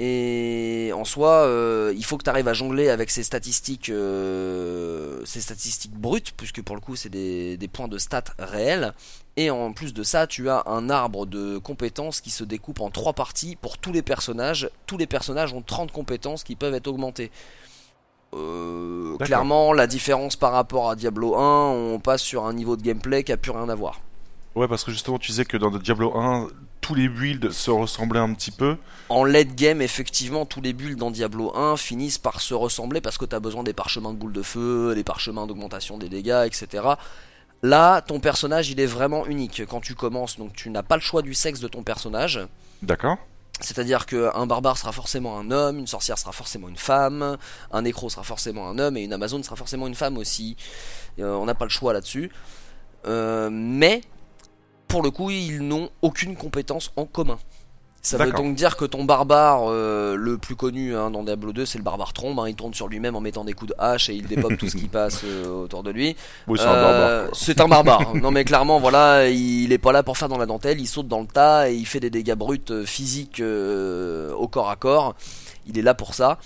[0.00, 5.20] Et en soi, euh, il faut que tu arrives à jongler avec ces statistiques, euh,
[5.24, 8.94] ces statistiques brutes, puisque pour le coup, c'est des, des points de stats réels.
[9.36, 12.90] Et en plus de ça, tu as un arbre de compétences qui se découpe en
[12.90, 14.70] trois parties pour tous les personnages.
[14.86, 17.32] Tous les personnages ont 30 compétences qui peuvent être augmentées.
[18.34, 22.82] Euh, clairement, la différence par rapport à Diablo 1, on passe sur un niveau de
[22.82, 24.00] gameplay qui a plus rien à voir.
[24.54, 26.48] Ouais, parce que justement, tu disais que dans Diablo 1,
[26.88, 28.78] tous les builds se ressemblaient un petit peu.
[29.10, 33.18] En late game, effectivement, tous les bulles dans Diablo 1 finissent par se ressembler parce
[33.18, 36.44] que tu as besoin des parchemins de boules de feu, des parchemins d'augmentation des dégâts,
[36.46, 36.84] etc.
[37.62, 39.66] Là, ton personnage, il est vraiment unique.
[39.66, 42.40] Quand tu commences, donc tu n'as pas le choix du sexe de ton personnage.
[42.80, 43.18] D'accord.
[43.60, 47.36] C'est-à-dire qu'un barbare sera forcément un homme, une sorcière sera forcément une femme,
[47.70, 50.56] un nécro sera forcément un homme et une amazone sera forcément une femme aussi.
[51.18, 52.30] Euh, on n'a pas le choix là-dessus.
[53.06, 54.00] Euh, mais,
[54.88, 57.38] pour le coup, ils n'ont aucune compétence en commun.
[58.00, 61.66] Ça veut donc dire que ton barbare, euh, le plus connu hein, dans Diablo 2,
[61.66, 62.38] c'est le barbare trombe.
[62.38, 62.48] hein.
[62.48, 64.76] il tourne sur lui-même en mettant des coups de hache et il dépop tout ce
[64.76, 66.16] qui passe euh, autour de lui.
[66.46, 67.24] Oui, c'est un Euh, barbare.
[67.30, 67.38] quoi.
[67.38, 68.14] C'est un barbare.
[68.22, 70.80] non mais clairement, voilà, il est pas là pour faire dans la dentelle.
[70.80, 74.70] Il saute dans le tas et il fait des dégâts bruts physiques euh, au corps
[74.70, 75.14] à corps.
[75.66, 76.38] Il est là pour ça.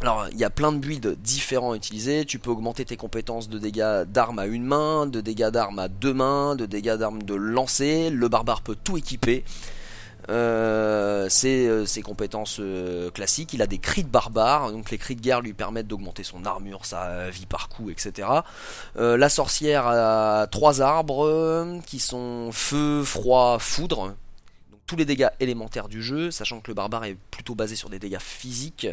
[0.00, 2.24] Alors, il y a plein de builds différents à utiliser.
[2.24, 5.88] Tu peux augmenter tes compétences de dégâts d'armes à une main, de dégâts d'armes à
[5.88, 8.10] deux mains, de dégâts d'armes de lancer.
[8.10, 9.44] Le barbare peut tout équiper.
[10.30, 13.54] Euh, c'est euh, ses compétences euh, classiques.
[13.54, 16.44] Il a des cris de barbare, donc les cris de guerre lui permettent d'augmenter son
[16.44, 18.28] armure, sa vie par coup, etc.
[18.98, 24.14] Euh, la sorcière a trois arbres qui sont feu, froid, foudre.
[24.70, 27.88] Donc tous les dégâts élémentaires du jeu, sachant que le barbare est plutôt basé sur
[27.88, 28.86] des dégâts physiques.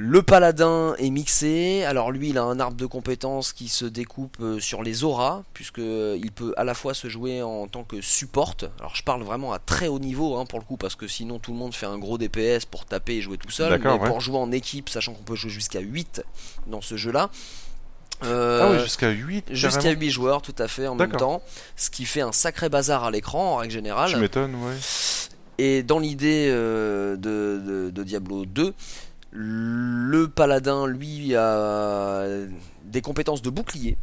[0.00, 4.36] Le paladin est mixé, alors lui il a un arbre de compétences qui se découpe
[4.40, 7.82] euh, sur les auras, puisque euh, il peut à la fois se jouer en tant
[7.82, 10.94] que support, alors je parle vraiment à très haut niveau hein, pour le coup, parce
[10.94, 13.80] que sinon tout le monde fait un gros DPS pour taper et jouer tout seul,
[13.82, 13.98] mais ouais.
[14.08, 16.22] pour jouer en équipe, sachant qu'on peut jouer jusqu'à 8
[16.68, 17.28] dans ce jeu-là.
[18.22, 20.00] euh, ah oui, jusqu'à 8 Jusqu'à carrément.
[20.00, 21.42] 8 joueurs tout à fait en même temps,
[21.74, 24.12] ce qui fait un sacré bazar à l'écran en règle générale.
[24.12, 24.76] Tu m'étonnes, ouais.
[25.60, 28.74] Et dans l'idée euh, de, de- de Diablo 2,
[29.30, 32.24] le paladin lui a
[32.84, 33.96] des compétences de bouclier.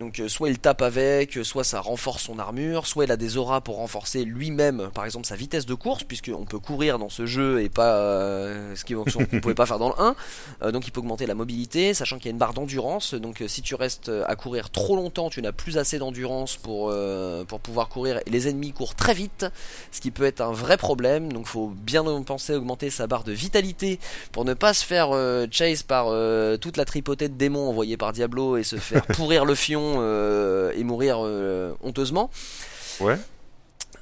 [0.00, 3.18] Donc euh, soit il tape avec, euh, soit ça renforce son armure, soit il a
[3.18, 7.10] des auras pour renforcer lui-même, par exemple sa vitesse de course, puisqu'on peut courir dans
[7.10, 10.16] ce jeu et pas euh, ce qu'on ne pouvait pas faire dans le 1.
[10.62, 13.12] Euh, donc il peut augmenter la mobilité, sachant qu'il y a une barre d'endurance.
[13.12, 17.44] Donc si tu restes à courir trop longtemps, tu n'as plus assez d'endurance pour, euh,
[17.44, 18.20] pour pouvoir courir.
[18.24, 19.44] Et les ennemis courent très vite,
[19.92, 21.30] ce qui peut être un vrai problème.
[21.30, 23.98] Donc faut bien penser à augmenter sa barre de vitalité
[24.32, 27.98] pour ne pas se faire euh, chase par euh, toute la tripotée de démons envoyés
[27.98, 32.30] par Diablo et se faire pourrir le fion euh, et mourir euh, honteusement.
[33.00, 33.16] Ouais.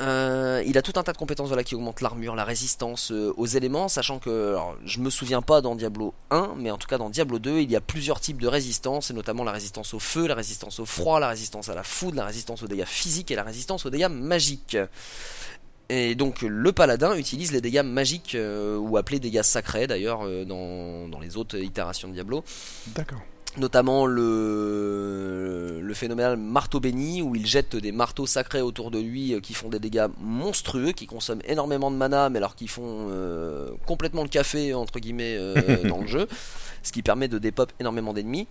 [0.00, 3.32] Euh, il a tout un tas de compétences voilà, qui augmentent l'armure, la résistance euh,
[3.36, 6.86] aux éléments, sachant que alors, je me souviens pas dans Diablo 1, mais en tout
[6.86, 9.94] cas dans Diablo 2, il y a plusieurs types de résistance, et notamment la résistance
[9.94, 12.84] au feu, la résistance au froid, la résistance à la foudre, la résistance aux dégâts
[12.84, 14.76] physiques et la résistance aux dégâts magiques.
[15.88, 20.44] Et donc le paladin utilise les dégâts magiques, euh, ou appelés dégâts sacrés d'ailleurs, euh,
[20.44, 22.44] dans, dans les autres itérations de Diablo
[22.88, 23.20] D'accord.
[23.58, 29.34] Notamment le, le phénoménal marteau béni où il jette des marteaux sacrés autour de lui
[29.34, 33.08] euh, qui font des dégâts monstrueux, qui consomment énormément de mana mais alors qui font
[33.10, 36.28] euh, complètement le café entre guillemets euh, dans le jeu,
[36.82, 38.46] ce qui permet de dépop énormément d'ennemis.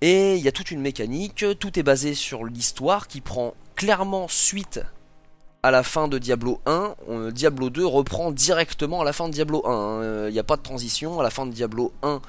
[0.00, 4.26] Et il y a toute une mécanique, tout est basé sur l'histoire qui prend clairement
[4.28, 4.80] suite
[5.62, 6.94] à la fin de Diablo 1.
[7.08, 9.70] Euh, Diablo 2 reprend directement à la fin de Diablo 1.
[9.72, 10.26] hein.
[10.28, 11.20] Il n'y a pas de transition.
[11.20, 12.20] À la fin de Diablo 1,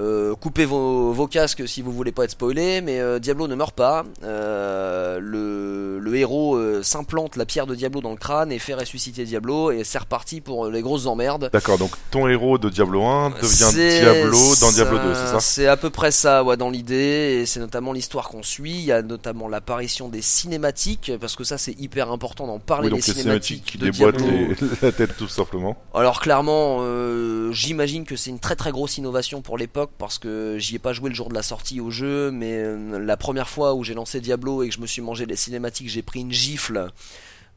[0.00, 3.54] euh, coupez vos, vos casques si vous voulez pas être spoilé, mais euh, Diablo ne
[3.54, 4.04] meurt pas.
[4.24, 8.74] Euh, le, le héros euh, s'implante la pierre de Diablo dans le crâne et fait
[8.74, 11.48] ressusciter Diablo, et c'est reparti pour les grosses emmerdes.
[11.52, 15.40] D'accord, donc ton héros de Diablo 1 devient Diablo dans Diablo 2, c'est ça?
[15.40, 18.72] C'est à peu près ça, ouais, dans l'idée, et c'est notamment l'histoire qu'on suit.
[18.74, 22.88] Il y a notamment l'apparition des cinématiques, parce que ça c'est hyper important d'en parler.
[22.88, 25.76] Oui, donc les cinématiques qui de déboîtent les- la tête tout simplement.
[25.94, 30.56] Alors clairement, euh, j'imagine que c'est une très très grosse innovation pour l'époque parce que
[30.58, 33.48] j'y ai pas joué le jour de la sortie au jeu, mais euh, la première
[33.48, 36.20] fois où j'ai lancé Diablo et que je me suis mangé les cinématiques, j'ai pris
[36.20, 36.90] une gifle.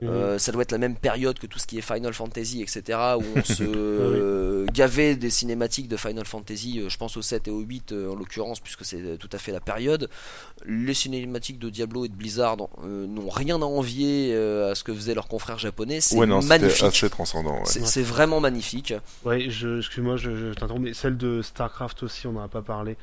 [0.01, 2.97] Euh, ça doit être la même période que tout ce qui est Final Fantasy, etc.
[3.17, 6.79] Où on se euh, gavait des cinématiques de Final Fantasy.
[6.79, 9.37] euh, Je pense au 7 et au 8 euh, en l'occurrence, puisque c'est tout à
[9.37, 10.09] fait la période.
[10.65, 12.55] Les cinématiques de Diablo et de Blizzard
[12.85, 15.99] euh, n'ont rien à envier euh, à ce que faisaient leurs confrères japonais.
[15.99, 16.83] C'est Ouais, non, c'était magnifique.
[16.83, 17.55] assez transcendant.
[17.55, 17.65] Ouais.
[17.65, 18.93] C'est c'est vraiment magnifique.
[19.25, 22.61] Ouais, je, excuse-moi, je, je t'interromps, mais celle de StarCraft aussi, on n'en a pas
[22.61, 22.95] parlé.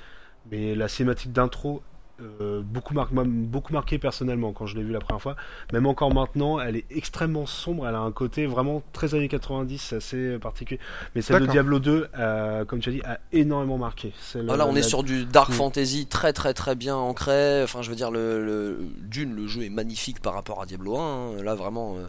[0.51, 1.82] Mais la cinématique d'intro,
[2.20, 5.36] euh, beaucoup, mar- m'a beaucoup marqué personnellement quand je l'ai vue la première fois.
[5.72, 9.78] Même encore maintenant, elle est extrêmement sombre, elle a un côté vraiment très années 90,
[9.78, 10.80] c'est assez particulier.
[11.14, 11.47] Mais celle de.
[11.47, 14.12] Diablo 2, euh, comme tu as dit, a énormément marqué.
[14.20, 15.52] Celle- Voilà, on la- est sur du dark Mm.
[15.55, 17.62] fantasy très très très bien ancré.
[17.62, 20.97] Enfin, je veux dire, le, le- d'une, le jeu est magnifique par rapport à Diablo
[20.98, 21.02] 1.
[21.38, 21.43] hein.
[21.43, 22.06] Là, vraiment, euh,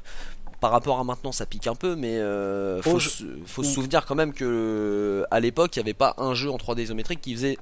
[0.61, 3.61] par rapport à maintenant, ça pique un peu, mais euh, faut, Oh, je- se, faut
[3.63, 3.73] se Mm.
[3.73, 6.81] souvenir quand même que euh, à l'époque, il n'y avait pas un jeu en 3D
[6.83, 7.57] isométrique qui faisait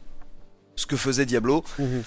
[0.77, 1.63] ce que faisait Diablo.
[1.79, 2.03] Mhm.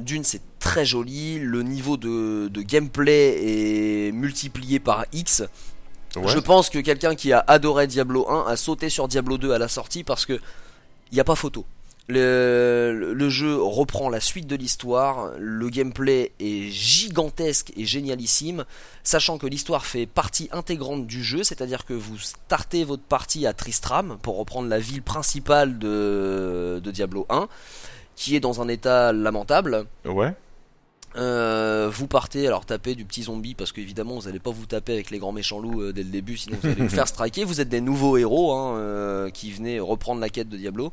[0.00, 1.38] D'une, c'est très joli.
[1.38, 5.42] Le niveau de, de gameplay est multiplié par X.
[6.16, 6.28] Ouais.
[6.28, 9.58] Je pense que quelqu'un qui a adoré Diablo 1 a sauté sur Diablo 2 à
[9.58, 10.40] la sortie parce que
[11.10, 11.64] il n'y a pas photo.
[12.06, 18.66] Le, jeu reprend la suite de l'histoire, le gameplay est gigantesque et génialissime,
[19.02, 23.54] sachant que l'histoire fait partie intégrante du jeu, c'est-à-dire que vous startez votre partie à
[23.54, 27.48] Tristram, pour reprendre la ville principale de, de Diablo 1,
[28.16, 29.86] qui est dans un état lamentable.
[30.04, 30.32] Ouais.
[31.16, 34.94] Euh, vous partez alors taper du petit zombie parce qu'évidemment vous n'allez pas vous taper
[34.94, 37.44] avec les grands méchants loups euh, dès le début sinon vous allez vous faire striker.
[37.44, 40.92] Vous êtes des nouveaux héros hein, euh, qui venaient reprendre la quête de Diablo.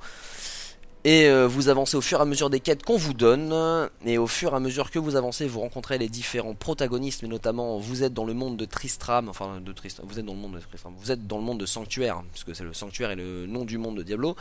[1.04, 3.90] Et euh, vous avancez au fur et à mesure des quêtes qu'on vous donne.
[4.06, 7.28] Et au fur et à mesure que vous avancez, vous rencontrez les différents protagonistes, mais
[7.28, 9.28] notamment vous êtes dans le monde de Tristram.
[9.30, 10.06] Enfin, de Tristram.
[10.08, 10.94] Vous êtes dans le monde de Tristram.
[11.00, 13.66] Vous êtes dans le monde de Sanctuaire, hein, puisque c'est le Sanctuaire et le nom
[13.66, 14.36] du monde de Diablo.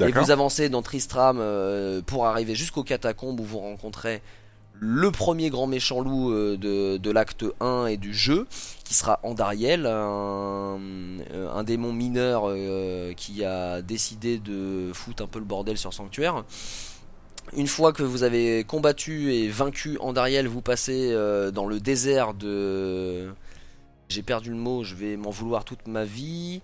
[0.00, 4.22] Et vous avancez dans Tristram euh, pour arriver jusqu'aux catacombes où vous rencontrez
[4.80, 8.46] le premier grand méchant loup euh, de, l'acte 1 et du jeu,
[8.84, 10.78] qui sera Andariel, un,
[11.32, 16.44] euh, démon mineur euh, qui a décidé de foutre un peu le bordel sur Sanctuaire.
[17.56, 21.12] Une fois que vous avez combattu et vaincu Andariel, vous passez
[21.52, 23.32] dans le désert de...
[24.08, 26.60] J'ai perdu le mot, je vais m'en vouloir toute ma vie.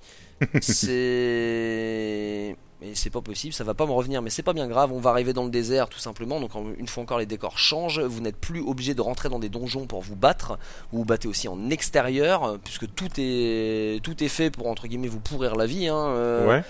[1.23, 2.57] C'est.
[2.81, 4.99] Mais c'est pas possible, ça va pas me revenir, mais c'est pas bien grave, on
[4.99, 8.21] va arriver dans le désert tout simplement, donc une fois encore les décors changent, vous
[8.21, 10.59] n'êtes plus obligé de rentrer dans des donjons pour vous battre,
[10.91, 15.07] vous vous battez aussi en extérieur, puisque tout est, tout est fait pour entre guillemets
[15.07, 15.87] vous pourrir la vie.
[15.87, 16.65] Hein, euh, Ouais.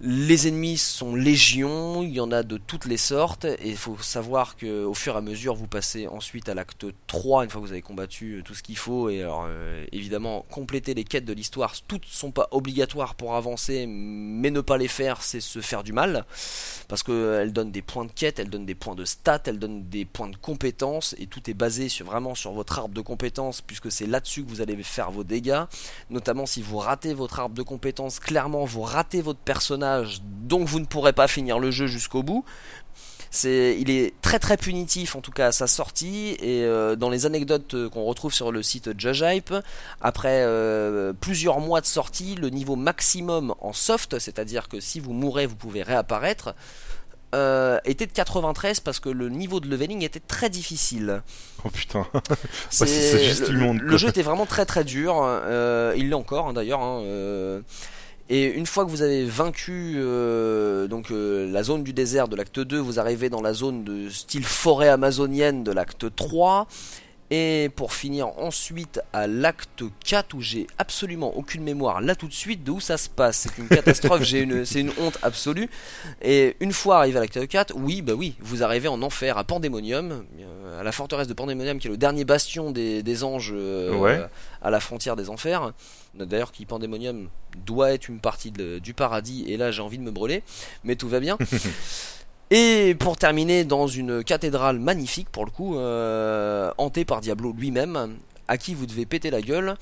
[0.00, 3.96] Les ennemis sont légion, il y en a de toutes les sortes, et il faut
[3.98, 7.60] savoir que au fur et à mesure vous passez ensuite à l'acte 3, une fois
[7.60, 11.24] que vous avez combattu euh, tout ce qu'il faut, et euh, évidemment compléter les quêtes
[11.24, 15.60] de l'histoire, toutes sont pas obligatoires pour avancer, mais ne pas les faire c'est se
[15.60, 16.24] faire du mal,
[16.88, 19.88] parce qu'elles donnent des points de quête, elles donnent des points de stats, elles donnent
[19.88, 23.92] des points de compétences, et tout est basé vraiment sur votre arbre de compétences, puisque
[23.92, 25.62] c'est là-dessus que vous allez faire vos dégâts,
[26.10, 29.81] notamment si vous ratez votre arbre de compétences, clairement vous ratez votre personnage,
[30.44, 32.44] donc vous ne pourrez pas finir le jeu jusqu'au bout.
[33.44, 37.24] Il est très très punitif en tout cas à sa sortie et euh, dans les
[37.24, 39.54] anecdotes euh, qu'on retrouve sur le site JudgeHype,
[40.02, 45.14] après euh, plusieurs mois de sortie, le niveau maximum en soft, c'est-à-dire que si vous
[45.14, 46.54] mourrez vous pouvez réapparaître,
[47.86, 51.22] était de 93 parce que le niveau de leveling était très difficile.
[51.64, 52.06] Oh putain.
[52.68, 55.14] C'est c'est- juste le, immonde, le jeu était vraiment très très dur.
[55.96, 56.82] il l'est encore hein, d'ailleurs.
[56.82, 57.62] hein,
[58.28, 62.36] et une fois que vous avez vaincu euh, donc euh, la zone du désert de
[62.36, 66.66] l'acte 2, vous arrivez dans la zone de style forêt amazonienne de l'acte 3.
[67.34, 72.32] Et pour finir ensuite à l'acte 4 où j'ai absolument aucune mémoire là tout de
[72.34, 73.38] suite de où ça se passe.
[73.48, 75.70] C'est une catastrophe, j'ai une, c'est une honte absolue.
[76.20, 79.44] Et une fois arrivé à l'acte 4, oui, bah oui, vous arrivez en enfer à
[79.44, 83.52] Pandemonium, euh, à la forteresse de Pandemonium qui est le dernier bastion des, des anges
[83.54, 84.20] euh, Ouais.
[84.60, 85.72] à la frontière des enfers.
[86.14, 87.30] D'ailleurs, qui Pandemonium
[87.64, 90.42] doit être une partie de- du paradis, et là j'ai envie de me brûler,
[90.84, 91.38] mais tout va bien.
[92.54, 98.16] Et pour terminer, dans une cathédrale magnifique pour le coup, euh, hantée par Diablo lui-même,
[98.46, 99.74] à qui vous devez péter la gueule.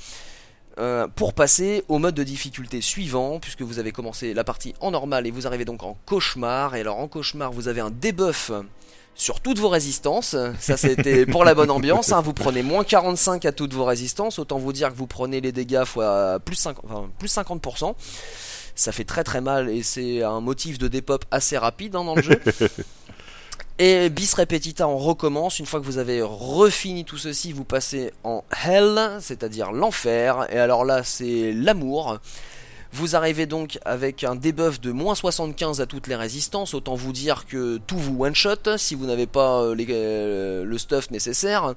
[0.78, 4.92] euh, pour passer au mode de difficulté suivant, puisque vous avez commencé la partie en
[4.92, 6.76] normal et vous arrivez donc en cauchemar.
[6.76, 8.52] Et alors en cauchemar, vous avez un debuff
[9.16, 10.36] sur toutes vos résistances.
[10.60, 12.12] Ça c'était pour la bonne ambiance.
[12.12, 12.22] hein.
[12.22, 14.38] Vous prenez moins 45 à toutes vos résistances.
[14.38, 16.74] Autant vous dire que vous prenez les dégâts fois plus 50%.
[16.84, 17.94] enfin, plus 50%.
[18.81, 22.15] Ça fait très très mal et c'est un motif de dépop assez rapide hein, dans
[22.15, 22.40] le jeu.
[23.78, 25.59] Et bis repetita, on recommence.
[25.59, 30.47] Une fois que vous avez refini tout ceci, vous passez en hell, c'est-à-dire l'enfer.
[30.52, 32.19] Et alors là, c'est l'amour.
[32.93, 36.74] Vous arrivez donc avec un debuff de moins 75 à toutes les résistances.
[36.74, 40.78] Autant vous dire que tout vous one-shot si vous n'avez pas euh, les- euh, le
[40.78, 41.74] stuff nécessaire.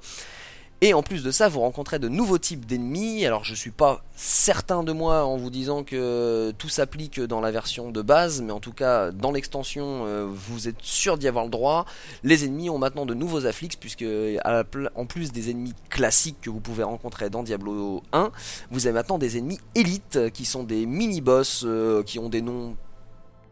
[0.80, 3.24] Et en plus de ça, vous rencontrez de nouveaux types d'ennemis.
[3.24, 7.50] Alors je suis pas certain de moi en vous disant que tout s'applique dans la
[7.50, 11.44] version de base, mais en tout cas dans l'extension, euh, vous êtes sûr d'y avoir
[11.44, 11.86] le droit.
[12.22, 14.04] Les ennemis ont maintenant de nouveaux afflix, puisque
[14.44, 18.30] en plus des ennemis classiques que vous pouvez rencontrer dans Diablo 1,
[18.70, 22.76] vous avez maintenant des ennemis élites qui sont des mini-boss euh, qui ont des noms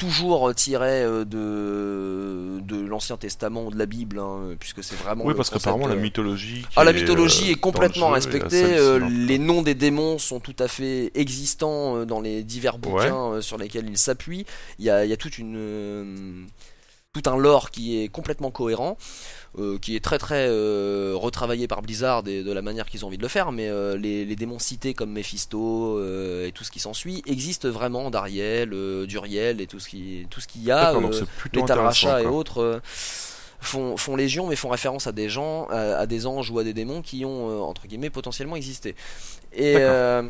[0.03, 5.25] toujours tirés euh, de, de l'Ancien Testament ou de la Bible, hein, puisque c'est vraiment.
[5.25, 6.67] Oui, parce qu'apparemment la euh, mythologie.
[6.75, 8.65] ah, la mythologie euh, est complètement respectée.
[9.09, 13.89] les noms des démons sont tout à fait existants dans les divers bouquins sur lesquels
[13.89, 14.45] ils s'appuient.
[14.79, 16.47] Il y a, il y a toute une,
[17.13, 18.97] tout un lore qui est complètement cohérent,
[19.59, 23.09] euh, qui est très très euh, retravaillé par Blizzard et de la manière qu'ils ont
[23.09, 23.53] envie de le faire.
[23.53, 27.69] Mais euh, les, les démons cités comme Mephisto euh, et tout ce qui s'ensuit existent
[27.69, 28.11] vraiment.
[28.11, 30.95] Dariel, euh, Duriel et tout ce qui, tout ce qu'il y a.
[30.95, 32.81] Euh, les Talracha et autres euh,
[33.61, 36.65] font, font légion mais font référence à des gens à, à des anges ou à
[36.65, 38.97] des démons qui ont euh, entre guillemets potentiellement existé
[39.53, 40.23] et euh,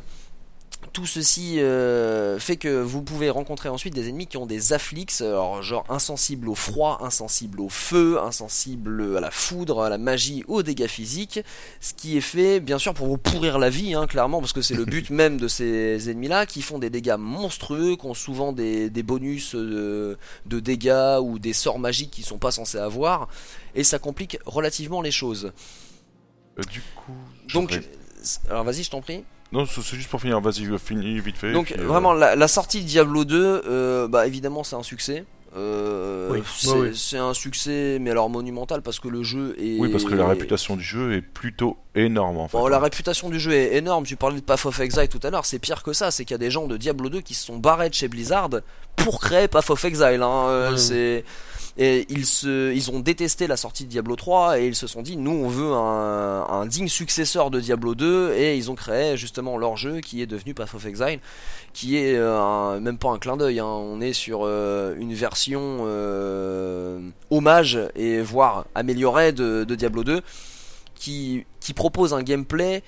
[0.92, 5.20] tout ceci euh, fait que vous pouvez rencontrer ensuite des ennemis qui ont des afflix,
[5.20, 10.44] alors genre insensibles au froid, insensibles au feu, insensibles à la foudre, à la magie,
[10.48, 11.40] aux dégâts physiques,
[11.80, 14.62] ce qui est fait bien sûr pour vous pourrir la vie, hein, clairement, parce que
[14.62, 18.52] c'est le but même de ces ennemis-là, qui font des dégâts monstrueux, qui ont souvent
[18.52, 23.28] des, des bonus de, de dégâts ou des sorts magiques qu'ils sont pas censés avoir,
[23.74, 25.52] et ça complique relativement les choses.
[26.59, 27.12] Euh, Du coup.
[27.54, 27.80] Donc,
[28.50, 29.24] alors vas-y, je t'en prie.
[29.52, 30.40] Non, c'est juste pour finir.
[30.40, 31.52] Vas-y, finis vite fait.
[31.52, 34.82] Donc puis, euh, vraiment la, la sortie de Diablo 2, euh, bah évidemment c'est un
[34.82, 35.24] succès.
[35.54, 36.42] Euh, Oui.
[36.56, 36.90] c'est Ouais, oui.
[36.96, 39.78] c'est un succès mais alors monumental parce que le jeu est.
[39.78, 42.56] Oui, parce que la réputation du jeu est plutôt énorme en fait.
[42.56, 44.06] Bon, la réputation du jeu est énorme.
[44.06, 45.44] Tu parlais de Path of Exile tout à l'heure.
[45.44, 46.10] C'est pire que ça.
[46.10, 48.08] C'est qu'il y a des gens de Diablo 2 qui se sont barrés de chez
[48.08, 48.48] Blizzard
[48.96, 50.22] pour créer Path of Exile.
[50.22, 50.46] Hein.
[50.48, 50.78] Euh, Ouais.
[50.78, 51.24] c'est
[51.78, 55.01] et ils se, ils ont détesté la sortie de Diablo 3 et ils se sont
[55.01, 59.57] dit nous on veut un, digne successeur de Diablo 2 et ils ont créé justement
[59.57, 61.20] leur jeu qui est devenu Path of Exile
[61.73, 63.66] qui est euh, même pas un clin d'œil hein.
[63.66, 67.01] on est sur euh, une version euh,
[67.31, 70.20] hommage et voire améliorée de, Diablo 2
[70.94, 72.82] qui, propose un gameplay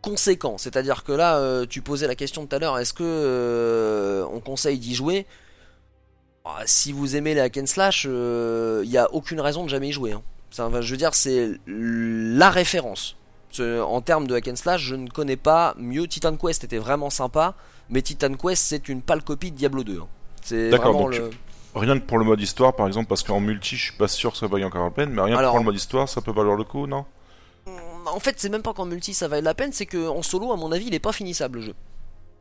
[0.00, 0.56] conséquent.
[0.58, 4.94] C'est-à-dire que là, tu posais la question tout à l'heure, est-ce que on conseille d'y
[4.94, 5.26] jouer?
[6.66, 9.92] Si vous aimez les hack and slash, il n'y a aucune raison de jamais y
[9.92, 10.12] jouer.
[10.12, 10.22] hein.
[10.50, 13.16] Ça, je veux dire, c'est la référence.
[13.50, 16.06] Ce- En termes de hack and slash, je ne connais pas mieux.
[16.06, 17.54] Titan Quest était vraiment sympa,
[17.90, 20.00] mais Titan Quest c'est une pâle copie de Diablo 2.
[20.00, 20.06] hein.
[20.42, 21.30] C'est D'accord, vraiment le.
[21.74, 24.32] Rien que pour le mode histoire, par exemple, parce qu'en multi, je suis pas sûr
[24.32, 26.20] que ça vaille encore la peine, mais rien Alors- que pour le mode histoire, ça
[26.22, 27.04] peut valoir le coup, non?
[28.06, 30.56] En fait, c'est même pas qu'en multi ça vaille la peine, c'est qu'en solo, à
[30.56, 31.74] mon avis, il est pas finissable le jeu.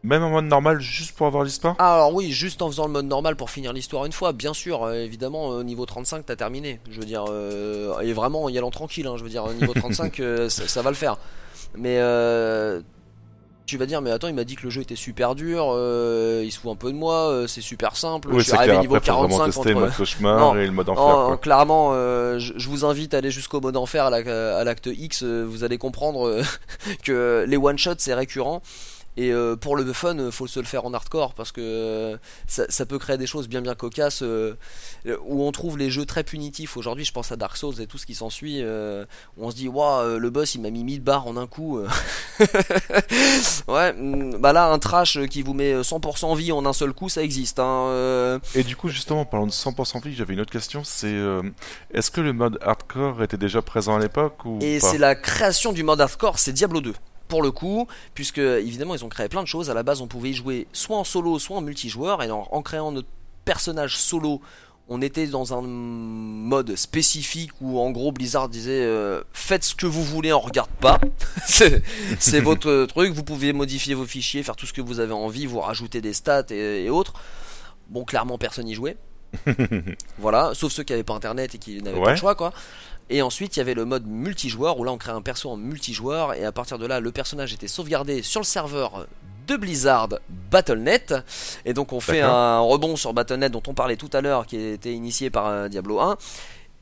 [0.05, 1.75] Même en mode normal, juste pour avoir l'histoire?
[1.79, 4.53] Ah, alors oui, juste en faisant le mode normal pour finir l'histoire une fois, bien
[4.53, 6.79] sûr, euh, évidemment, au niveau 35, t'as terminé.
[6.89, 9.73] Je veux dire, euh, et vraiment, y allant tranquille, hein, je veux dire, au niveau
[9.75, 11.17] 35, euh, ça, ça va le faire.
[11.75, 12.81] Mais euh,
[13.65, 16.43] tu vas dire, mais attends, il m'a dit que le jeu était super dur, euh,
[16.45, 18.57] il se fout un peu de moi, euh, c'est super simple, je Oui, suis c'est
[18.57, 19.85] arrivé clair, niveau après, faut vraiment 45 tester le contre...
[19.87, 20.55] mode cauchemar Non.
[20.61, 21.37] et le mode enfer, quoi.
[21.37, 24.85] clairement, euh, je, je vous invite à aller jusqu'au mode enfer à la- à l'acte
[24.85, 25.23] X.
[25.23, 26.43] euh, vous allez comprendre euh,
[27.03, 28.61] que les one shots c'est récurrent
[29.17, 32.17] Et euh, pour le fun, euh, faut se le faire en hardcore parce que euh,
[32.47, 34.55] ça, ça peut créer des choses bien bien cocasses euh,
[35.25, 36.75] où on trouve les jeux très punitifs.
[36.75, 38.61] Aujourd'hui, je pense à Dark Souls et tout ce qui s'ensuit.
[38.61, 39.05] euh,
[39.37, 41.79] on se dit, waouh, le boss il m'a mis 1000 barres en un coup.
[43.67, 47.07] ouais, mm, bah là, un trash qui vous met 100% vie en un seul coup,
[47.07, 47.59] ça existe.
[47.59, 48.39] Hein.
[48.53, 51.15] Et du coup, justement, en parlant de 100% vie, j'avais une autre question, c'est
[51.93, 55.71] est-ce que le mode hardcore était déjà présent à l'époque ou Et c'est la création
[55.71, 56.93] du mode hardcore, c'est Diablo 2.
[57.27, 59.69] Pour le coup, puisque évidemment ils ont créé plein de choses.
[59.69, 62.21] À la base, on pouvait y jouer soit en solo, soit en multijoueur.
[62.21, 63.07] Et en, en créant notre
[63.45, 64.41] personnage solo,
[64.87, 69.87] on était dans un mode spécifique où en gros Blizzard disait euh, faites ce que
[69.87, 70.99] vous voulez, on regarde pas.
[71.47, 73.13] c'est votre truc.
[73.13, 76.13] Vous pouvez modifier vos fichiers, faire tout ce que vous avez envie, vous rajouter des
[76.13, 77.13] stats et, et autres.
[77.89, 78.97] Bon, clairement personne n'y jouait.
[80.17, 82.53] voilà, sauf ceux qui n'avaient pas internet et qui n'avaient pas le choix quoi.
[83.09, 85.57] Et ensuite, il y avait le mode multijoueur où là on crée un perso en
[85.57, 89.05] multijoueur et à partir de là, le personnage était sauvegardé sur le serveur
[89.47, 90.09] de Blizzard
[90.49, 91.13] Battle.net
[91.65, 94.57] et donc on fait un rebond sur Battle.net dont on parlait tout à l'heure qui
[94.57, 96.17] était initié par euh, Diablo 1.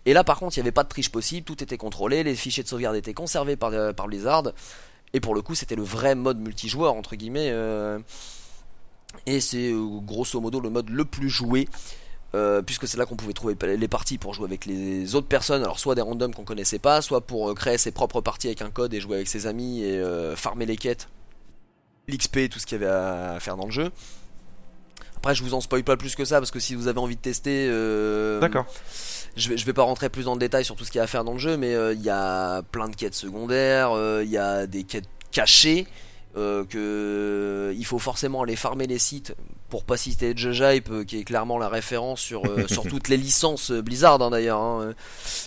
[0.05, 2.35] Et là par contre, il n'y avait pas de triche possible, tout était contrôlé, les
[2.35, 4.43] fichiers de sauvegarde étaient conservés par, euh, par Blizzard.
[5.13, 7.99] Et pour le coup, c'était le vrai mode multijoueur entre guillemets euh,
[9.25, 11.67] et c'est euh, grosso modo le mode le plus joué
[12.35, 15.61] euh, puisque c'est là qu'on pouvait trouver les parties pour jouer avec les autres personnes,
[15.61, 18.63] alors soit des randoms qu'on connaissait pas, soit pour euh, créer ses propres parties avec
[18.63, 21.09] un code et jouer avec ses amis et euh, farmer les quêtes,
[22.07, 23.91] l'XP, tout ce qu'il y avait à faire dans le jeu.
[25.17, 27.15] Après, je vous en spoil pas plus que ça parce que si vous avez envie
[27.15, 27.67] de tester,
[28.41, 28.65] D'accord.
[29.37, 31.01] je vais, je vais pas rentrer plus dans le détail sur tout ce qu'il y
[31.01, 33.91] a à faire dans le jeu, mais il y a plein de quêtes secondaires,
[34.21, 35.87] il y a des quêtes cachées.
[36.35, 39.35] Euh, que il faut forcément aller farmer les sites
[39.73, 43.17] pour pas citer Hype euh, qui est clairement la référence sur, euh, sur toutes les
[43.17, 44.93] licences euh, Blizzard hein, d'ailleurs hein, euh,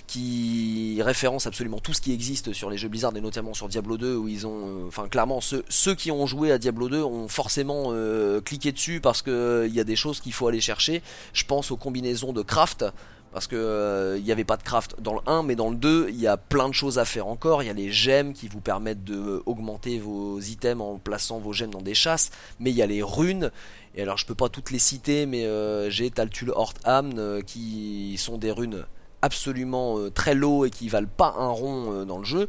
[0.09, 3.97] qui référence absolument tout ce qui existe sur les jeux Blizzard et notamment sur Diablo
[3.97, 7.05] 2 où ils ont euh, enfin clairement ceux, ceux qui ont joué à Diablo 2
[7.05, 10.49] ont forcément euh, cliqué dessus parce que euh, il y a des choses qu'il faut
[10.49, 11.03] aller chercher.
[11.33, 12.85] Je pense aux combinaisons de craft
[13.33, 15.77] parce que euh, il n'y avait pas de craft dans le 1 mais dans le
[15.77, 17.63] 2 il y a plein de choses à faire encore.
[17.63, 21.39] Il y a les gemmes qui vous permettent de euh, augmenter vos items en plaçant
[21.39, 22.31] vos gemmes dans des chasses.
[22.61, 23.51] Mais il y a les runes.
[23.95, 27.41] Et alors je peux pas toutes les citer mais euh, j'ai Taltul Hort Amn euh,
[27.43, 28.85] qui sont des runes
[29.23, 32.49] absolument euh, très low et qui valent pas un rond euh, dans le jeu.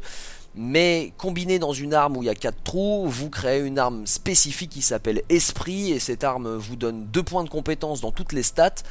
[0.54, 4.06] Mais combiné dans une arme où il y a 4 trous, vous créez une arme
[4.06, 8.32] spécifique qui s'appelle Esprit, et cette arme vous donne 2 points de compétence dans toutes
[8.32, 8.82] les stats,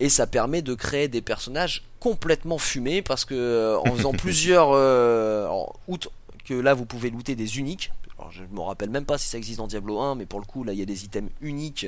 [0.00, 4.70] et ça permet de créer des personnages complètement fumés, parce que euh, en faisant plusieurs...
[4.72, 5.48] Euh,
[5.88, 6.10] outre
[6.44, 7.90] que là vous pouvez looter des uniques,
[8.24, 10.46] alors je me rappelle même pas si ça existe dans Diablo 1, mais pour le
[10.46, 11.86] coup là il y a des items uniques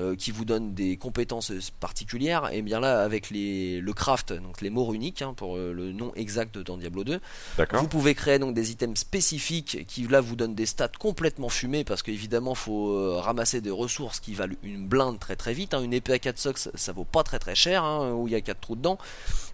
[0.00, 4.60] euh, qui vous donnent des compétences particulières, et bien là avec les, le craft, donc
[4.62, 7.20] les morts uniques, hein, pour euh, le nom exact dans Diablo 2,
[7.56, 7.80] D'accord.
[7.82, 11.84] vous pouvez créer donc des items spécifiques qui là vous donnent des stats complètement fumées
[11.84, 15.72] parce qu'évidemment faut euh, ramasser des ressources qui valent une blinde très très vite.
[15.74, 15.82] hein.
[15.82, 18.36] Une épée à 4 socks ça vaut pas très très cher hein, où il y
[18.36, 18.98] a 4 trous dedans.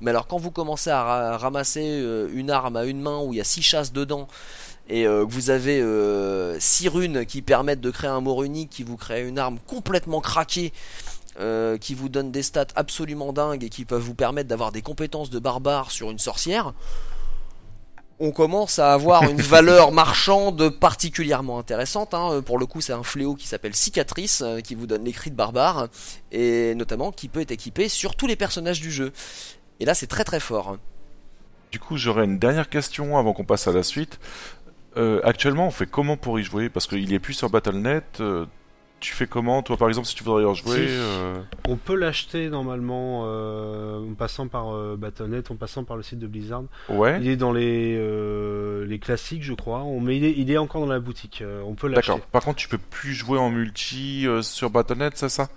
[0.01, 2.03] Mais alors quand vous commencez à ra- ramasser
[2.33, 4.29] une arme à une main où il y a 6 chasses dedans
[4.89, 5.83] et euh, que vous avez
[6.59, 10.21] 6 runes qui permettent de créer un mot unique qui vous crée une arme complètement
[10.21, 10.73] craquée
[11.39, 14.81] euh, qui vous donne des stats absolument dingues et qui peuvent vous permettre d'avoir des
[14.81, 16.73] compétences de barbare sur une sorcière,
[18.19, 22.15] on commence à avoir une valeur marchande particulièrement intéressante.
[22.15, 22.41] hein.
[22.41, 25.31] Pour le coup, c'est un fléau qui s'appelle Cicatrice, euh, qui vous donne les cris
[25.31, 25.89] de barbare,
[26.33, 29.13] et notamment qui peut être équipé sur tous les personnages du jeu.
[29.79, 30.79] Et là, c'est très très fort.
[31.71, 34.19] Du coup, j'aurais une dernière question avant qu'on passe à la suite.
[34.97, 36.69] Euh, actuellement, on fait comment pour y jouer?
[36.69, 38.19] Parce qu'il est plus sur Battle.net.
[38.21, 38.47] euh,
[38.99, 40.87] tu fais comment, toi, par exemple, si tu voudrais y rejouer Si.
[40.89, 41.35] euh,
[41.69, 46.19] On peut l'acheter normalement euh, en passant par euh, Battle.net, en passant par le site
[46.19, 46.63] de Blizzard.
[46.89, 47.19] Ouais.
[47.21, 49.81] Il est dans les, euh, les classiques, je crois.
[49.83, 51.43] On, mais il est, il est encore dans la boutique.
[51.43, 52.13] euh, on peut l'acheter.
[52.13, 52.27] D'accord.
[52.29, 55.49] Par contre, tu peux plus jouer en multi euh, sur Battle.net, c'est ça?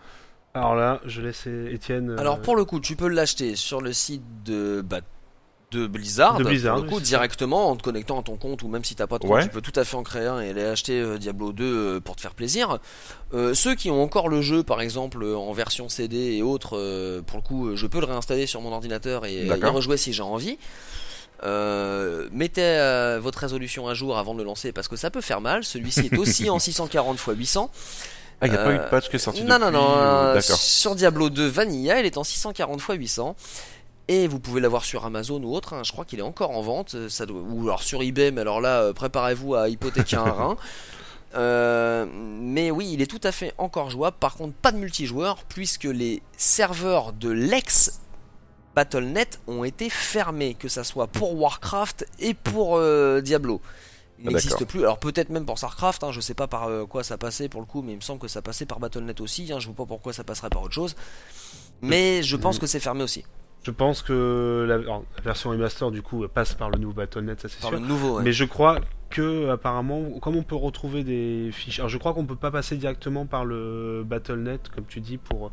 [0.53, 2.09] Alors là, je laisse Étienne.
[2.09, 4.99] euh, Alors pour le coup, tu peux l'acheter sur le site de bah,
[5.71, 8.67] de Blizzard, De Blizzard, pour le coup, directement en te connectant à ton compte ou
[8.67, 9.43] même si t'as pas de compte, Ouais.
[9.43, 11.99] tu peux tout à fait en créer un et aller acheter euh, Diablo 2 euh,
[11.99, 12.79] pour te faire plaisir.
[13.33, 16.77] Euh, ceux qui ont encore le jeu, par exemple euh, en version CD et autres,
[16.77, 20.11] euh, pour le coup, je peux le réinstaller sur mon ordinateur et y rejouer si
[20.13, 20.57] j'ai envie.
[21.43, 25.39] Euh, mettez votre résolution à jour avant de le lancer parce que ça peut faire
[25.41, 25.63] mal.
[25.63, 27.71] Celui-ci est aussi en 640 x 800.
[28.41, 30.57] Ah, il n'y a pas eu de patch qui est sorti Non, non, depuis, non.
[30.57, 33.35] sur Diablo 2 Vanilla, il est en 640 x 800.
[34.09, 35.73] Et vous pouvez l'avoir sur Amazon ou autre.
[35.73, 36.95] hein, Je crois qu'il est encore en vente.
[36.95, 40.23] euh, Ça doit- Ou alors sur eBay, mais alors là, euh, préparez-vous à hypothéquer un
[40.23, 40.57] rein.
[41.35, 44.17] Euh, mais oui, il est tout à fait encore jouable.
[44.19, 47.99] Par contre, pas de multijoueur, puisque les serveurs de l'ex
[48.75, 53.61] Battle.net ont été fermés, que ça soit pour Warcraft et pour euh, Diablo.
[54.19, 54.79] Il Ah, n'existe plus.
[54.79, 57.61] Alors peut-être même pour StarCraft, hein, je sais pas par euh, quoi ça passait pour
[57.61, 59.53] le coup, mais il me semble que ça passait par Battle.net aussi.
[59.53, 60.95] Hein, je vois pas pourquoi ça passerait par autre chose.
[61.83, 63.23] Mais je pense que c'est fermé aussi.
[63.63, 67.41] Je pense que la, alors, la version remaster du coup passe par le nouveau Battle.net,
[67.41, 67.79] ça c'est Par sûr.
[67.79, 68.17] le nouveau.
[68.17, 68.23] ouais.
[68.23, 68.79] Mais je crois
[69.09, 72.77] que apparemment, comme on peut retrouver des fiches, alors je crois qu'on peut pas passer
[72.77, 75.51] directement par le Battle.net, comme tu dis, pour.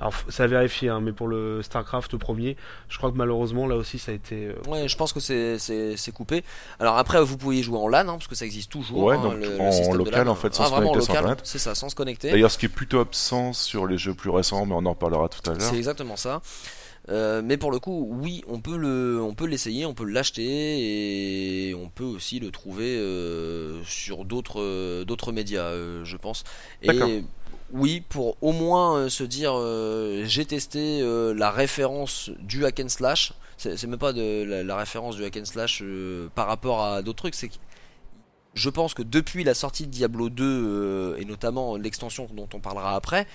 [0.00, 2.56] Alors ça a vérifié, hein, mais pour le Starcraft premier,
[2.88, 4.46] je crois que malheureusement là aussi ça a été.
[4.46, 6.44] euh, Ouais, je pense que c'est coupé.
[6.78, 9.02] Alors après, vous pouvez jouer en LAN, hein, parce que ça existe toujours.
[9.02, 10.30] Ouais, hein, donc le, en le local, LAN.
[10.30, 11.40] en fait, sans ah, se vraiment en connecter sur local, Internet.
[11.42, 12.30] c'est ça, sans se connecter.
[12.30, 15.28] D'ailleurs, ce qui est plutôt absent sur les jeux plus récents, mais on en reparlera
[15.28, 15.62] tout à l'heure.
[15.68, 16.42] C'est exactement ça.
[17.08, 21.68] Euh, mais pour le coup, oui, on peut le, on peut l'essayer, on peut l'acheter
[21.68, 25.72] et on peut aussi le trouver euh, sur d'autres, euh, d'autres médias,
[26.04, 26.44] je pense.
[26.82, 27.24] Et
[27.72, 29.54] oui, pour au moins se dire,
[30.26, 31.02] j'ai testé
[31.34, 33.32] la référence du hack and slash.
[33.56, 35.82] C'est, même pas de la, la référence du hack and slash
[36.34, 37.54] par rapport à d'autres trucs, c'est que
[38.58, 42.60] je pense que depuis la sortie de Diablo 2 euh, et notamment l'extension dont on
[42.60, 43.26] parlera après,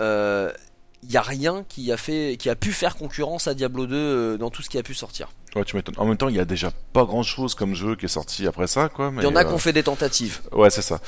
[0.00, 0.52] euh,
[1.02, 3.96] il y a rien qui a fait, qui a pu faire concurrence à Diablo 2
[3.96, 5.28] euh, dans tout ce qui a pu sortir.
[5.54, 5.94] Ouais, tu m'étonnes.
[5.98, 8.46] En même temps, il y a déjà pas grand chose comme jeu qui est sorti
[8.46, 9.10] après ça, quoi.
[9.10, 10.40] Mais, Il y en a euh, qui ont fait des tentatives.
[10.52, 11.00] Ouais, c'est ça.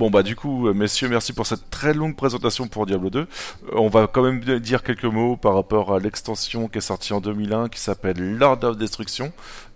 [0.00, 3.18] Bon bah du coup, euh, messieurs, merci pour cette très longue présentation pour Diablo 2.
[3.18, 3.26] Euh,
[3.74, 7.20] on va quand même dire quelques mots par rapport à l'extension qui est sortie en
[7.20, 9.30] 2001, qui s'appelle Lord of Destruction.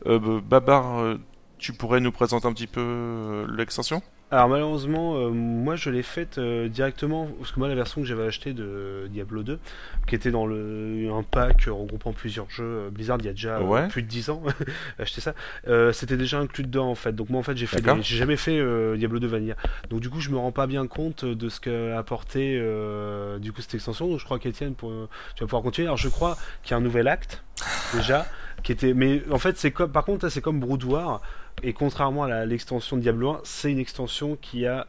[0.06, 1.18] Euh, Babar,
[1.58, 4.00] tu pourrais nous présenter un petit peu l'extension?
[4.30, 8.06] Alors malheureusement, euh, moi je l'ai faite euh, directement, parce que moi la version que
[8.06, 9.60] j'avais achetée de Diablo 2,
[10.08, 13.58] qui était dans le, un pack regroupant plusieurs jeux, euh, Blizzard il y a déjà
[13.58, 13.86] euh, Ouais.
[13.86, 14.42] plus de 10 ans,
[14.98, 15.34] acheté ça,
[15.68, 18.16] euh, c'était déjà inclus dedans en fait, donc moi en fait j'ai fait des- j'ai
[18.16, 19.54] jamais fait euh, Diablo 2 Vanilla,
[19.90, 23.52] donc du coup je me rends pas bien compte de ce qu'a apporté euh, du
[23.52, 24.90] coup cette extension, donc je crois qu'Etienne pour,
[25.36, 27.44] tu vas pouvoir continuer, alors je crois qu'il y a un nouvel acte,
[27.92, 28.26] déjà,
[28.64, 31.20] qui était, mais en fait c'est comme, par contre c'est comme Brood War,
[31.62, 34.86] et contrairement à l'extension Diablo 1, c'est une extension qui a,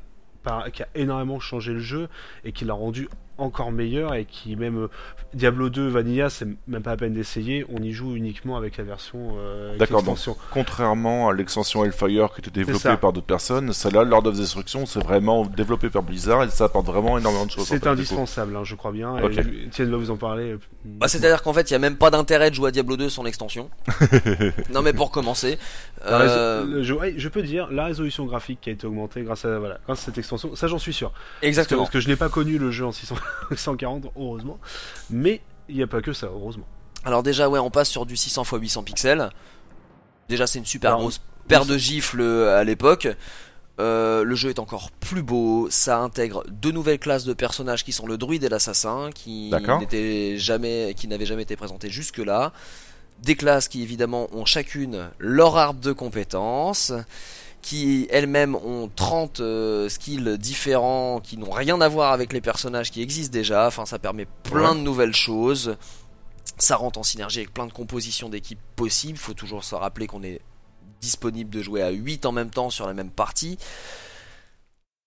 [0.74, 2.10] qui a énormément changé le jeu
[2.44, 4.88] et qui l'a rendu encore meilleur et qui même euh,
[5.34, 8.84] Diablo 2 Vanilla c'est même pas à peine d'essayer on y joue uniquement avec la
[8.84, 10.18] version euh, D'accord, donc
[10.52, 15.04] contrairement à l'extension Hellfire qui était développée par d'autres personnes, celle-là, Lord of Destruction, c'est
[15.04, 17.64] vraiment développé par Blizzard et ça apporte vraiment énormément de choses.
[17.64, 19.38] en c'est indispensable hein, je crois bien Ok.
[19.38, 21.98] et Etienne va vous en parler euh, Bah, C'est-à-dire qu'en fait, il y a même
[21.98, 23.70] pas d'intérêt de jouer à Diablo 2 sans l'extension.
[24.74, 25.58] non, mais pour commencer,
[26.06, 26.84] euh, le
[27.18, 30.06] je peux dire la résolution graphique qui a été augmentée grâce à voilà grâce à
[30.06, 31.82] cette extension ça j'en suis sûr Parce que- exactement.
[31.82, 33.16] parce que je n'ai pas connu le jeu en 600
[33.56, 34.60] 140 heureusement
[35.10, 36.68] mais il n'y a pas que ça heureusement
[37.04, 39.30] Alors déjà, ouais, on passe sur du 600 x 800 pixels.
[40.30, 43.08] Déjà, c'est une super Alors, grosse paire de gifles euh, à l'époque.
[43.80, 47.92] Euh, le jeu est encore plus beau, ça intègre deux nouvelles classes de personnages qui
[47.92, 49.80] sont le druide et l'assassin, qui D'accord.
[49.80, 52.54] n'étaient jamais, qui n'avaient jamais été présentés jusque là.
[53.22, 56.94] Des classes qui évidemment ont chacune leur arbre de compétences,
[57.66, 62.92] qui elles-mêmes ont 30 euh, skills différents qui n'ont rien à voir avec les personnages
[62.92, 63.66] qui existent déjà.
[63.66, 64.78] Enfin, ça permet plein Ouais.
[64.78, 65.76] de nouvelles choses.
[66.60, 69.18] Ça rentre en synergie avec plein de compositions d'équipes possibles.
[69.18, 70.42] Faut toujours se rappeler qu'on est
[71.02, 73.58] disponible de jouer à 8 en même temps sur la même partie.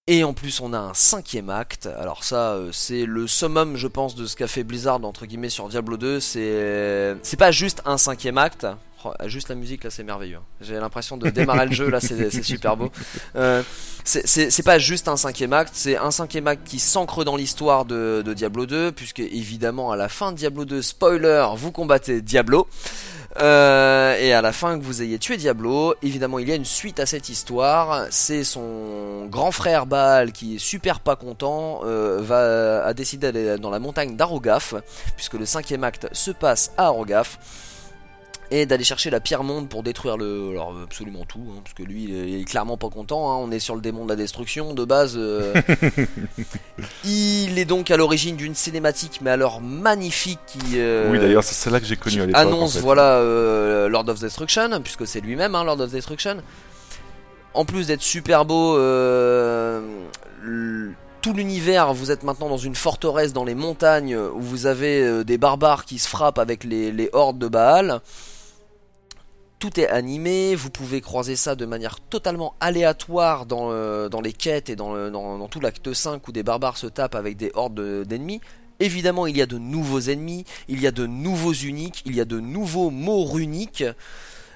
[0.08, 1.86] Et en plus, on a un cinquième acte.
[1.86, 5.48] Alors ça, euh, c'est le summum, je pense, de ce qu'a fait Blizzard entre guillemets
[5.50, 6.18] sur Diablo 2.
[6.18, 8.66] C'est c'est pas juste un cinquième acte.
[9.04, 10.40] Oh, juste la musique là, c'est merveilleux.
[10.60, 12.90] J'ai l'impression de démarrer le jeu là, c'est super beau.
[13.36, 13.62] Euh,
[14.04, 18.22] c'est- pas juste un cinquième acte, c'est un cinquième acte qui s'ancre dans l'histoire de,
[18.26, 22.66] de Diablo 2, puisque évidemment à la fin de Diablo 2, spoiler, vous combattez Diablo.
[23.40, 26.64] Euh, et à la fin que vous ayez tué Diablo, évidemment il y a une
[26.64, 28.06] suite à cette histoire.
[28.10, 33.58] C'est son grand frère Baal qui est super pas content, euh, va a décidé d'aller
[33.58, 34.74] dans la montagne d'Arogaf,
[35.14, 37.38] puisque le cinquième acte se passe à Arogaf
[38.50, 41.82] et d'aller chercher la pierre monde pour détruire le alors absolument tout hein, parce que
[41.82, 44.72] lui il est, clairement pas content hein, on est sur le démon de la destruction
[44.72, 45.52] de base euh.
[47.04, 51.54] il est donc à l'origine d'une cinématique mais alors magnifique qui euh, Oui, d'ailleurs, c'est
[51.54, 52.40] celle-là que j'ai connue à l'époque.
[52.40, 52.80] annonce en fait.
[52.80, 56.38] voilà euh, Lord of Destruction puisque c'est lui-même hein, Lord of Destruction
[57.54, 59.80] en plus d'être super beau euh,
[60.44, 65.02] l- tout l'univers vous êtes maintenant dans une forteresse dans les montagnes où vous avez
[65.02, 68.00] euh, des barbares qui se frappent avec les, les hordes de Baal
[69.58, 74.70] tout est animé, vous pouvez croiser ça de manière totalement aléatoire dans, euh, les quêtes
[74.70, 78.40] et dans, tout l'acte 5 où des barbares se tapent avec des hordes de- d'ennemis.
[78.80, 82.20] Évidemment, il y a de nouveaux ennemis, il y a de nouveaux uniques, il y
[82.20, 83.84] a de nouveaux mots runiques.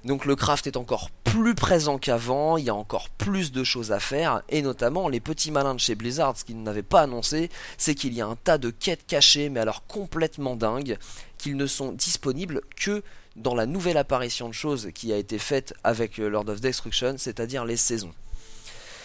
[0.05, 3.93] Donc le craft est encore plus présent qu'avant, il y a encore plus de choses
[3.93, 7.51] à faire, et notamment les petits malins de chez Blizzard, ce qu'ils n'avaient pas annoncé,
[7.79, 10.99] c'est qu'il y a un tas de quêtes cachées, mais alors complètement dingues,
[11.39, 13.03] qu'ils ne sont disponibles que
[13.37, 17.15] dans la nouvelle apparition de choses qui a été faite avec euh, Lord of Destruction,
[17.19, 18.13] c'est-à-dire les saisons.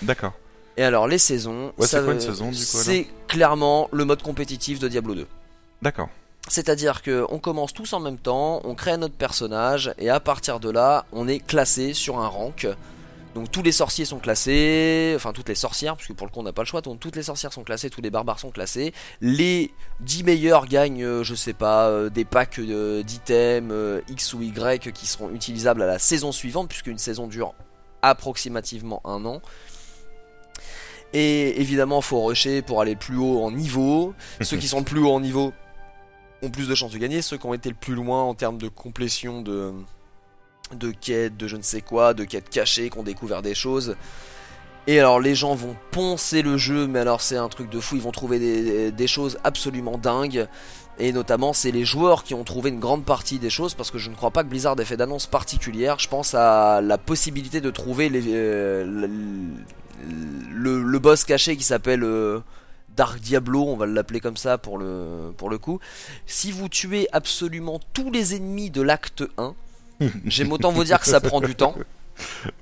[0.01, 0.33] D'accord.
[0.75, 3.07] Et alors les saisons, Ouais, ça c'est quoi une veut- saison, du coup, alors C'est
[3.27, 5.27] clairement le mode compétitif de Diablo 2.
[5.81, 6.09] D'accord.
[6.49, 10.59] C'est-à-dire que on commence tous en même temps, on crée notre personnage et à partir
[10.59, 12.67] de là, on est classé sur un rank.
[13.37, 16.39] Donc tous les sorciers sont classés, enfin toutes les sorcières, parce que pour le coup
[16.39, 18.49] on n'a pas le choix, donc toutes les sorcières sont classées, tous les barbares sont
[18.49, 18.93] classés.
[19.21, 24.33] Les 10 meilleurs gagnent, euh, je sais pas, euh, des packs euh, d'items euh, X
[24.33, 27.53] ou Y qui seront utilisables à la saison suivante, puisque une saison dure
[28.01, 29.39] approximativement un an.
[31.13, 34.15] Et évidemment, faut rusher pour aller plus haut en niveau.
[34.41, 35.53] Ceux qui sont le plus haut en niveau
[36.41, 37.21] ont plus de chances de gagner.
[37.21, 39.73] Ceux qui ont été le plus loin en termes de complétion de,
[40.73, 43.95] de quêtes, de je ne sais quoi, de quêtes cachées, qui ont découvert des choses.
[44.87, 47.95] Et alors les gens vont poncer le jeu, mais alors c'est un truc de fou,
[47.95, 50.47] ils vont trouver des, choses absolument dingues.
[50.99, 53.97] Et notamment c'est les joueurs qui ont trouvé une grande partie des choses, parce que
[53.97, 55.99] je ne crois pas que Blizzard ait fait d'annonce particulière.
[55.99, 59.07] Je pense à la possibilité de trouver les, euh,
[60.53, 62.03] le boss caché qui s'appelle...
[62.03, 62.39] euh,
[62.97, 65.79] Dark Diablo, on va l'appeler comme ça pour le, pour le coup.
[66.25, 69.53] Si vous tuez absolument tous les ennemis de l'acte 1,
[70.25, 71.75] j'aime autant vous dire que ça prend du temps,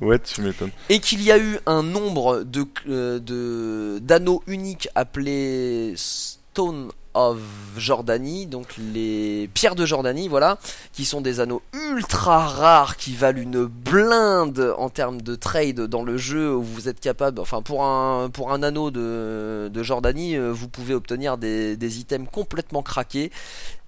[0.02, 0.72] Ouais, tu m'étonnes.
[0.90, 7.38] et qu'il y a eu un nombre de euh, de- d'anneaux uniques appelés Stone of
[7.78, 10.58] Jordanie, donc les pierres de Jordanie, voilà,
[10.92, 16.04] qui sont des anneaux ultra rares qui valent une blinde en termes de trade dans
[16.04, 20.36] le jeu où vous êtes capable, enfin pour un pour un anneau de, de Jordanie,
[20.36, 23.32] euh, vous pouvez obtenir des, des items complètement craqués.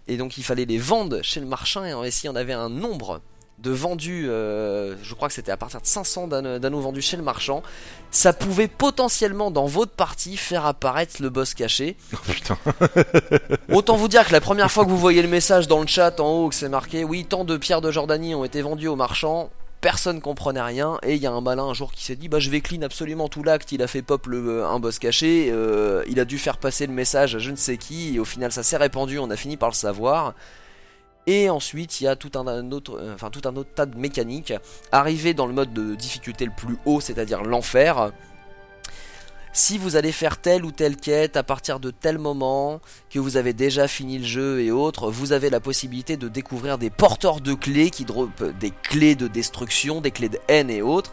[0.08, 3.20] Et donc il fallait les vendre chez le marchand et ici on avait un nombre
[3.58, 7.24] de vendus, euh, je crois que c'était à partir de 500 d'anneaux vendus chez le
[7.24, 7.64] marchand,
[8.12, 11.96] ça pouvait potentiellement dans votre partie faire apparaître le boss caché.
[12.14, 12.58] Oh, putain.
[13.72, 16.20] Autant vous dire que la première fois que vous voyez le message dans le chat
[16.20, 18.96] en haut que c'est marqué oui tant de pierres de Jordanie ont été vendues au
[18.96, 19.50] marchand,
[19.82, 22.40] personne comprenait rien et il y a un malin un jour qui s'est dit bah
[22.40, 26.04] je vais clean absolument tout l'acte, il a fait pop le, un boss caché, euh,
[26.08, 28.52] il a dû faire passer le message à je ne sais qui et au final
[28.52, 30.34] ça s'est répandu, on a fini par le savoir.
[31.28, 34.54] Et ensuite, il y a tout un, autre, euh, enfin tout un tas de mécaniques.
[34.94, 38.12] Arrivé dans le mode de difficulté le plus haut, c'est-à-dire l'enfer.
[39.52, 42.80] Si vous allez faire telle ou telle quête à partir de tel moment,
[43.10, 46.78] que vous avez déjà fini le jeu et autres, vous avez la possibilité de découvrir
[46.78, 50.82] des porteurs de clés qui dropent des clés de destruction, des clés de haine et
[50.82, 51.12] autres.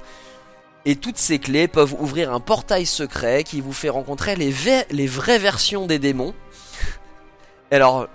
[0.85, 4.55] Et toutes ces clés peuvent ouvrir un portail secret qui vous fait rencontrer les,
[4.91, 6.35] les vraies versions des démons.
[7.71, 8.07] Alors,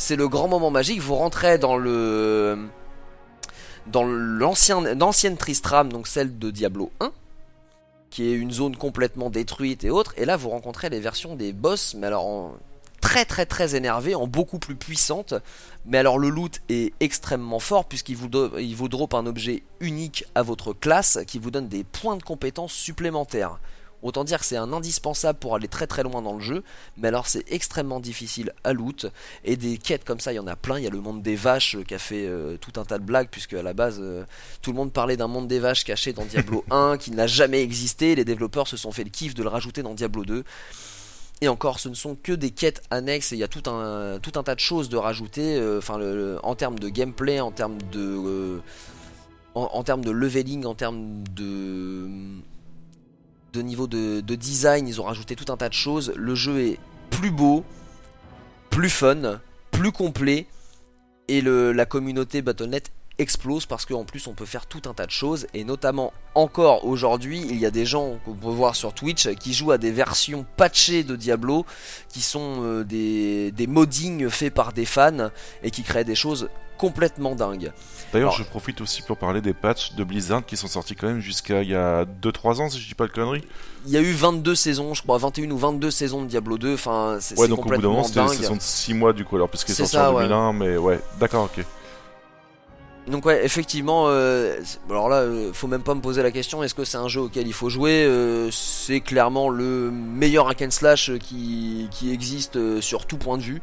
[0.00, 1.00] c'est le grand moment magique.
[1.00, 2.58] Vous rentrez dans le
[3.86, 7.12] dans l'ancien l'ancienne Tristram, donc celle de Diablo 1,
[8.08, 10.14] qui est une zone complètement détruite et autres.
[10.16, 12.54] Et là, vous rencontrez les versions des boss, mais alors en
[13.02, 15.34] très très très énervées, en beaucoup plus puissantes.
[15.84, 20.72] Mais alors le loot est extrêmement fort puisqu'il vous drop un objet unique à votre
[20.72, 23.58] classe qui vous donne des points de compétence supplémentaires.
[24.02, 26.64] Autant dire que c'est un indispensable pour aller très très loin dans le jeu,
[26.96, 29.06] mais alors c'est extrêmement difficile à loot.
[29.44, 30.78] Et des quêtes comme ça, il y en a plein.
[30.78, 32.98] Il y a le monde des vaches euh, qui a fait euh, tout un tas
[32.98, 34.24] de blagues, puisque à la base, euh,
[34.62, 37.62] tout le monde parlait d'un monde des vaches caché dans Diablo 1 qui n'a jamais
[37.62, 38.14] existé.
[38.14, 40.44] Les développeurs se sont fait le kiff de le rajouter dans Diablo 2.
[41.42, 44.18] Et encore, ce ne sont que des quêtes annexes et il y a tout un,
[44.20, 45.58] tout un tas de choses de rajouter.
[45.78, 45.98] Enfin,
[46.42, 48.60] en termes de gameplay, en termes de,
[49.54, 52.06] en, en termes de leveling, en termes de,
[53.52, 56.12] de niveau de, de design, ils ont rajouté tout un tas de choses.
[56.16, 56.78] Le jeu est
[57.10, 57.64] plus beau,
[58.70, 59.40] plus fun,
[59.70, 60.46] plus complet
[61.28, 65.10] et la communauté Battle.net explose parce qu'en plus on peut faire tout un tas de
[65.10, 69.28] choses et notamment encore aujourd'hui il y a des gens qu'on peut voir sur Twitch
[69.34, 71.66] qui jouent à des versions patchées de Diablo
[72.08, 75.30] qui sont euh, des, des moddings faits par des fans
[75.62, 76.48] et qui créent des choses
[76.80, 77.72] complètement dingues.
[78.12, 81.20] D'ailleurs, je profite aussi pour parler des patchs de Blizzard qui sont sortis quand même
[81.20, 83.44] jusqu'à il y a 2-3 ans, si je dis pas de conneries.
[83.86, 86.74] Il y a eu 22 saisons, je crois 21 ou 22 saisons de Diablo 2,
[86.74, 88.36] enfin c'est Ouais, donc au bout d'un moment, c'était une dingue.
[88.36, 90.22] saison de 6 mois du coup, alors puisqu'il est C'est sorti ça, en ouais.
[90.24, 91.64] 2001, mais ouais, d'accord, ok.
[93.06, 94.56] Donc ouais, effectivement, euh,
[94.88, 97.20] alors là, euh, faut même pas me poser la question, est-ce que c'est un jeu
[97.22, 102.80] auquel il faut jouer Euh, C'est clairement le meilleur hack and slash qui, qui existe
[102.80, 103.62] sur tout point de vue.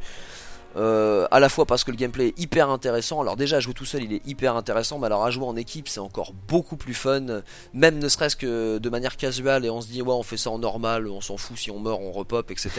[0.78, 3.22] Euh, à la fois parce que le gameplay est hyper intéressant.
[3.22, 5.56] Alors déjà, à jouer tout seul, il est hyper intéressant, mais alors à jouer en
[5.56, 7.42] équipe, c'est encore beaucoup plus fun.
[7.74, 10.52] Même ne serait-ce que de manière casuale et on se dit ouais, on fait ça
[10.52, 12.70] en normal, on s'en fout si on meurt, on repop, etc.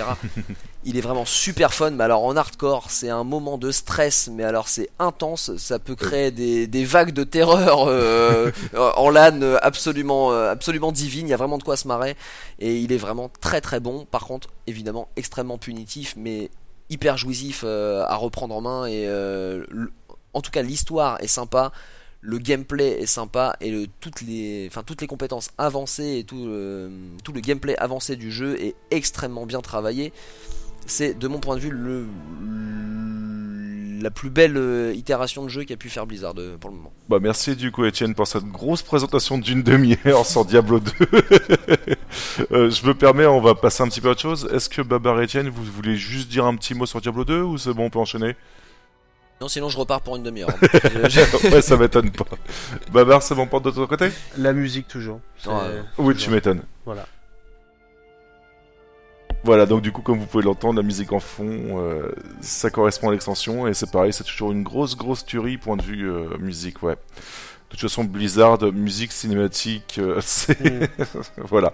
[0.84, 4.44] il est vraiment super fun, mais alors en hardcore, c'est un moment de stress, mais
[4.44, 9.58] alors c'est intense, ça peut créer des, des vagues de terreur euh, en LAN euh,
[9.62, 12.16] absolument, euh, absolument divine, il y a vraiment de quoi se marrer,
[12.58, 16.50] et il est vraiment très très bon, par contre, évidemment, extrêmement punitif, mais
[16.90, 19.64] hyper jouissif euh, à reprendre en main, et euh,
[20.32, 21.72] en tout cas l'histoire est sympa,
[22.20, 26.90] le gameplay est sympa et toutes les, toutes les compétences avancées et tout, le-
[27.22, 30.12] tout le gameplay avancé du jeu est extrêmement bien travaillé.
[30.88, 32.06] C'est de mon point de vue le,
[34.02, 36.92] la plus belle euh, itération de jeu qu'a pu faire Blizzard euh, pour le moment.
[37.08, 40.90] Bah merci du coup Étienne pour cette grosse présentation d'une demi-heure sur Diablo 2.
[42.52, 44.48] Euh, je me permets, on va passer un petit peu à autre chose.
[44.52, 47.42] Est-ce que Babar et Étienne, vous voulez juste dire un petit mot sur Diablo 2
[47.42, 48.34] ou c'est bon, on peut enchaîner?
[49.40, 50.48] Non, sinon je repars pour une demi-heure.
[50.62, 52.24] Je- Ouais, ça m'étonne pas.
[52.92, 54.08] Babar, c'est bon pour de ton côté?
[54.38, 55.20] La musique toujours.
[55.46, 55.52] Ouais.
[55.98, 56.28] Oui, toujours.
[56.28, 56.62] tu m'étonnes.
[56.86, 57.06] Voilà.
[59.48, 62.12] Voilà, donc du coup, comme vous pouvez l'entendre, la musique en fond, euh,
[62.42, 65.82] ça correspond à l'extension, et c'est pareil, c'est toujours une grosse, grosse tuerie, point de
[65.82, 66.96] vue euh, musique, ouais.
[66.96, 70.60] De toute façon, Blizzard, musique cinématique, euh, c'est...
[70.60, 70.86] Mm.
[71.38, 71.72] voilà.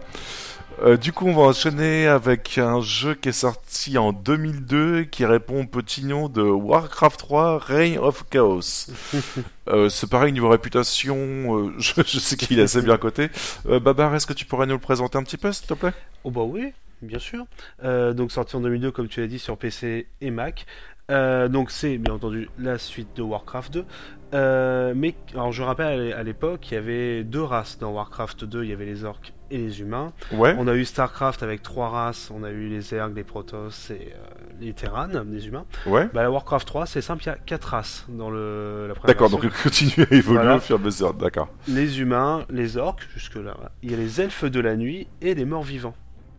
[1.01, 5.63] Du coup, on va enchaîner avec un jeu qui est sorti en 2002, qui répond
[5.63, 8.87] au petit nom de Warcraft 3 Reign of Chaos.
[9.89, 13.31] C'est pareil, niveau réputation, je, je sais qu'il est assez bien coté.
[13.67, 15.93] Euh, Babar, est-ce que tu pourrais nous le présenter un petit peu, s'il te plaît?
[16.25, 16.73] Oh bah oui,
[17.07, 17.45] bien sûr.
[17.85, 20.67] Euh, donc sorti en 2002, comme tu l'as dit, sur PC et Mac.
[21.11, 23.85] Euh, donc c'est bien entendu la suite de Warcraft 2.
[24.33, 28.65] Euh, mais alors je rappelle à l'époque, il y avait deux races dans Warcraft 2.
[28.65, 30.13] Il y avait les orques et les humains.
[30.33, 32.33] Ouais On a eu Starcraft avec trois races.
[32.35, 34.19] On a eu les Zergs, les Protoss et euh,
[34.61, 35.67] les Terrans, des humains.
[35.87, 38.95] Ouais Bah, la Warcraft 3, c'est simple, il y a quatre races dans le, la
[38.95, 40.57] première D'accord, donc continue à évoluer Voilà.
[40.57, 41.49] au fur et à mesure, d'accord.
[41.69, 43.53] les humains, les orques, jusque là.
[43.55, 43.73] voilà.
[43.83, 45.95] Il y a les elfes de la nuit et les morts vivants.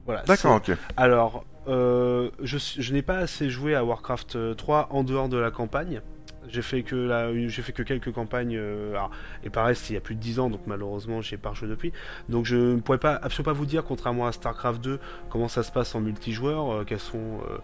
[0.06, 0.24] Voilà.
[0.24, 0.72] D'accord, ok.
[0.98, 5.38] Alors, euh, je, je n'ai pas assez joué à Warcraft euh, 3 en dehors de
[5.38, 6.02] la campagne.
[6.48, 8.56] J'ai fait que la, j'ai fait que quelques campagnes.
[8.56, 9.10] euh, alors,
[9.44, 11.68] et pareil, c'était il y a plus de 10 ans, donc malheureusement, j'ai pas rejoué
[11.68, 11.92] depuis.
[12.30, 15.00] Donc, je ne pourrais pas absolument pas vous dire, contrairement à Starcraft 2,
[15.30, 17.58] comment ça se passe en multijoueur, euh, quelles sont, euh,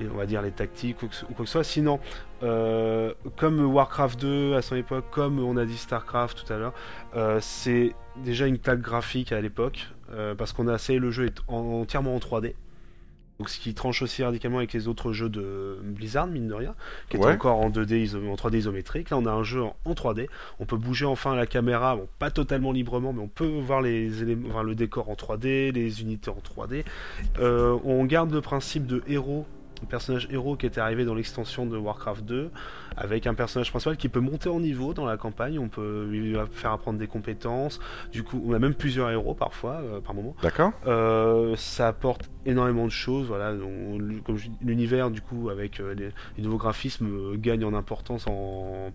[0.00, 1.62] les, on va dire, les tactiques ou, ou quoi que ce soit.
[1.64, 2.00] Sinon,
[2.42, 6.74] euh, comme Warcraft 2 à son époque, comme on a dit Starcraft tout à l'heure,
[7.14, 10.03] euh, c'est déjà une claque graphique à l'époque, euh,
[10.36, 12.54] parce qu'on a essayé le jeu est en- entièrement en 3D.
[13.40, 16.76] Donc ce qui tranche aussi radicalement avec les autres jeux de Blizzard, mine de rien,
[17.10, 17.32] qui étaient Ouais.
[17.32, 19.10] encore en 2D, iso- en 3D isométrique.
[19.10, 20.28] Là, on a un jeu en, en 3D.
[20.60, 24.22] On peut bouger enfin la caméra, bon, pas totalement librement, mais on peut voir les
[24.22, 26.84] éléments, enfin, le décor en 3D, les unités en 3D.
[27.40, 29.46] Euh, on garde le principe de héros,
[29.88, 32.50] personnage héros qui était arrivé dans l'extension de Warcraft 2,
[32.96, 35.58] avec un personnage principal qui peut monter en niveau dans la campagne.
[35.58, 37.80] On peut lui faire apprendre des compétences.
[38.12, 40.34] Du coup, on a même plusieurs héros parfois, euh, par moment.
[40.42, 43.26] D'accord Euh, ça apporte énormément de choses.
[43.26, 48.26] Voilà, On- comme l'univers du coup avec euh, les, les nouveaux graphismes gagne en importance,
[48.26, 48.90] en,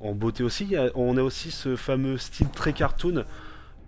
[0.00, 0.76] en beauté aussi.
[0.76, 3.24] A- on a aussi ce fameux style très cartoon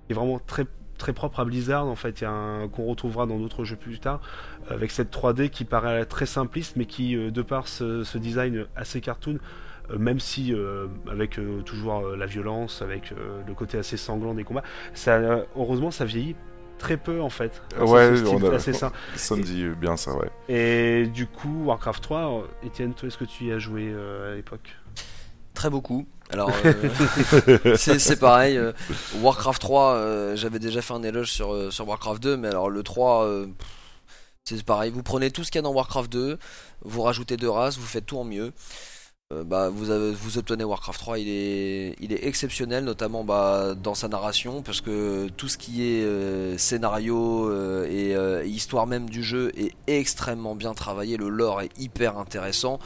[0.07, 0.67] qui est vraiment très
[1.05, 3.77] très propre à Blizzard en fait, il y a un- qu'on retrouvera dans d'autres jeux
[3.77, 4.23] plus tard,
[4.71, 8.65] avec cette 3D qui paraît très simpliste, mais qui, euh, de par ce, ce design
[8.75, 9.37] assez cartoon,
[9.91, 13.99] euh, même si euh, avec euh, toujours euh, la violence, avec euh, le côté assez
[13.99, 14.63] sanglant des combats,
[14.95, 16.37] ça, euh, heureusement ça vieillit
[16.79, 17.61] très peu en fait.
[17.69, 18.91] C'est Ouais, on a- assez sain.
[19.15, 20.31] Ça me dit bien ça, ouais.
[20.49, 24.33] Et du coup, Warcraft 3, euh, Étienne, toi, est-ce que tu y as joué euh,
[24.33, 24.75] à l'époque?
[25.53, 26.07] Très beaucoup.
[26.31, 26.51] Alors,
[27.49, 28.57] euh, c'est pareil.
[28.57, 28.73] euh,
[29.21, 32.71] Warcraft 3, euh, j'avais déjà fait un éloge sur, euh, sur Warcraft 2, mais alors
[32.71, 33.69] le 3, euh, pff,
[34.45, 34.91] c'est pareil.
[34.91, 36.39] Vous prenez tout ce qu'il y a dans Warcraft 2,
[36.83, 38.53] vous rajoutez deux races, vous faites tout en mieux.
[39.47, 43.97] Bah, vous, avez, vous obtenez Warcraft 3, il est, il est exceptionnel, notamment bah, dans
[43.97, 47.51] sa narration, parce que tout ce qui est scénario
[47.85, 48.15] et
[48.47, 51.17] histoire même du jeu est extrêmement bien travaillé.
[51.17, 52.79] Le lore est hyper intéressant.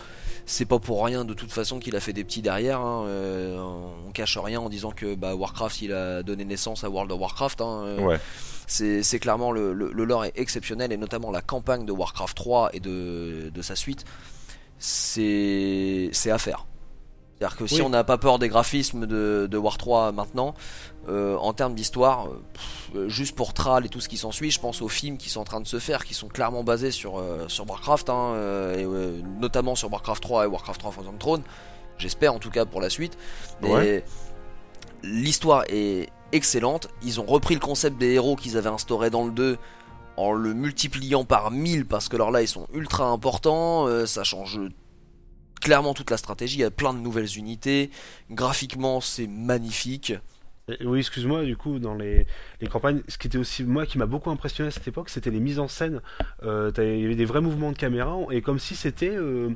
[0.50, 2.80] C'est pas pour rien de toute façon qu'il a fait des petits derrière.
[2.80, 3.04] hein.
[3.06, 3.58] Euh,
[4.06, 7.20] on cache rien en disant que bah, Warcraft il a donné naissance à World of
[7.20, 7.60] Warcraft.
[7.60, 7.82] hein.
[7.84, 8.18] Euh, Ouais.
[8.66, 12.34] C'est c'est clairement le, le, le lore est exceptionnel et notamment la campagne de Warcraft
[12.36, 14.04] 3 et de, de sa suite.
[14.78, 16.66] C'est c'est à faire.
[17.38, 20.54] C'est-à-dire que si on n'a pas peur des graphismes de, de War 3 maintenant,
[21.08, 22.26] euh, en termes d'histoire,
[22.96, 25.40] euh, juste pour Thrall et tout ce qui s'ensuit, je pense aux films qui sont
[25.40, 28.34] en train de se faire, qui sont clairement basés sur, euh, sur Warcraft, hein,
[28.76, 28.84] et,
[29.40, 31.42] notamment sur Warcraft 3 et Warcraft 3 Frozen Throne.
[31.96, 33.16] J'espère en tout cas pour la suite.
[33.62, 34.04] Mais Ouais.
[35.04, 36.88] l'histoire est excellente.
[37.02, 39.58] Ils ont repris le concept des héros qu'ils avaient instauré dans le 2
[40.16, 44.58] en le multipliant par 1000 parce que alors là ils sont ultra importants, ça change
[45.60, 47.90] clairement toute la stratégie, il y a plein de nouvelles unités,
[48.30, 50.12] graphiquement c'est magnifique.
[50.84, 52.26] Oui, excuse-moi, du coup, dans les,
[52.60, 55.30] les campagnes, ce qui était aussi, moi, qui m'a beaucoup impressionné à cette époque, c'était
[55.30, 56.02] les mises en scène.
[56.42, 59.48] Euh, il y avait des vrais mouvements de caméra, et comme si c'était euh,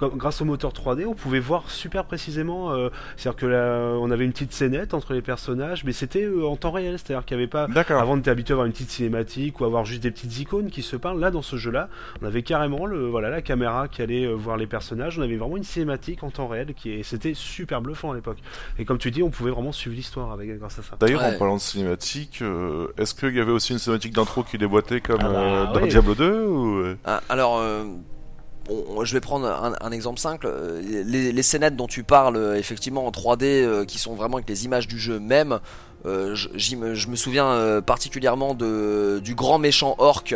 [0.00, 2.72] grâce au moteur 3D, on pouvait voir super précisément.
[2.72, 6.46] euh, c'est-à-dire que là, on avait une petite scénette entre les personnages, mais c'était euh,
[6.46, 6.98] en temps réel.
[6.98, 7.66] C'est-à-dire qu'il n'y avait pas.
[7.68, 8.00] D'accord.
[8.00, 10.70] Avant, on était habitué à avoir une petite cinématique ou avoir juste des petites icônes
[10.70, 11.20] qui se parlent.
[11.20, 11.88] Là, dans ce jeu-là,
[12.22, 15.18] on avait carrément le, voilà, la caméra qui allait euh, voir les personnages.
[15.18, 18.38] On avait vraiment une cinématique en temps réel qui est, c'était super bluffant à l'époque.
[18.78, 20.96] Et comme tu dis, on pouvait vraiment suivre l'histoire avec grâce à ça.
[21.00, 21.34] D'ailleurs, Ouais.
[21.34, 25.00] en parlant de cinématique, euh, est-ce qu'il y avait aussi une cinématique d'intro qui déboîtait
[25.00, 25.88] comme Ah bah, euh, dans oui.
[25.88, 26.76] Diablo 2 ou...
[26.78, 26.96] euh?
[27.04, 27.84] Ah, Alors, euh,
[29.04, 29.46] je vais prendre
[29.80, 30.48] un, exemple simple.
[30.50, 34.36] Euh, Les, les scénettes dont tu parles, euh, effectivement en 3D, euh, qui sont vraiment
[34.36, 35.60] avec les images du jeu même.
[36.04, 40.34] euh, je, me, souviens particulièrement de, du grand méchant orc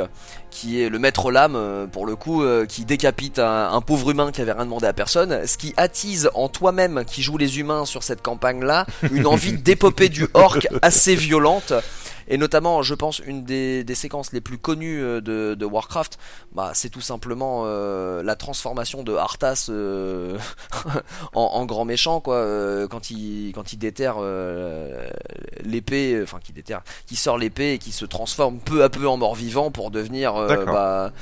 [0.50, 4.52] qui est le maître lame pour le coup qui décapite un, pauvre humain qui avait
[4.52, 8.20] rien demandé à personne ce qui attise en toi-même qui joue les humains sur cette
[8.20, 11.72] campagne là une envie d'époper du orc assez violente
[12.30, 16.18] et notamment, je pense, une des, des séquences les plus connues euh, de, de Warcraft,
[16.54, 20.38] bah, c'est tout simplement euh, la transformation de Arthas euh,
[21.34, 25.08] en, en grand méchant, quoi, euh, quand il quand il déterre euh,
[25.64, 29.16] l'épée, enfin qui déterre, qui sort l'épée et qui se transforme peu à peu en
[29.16, 31.12] mort-vivant pour devenir euh, bah,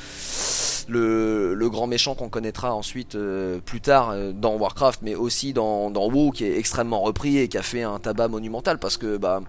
[0.89, 5.53] le, le grand méchant qu'on connaîtra ensuite euh, plus tard euh, dans Warcraft, mais aussi
[5.55, 8.97] dans, dans WoW, qui est extrêmement repris et qui a fait un tabac monumental parce
[8.99, 9.41] que bah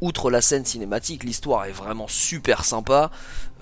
[0.00, 3.10] outre la scène cinématique, l'histoire est vraiment super sympa.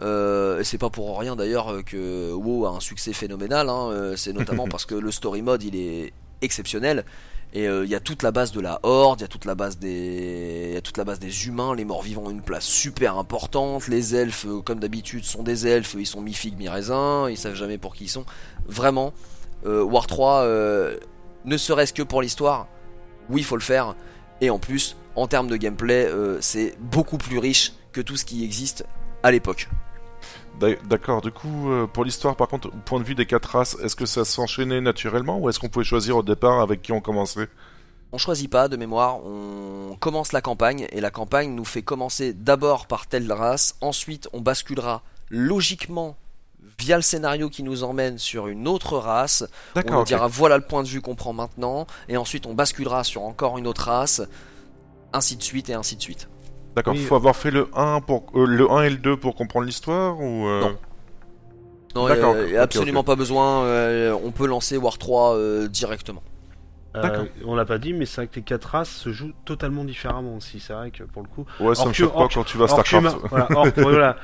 [0.02, 3.68] Euh, c'est pas pour rien d'ailleurs que WoW a un succès phénoménal.
[3.68, 3.88] hein.
[3.90, 7.04] Euh, C'est notamment parce que le story mode il est exceptionnel.
[7.54, 9.46] Et euh, il y a toute la base de la horde, il y a toute
[9.46, 11.74] la base des, il y a toute la base des humains.
[11.74, 13.88] Les morts vivants ont une place super importante.
[13.88, 15.94] Les elfes, euh, comme d'habitude, sont des elfes.
[15.98, 17.30] Ils sont mi figue mi raisin.
[17.30, 18.26] Ils savent jamais pour qui ils sont.
[18.66, 19.14] Vraiment,
[19.64, 20.98] euh, War 3, euh,
[21.46, 22.66] ne serait-ce que pour l'histoire,
[23.30, 23.94] oui, il faut le faire.
[24.42, 28.24] Et en plus, en termes de gameplay, euh, c'est beaucoup plus riche que tout ce
[28.24, 28.84] qui existe
[29.22, 29.68] à l'époque.
[30.60, 33.46] D'a- D'accord, du coup, euh, pour l'histoire, par contre, au point de vue des quatre
[33.56, 36.92] races, est-ce que ça s'enchaînait naturellement ou est-ce qu'on pouvait choisir au départ avec qui
[36.92, 37.48] on commençait?
[38.12, 42.32] On choisit pas de mémoire, on commence la campagne et la campagne nous fait commencer
[42.32, 46.16] d'abord par telle race, ensuite on basculera logiquement
[46.78, 49.44] via le scénario qui nous emmène sur une autre race,
[49.74, 53.02] on nous dira voilà le point de vue qu'on prend maintenant, et ensuite on basculera
[53.02, 54.22] sur encore une autre race,
[55.12, 56.28] ainsi de suite et ainsi de suite.
[56.74, 57.00] D'accord, Oui.
[57.00, 60.20] faut avoir fait le 1, pour, euh, le 1 et le 2 pour comprendre l'histoire
[60.20, 60.76] ou euh, Non.
[61.94, 66.22] Non, D'accord, euh, ok, absolument pas besoin, euh, on peut lancer War 3 euh, directement.
[66.96, 69.84] Euh, on l'a pas dit, mais c'est vrai que les quatre races se jouent totalement
[69.84, 70.60] différemment aussi.
[70.60, 72.92] C'est vrai que pour le coup, Ouais, ça me choque pas quand tu vas StarCraft.
[73.16, 74.16] humain, voilà, ouais, voilà.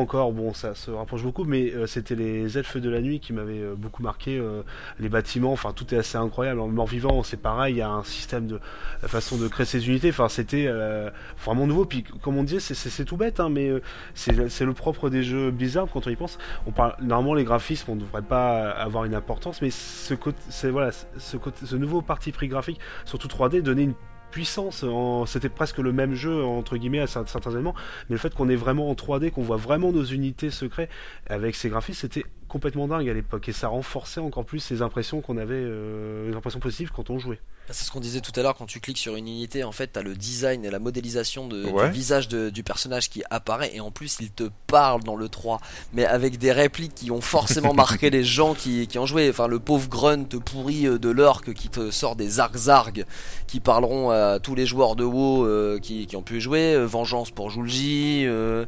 [0.00, 3.32] Encore, bon, ça se rapproche beaucoup, mais euh, c'était les elfes de la nuit qui
[3.32, 4.38] m'avaient euh, beaucoup marqué.
[4.38, 4.62] euh,
[4.98, 6.60] les bâtiments, enfin, tout est assez incroyable.
[6.60, 8.60] En mort vivant, c'est pareil, il y a un système de
[9.02, 10.10] la façon de créer ces unités.
[10.10, 11.10] Enfin, c'était euh,
[11.44, 11.84] vraiment nouveau.
[11.84, 13.80] Puis, comme on disait, c'est- tout bête, hein, mais euh,
[14.14, 16.38] c'est c'est le propre des jeux Blizzard quand on y pense.
[16.66, 20.38] On parle normalement les graphismes, on ne devrait pas avoir une importance, mais ce côté,
[20.50, 23.94] c'est voilà, ce côté, ce nouveau parti pris graphique, surtout 3D, donnait une
[24.30, 27.74] puissance, en- c'était presque le même jeu entre guillemets à cer- certains éléments,
[28.08, 30.88] mais le fait qu'on est vraiment en 3D, qu'on voit vraiment nos unités secrets
[31.28, 35.20] avec ces graphismes, c'était complètement dingue à l'époque et ça renforçait encore plus ces impressions
[35.22, 37.40] qu'on avait, euh, les impressions positives quand on jouait.
[37.72, 39.86] C'est ce qu'on disait tout à l'heure, quand tu cliques sur une unité, en fait,
[39.92, 41.86] t'as le design et la modélisation de, Ouais.
[41.86, 45.28] du visage de- du personnage qui apparaît, et en plus, il te parle dans le
[45.28, 45.60] 3,
[45.92, 49.30] mais avec des répliques qui ont forcément marqué les gens qui, qui ont joué.
[49.30, 53.04] Enfin, le pauvre grunt pourri euh, de l'orc qui te sort des zarg
[53.46, 56.76] qui parleront à tous les joueurs de WoW euh, qui, qui ont pu jouer.
[56.84, 58.64] Vengeance pour Julji, euh,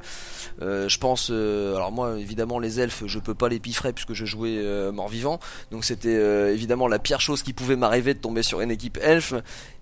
[0.60, 4.12] euh, je pense, euh, alors moi, évidemment, les elfes, je peux pas les piffrer puisque
[4.12, 5.40] je jouais euh, mort-vivant,
[5.70, 8.98] donc c'était euh, évidemment la pire chose qui pouvait m'arriver de tomber sur une équipe
[9.00, 9.32] elfe.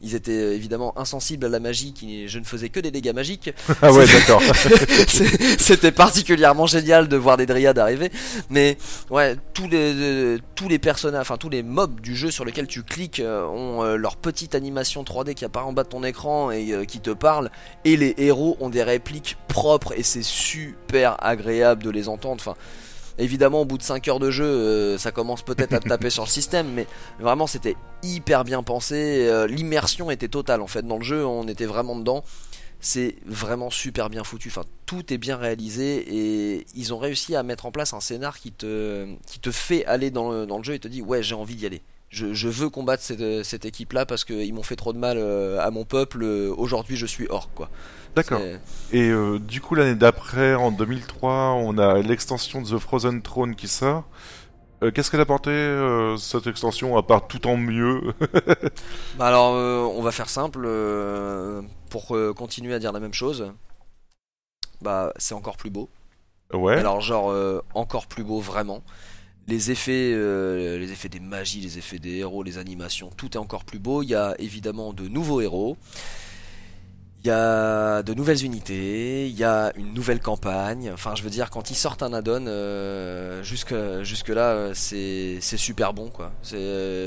[0.00, 3.14] Ils étaient euh, évidemment insensibles à la magie, qui je ne faisais que des dégâts
[3.14, 3.50] magiques.
[3.82, 4.42] Ah ouais, d'accord.
[5.58, 8.12] C'était particulièrement génial de voir des dryades arriver.
[8.50, 8.76] Mais
[9.08, 12.82] ouais, tous les tous les personnages, enfin tous les mobs du jeu sur lesquels tu
[12.82, 17.00] cliques ont leur petite animation 3D qui apparaît en bas de ton écran et qui
[17.00, 17.50] te parle.
[17.86, 22.36] Et les héros ont des répliques propres et c'est super agréable de les entendre.
[22.40, 22.56] Enfin.
[23.20, 26.24] Évidemment, au bout de 5 heures de jeu, euh, ça commence peut-être à taper sur
[26.24, 26.86] le système, mais
[27.20, 29.26] vraiment c'était hyper bien pensé.
[29.28, 32.24] euh, L'immersion était totale en fait dans le jeu, on était vraiment dedans
[32.82, 34.48] c'est vraiment super bien foutu.
[34.48, 38.38] Enfin, tout est bien réalisé et ils ont réussi à mettre en place un scénar
[38.38, 39.06] qui te,
[39.50, 41.82] fait aller dans dans le jeu et te dit ouais j'ai envie d'y aller.
[42.10, 45.16] Je, je veux combattre cette, cette équipe là parce qu'ils m'ont fait trop de mal
[45.16, 46.22] euh, à mon peuple.
[46.22, 47.70] euh, Aujourd'hui je suis orc quoi.
[48.16, 48.40] D'accord.
[48.92, 53.54] Et euh, du coup, l'année d'après, en 2003, on a l'extension de The Frozen Throne
[53.54, 54.04] qui sort.
[54.82, 58.00] Euh, Qu'est-ce qu'elle a apporté, euh, cette extension, à part tout en mieux
[59.16, 63.14] Bah alors euh, on va faire simple euh, pour euh, continuer à dire la même
[63.14, 63.52] chose.
[64.82, 65.88] Bah c'est encore plus beau.
[66.52, 66.76] Ouais.
[66.76, 68.82] Alors genre euh, encore plus beau vraiment.
[69.48, 73.36] Les effets, euh, les effets des magies, les effets des héros, les animations, tout est
[73.36, 74.02] encore plus beau.
[74.02, 75.76] Il y a évidemment de nouveaux héros.
[77.22, 80.90] Il y a de nouvelles unités, il y a une nouvelle campagne.
[80.90, 85.40] Enfin, je veux dire, quand ils sortent un add-on, euh, jusque jusque là, euh, c'est
[85.40, 86.32] super bon quoi.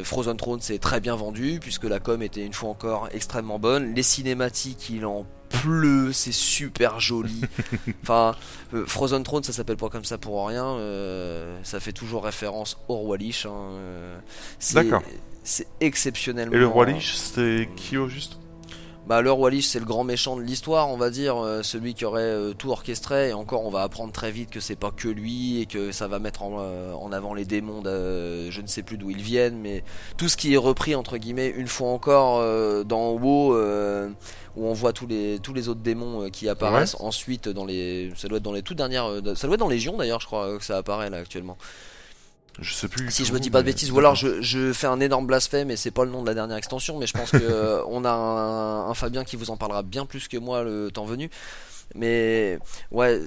[0.04, 3.96] Frozen Throne, c'est très bien vendu puisque la com était une fois encore extrêmement bonne.
[3.96, 5.26] Les cinématiques, il en
[5.62, 7.42] pleut, c'est super joli.
[8.04, 8.36] enfin,
[8.74, 10.66] euh, Frozen Throne, ça s'appelle pas comme ça pour rien.
[10.66, 13.46] euh, ça fait toujours référence au roi Lich.
[13.46, 14.18] Hein, euh,
[14.60, 15.04] c'est- D'accord.
[15.46, 16.56] C'est exceptionnellement.
[16.56, 18.38] Et le roi Lich, c'était qui au juste?
[19.06, 21.94] Bah, le roi Lich, c'est le grand méchant de l'histoire, on va dire, euh, celui
[21.94, 23.30] qui aurait euh, tout orchestré.
[23.30, 26.08] Et encore, on va apprendre très vite que c'est pas que lui et que ça
[26.08, 27.82] va mettre en, euh, en avant les démons.
[27.82, 29.84] de- je ne sais plus d'où ils viennent, mais
[30.16, 34.10] tout ce qui est repris entre guillemets une fois encore euh, dans WoW, euh,
[34.56, 38.10] où on voit tous les tous les autres démons qui apparaissent ensuite dans les.
[38.16, 39.08] Ça doit être dans les toutes dernières.
[39.08, 41.58] euh, ça doit être dans Légion d'ailleurs, je crois que ça apparaît là actuellement.
[42.60, 43.10] Je sais plus.
[43.12, 45.72] Si je me dis pas de bêtises, ou alors je, je fais un énorme blasphème
[45.72, 48.06] et c'est pas le nom de la dernière extension, mais je pense que euh, on
[48.06, 51.30] a un, un Fabien qui vous en parlera bien plus que moi le temps venu.
[51.96, 52.60] Mais
[52.92, 53.22] ouais,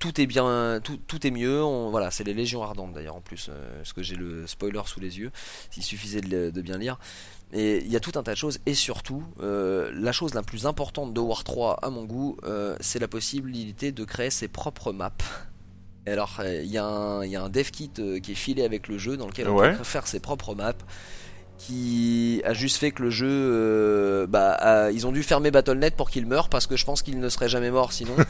[0.00, 1.62] tout est bien, tout, tout est mieux.
[1.62, 4.80] On, voilà, c'est les Légions ardentes d'ailleurs en plus, euh, parce que j'ai le spoiler
[4.86, 5.30] sous les yeux.
[5.70, 6.98] S'il suffisait de, bien lire.
[7.52, 10.42] Et il y a tout un tas de choses, et surtout, euh, la chose la
[10.42, 14.48] plus importante de War 3 à mon goût, euh, c'est la possibilité de créer ses
[14.48, 15.12] propres maps.
[16.06, 18.32] Et alors, euh, il y, a un- il y a un dev kit euh, qui
[18.32, 19.74] est filé avec le jeu dans lequel on Ouais.
[19.76, 20.72] peut faire ses propres maps.
[21.58, 25.94] Qui a juste fait que le jeu, euh, bah, a- ils ont dû fermer Battle.net
[25.94, 28.14] pour qu'il meure parce que je pense qu'il ne serait jamais mort sinon.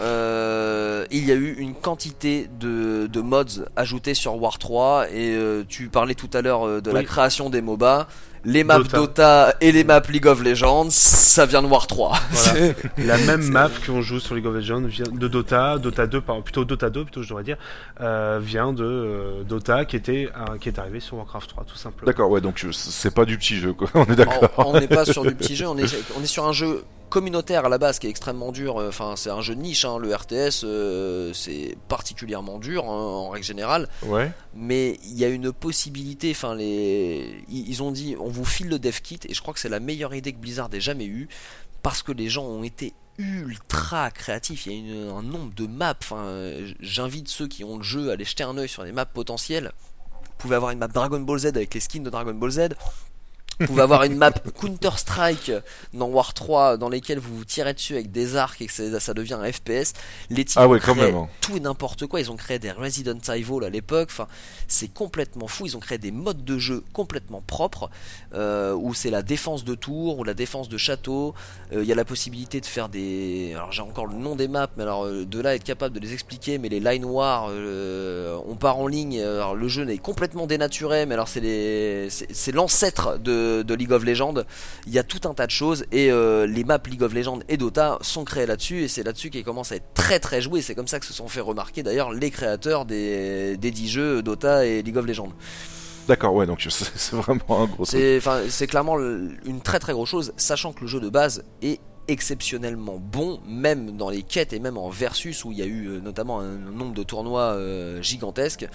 [0.00, 5.34] Euh, il y a eu une quantité de, de mods ajoutés sur War 3 et
[5.34, 8.06] euh, tu parlais tout à l'heure de la création des MOBA.
[8.44, 8.96] Les maps Dota.
[8.96, 9.54] Dota.
[9.60, 12.18] et les maps League of Legends, ça vient de War 3.
[12.30, 12.72] Voilà.
[12.98, 16.42] La même map qu'on joue sur League of Legends vient de Dota, Dota 2, pardon,
[16.42, 17.56] plutôt Dota 2, plutôt je devrais dire,
[18.00, 21.76] euh, vient de euh, Dota qui était euh, qui est arrivé sur Warcraft 3 tout
[21.76, 22.06] simplement.
[22.06, 23.88] D'accord, ouais, donc c'est pas du petit jeu, quoi.
[23.94, 24.50] On est d'accord.
[24.56, 26.84] On on n'est pas sur du petit jeu, on est, on est sur un jeu
[27.08, 28.76] communautaire à la base qui est extrêmement dur.
[28.76, 29.98] Enfin, c'est un jeu de niche, hein.
[29.98, 33.88] le RTS, euh, c'est particulièrement dur hein, en règle générale.
[34.04, 34.30] Ouais.
[34.54, 36.30] Mais il y a une possibilité.
[36.30, 39.60] Enfin, les, ils ont dit, on vous file le dev kit, et je crois que
[39.60, 41.28] c'est la meilleure idée que Blizzard ait jamais eue,
[41.82, 44.66] parce que les gens ont été ultra créatifs.
[44.66, 45.94] Il y a une- un nombre de maps.
[46.00, 48.92] Enfin, euh, j'invite ceux qui ont le jeu à aller jeter un œil sur les
[48.92, 49.72] maps potentielles.
[50.22, 52.60] Vous pouvez avoir une map Dragon Ball Z avec les skins de Dragon Ball Z.
[53.60, 55.52] Vous pouvez avoir une map Counter-Strike
[55.92, 59.00] dans War 3 dans lesquelles vous vous tirez dessus avec des arcs et que ça,
[59.00, 59.94] ça devient un FPS.
[60.30, 61.28] Les types Ah ouais, quand même, hein.
[61.40, 62.20] tout et n'importe quoi.
[62.20, 64.08] Ils ont créé des Resident Evil à l'époque.
[64.12, 64.28] Enfin,
[64.68, 65.66] c'est complètement fou.
[65.66, 67.90] Ils ont créé des modes de jeu complètement propres
[68.34, 71.34] euh, où c'est la défense de tour ou la défense de château.
[71.72, 73.52] Euh, Il y a la possibilité de faire des.
[73.54, 76.00] Alors j'ai encore le nom des maps, mais alors euh, de là être capable de
[76.00, 76.58] les expliquer.
[76.58, 79.20] Mais les line wars, euh, on part en ligne.
[79.20, 83.92] Alors le jeu est complètement dénaturé, mais alors c'est les, c'est l'ancêtre de, de League
[83.92, 84.44] of Legends.
[84.86, 87.40] Il y a tout un tas de choses et euh, les maps League of Legends
[87.48, 90.62] et Dota sont créées là-dessus et c'est là-dessus qu'ils commencent à être très très joués.
[90.62, 94.22] C'est comme ça que se sont fait remarquer d'ailleurs les créateurs des, des 10 jeux
[94.22, 95.32] Dota et League of Legends.
[96.08, 98.22] D'accord, ouais, donc c'est vraiment un gros truc.
[98.48, 102.98] C'est clairement une très très grosse chose, sachant que le jeu de base est exceptionnellement
[102.98, 106.00] bon, même dans les quêtes et même en versus où il y a eu euh,
[106.00, 108.66] notamment un nombre de tournois euh, gigantesques.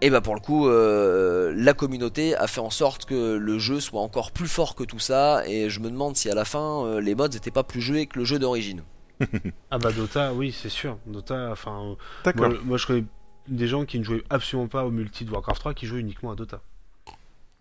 [0.00, 3.80] Et bah pour le coup, euh, la communauté a fait en sorte que le jeu
[3.80, 6.84] soit encore plus fort que tout ça, et je me demande si à la fin
[6.84, 8.82] euh, les mods n'étaient pas plus joués que le jeu d'origine.
[9.70, 10.98] Ah bah Dota, oui c'est sûr.
[11.06, 11.94] Dota, enfin, euh,
[12.24, 12.48] D'accord.
[12.48, 13.04] moi, moi, je connais
[13.48, 16.30] des gens qui ne jouaient absolument pas au multi de Warcraft 3 qui jouaient uniquement
[16.30, 16.60] à Dota.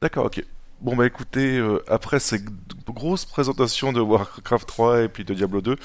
[0.02, 0.46] D'accord, ok.
[0.82, 2.40] Bon bah écoutez, euh, après ces
[2.88, 5.76] grosses présentations de Warcraft 3 et puis de Diablo 2, euh,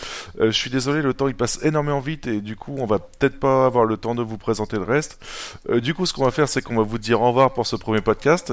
[0.47, 3.40] je suis désolé, le temps il passe énormément vite et du coup on va peut-être
[3.40, 5.19] pas avoir le temps de vous présenter le reste.
[5.70, 7.66] Euh, du coup ce qu'on va faire c'est qu'on va vous dire au revoir pour
[7.66, 8.52] ce premier podcast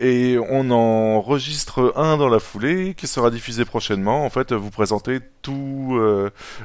[0.00, 4.24] et on enregistre un dans la foulée qui sera diffusé prochainement.
[4.24, 5.98] En fait, vous présenter tout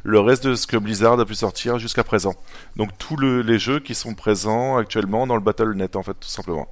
[0.03, 2.35] le reste de ce que Blizzard a pu sortir jusqu'à présent.
[2.75, 6.27] Donc tous le- les jeux qui sont présents actuellement dans le Battle.net en fait tout
[6.29, 6.67] simplement.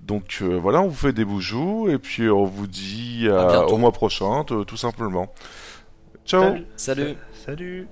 [0.00, 3.74] Donc euh, voilà, on vous fait des boujoux et puis on vous dit bientôt.
[3.74, 5.32] au mois prochain, tout simplement.
[6.24, 7.88] Ciao Salut Salut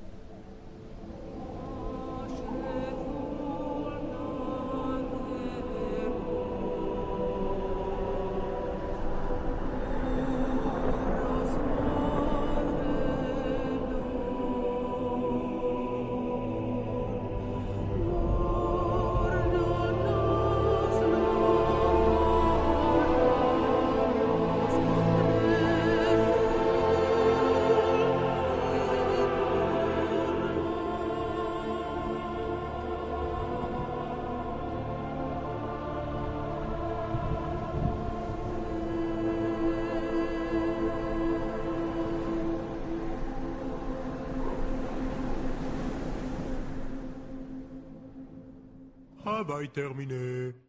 [49.68, 50.67] Terminé.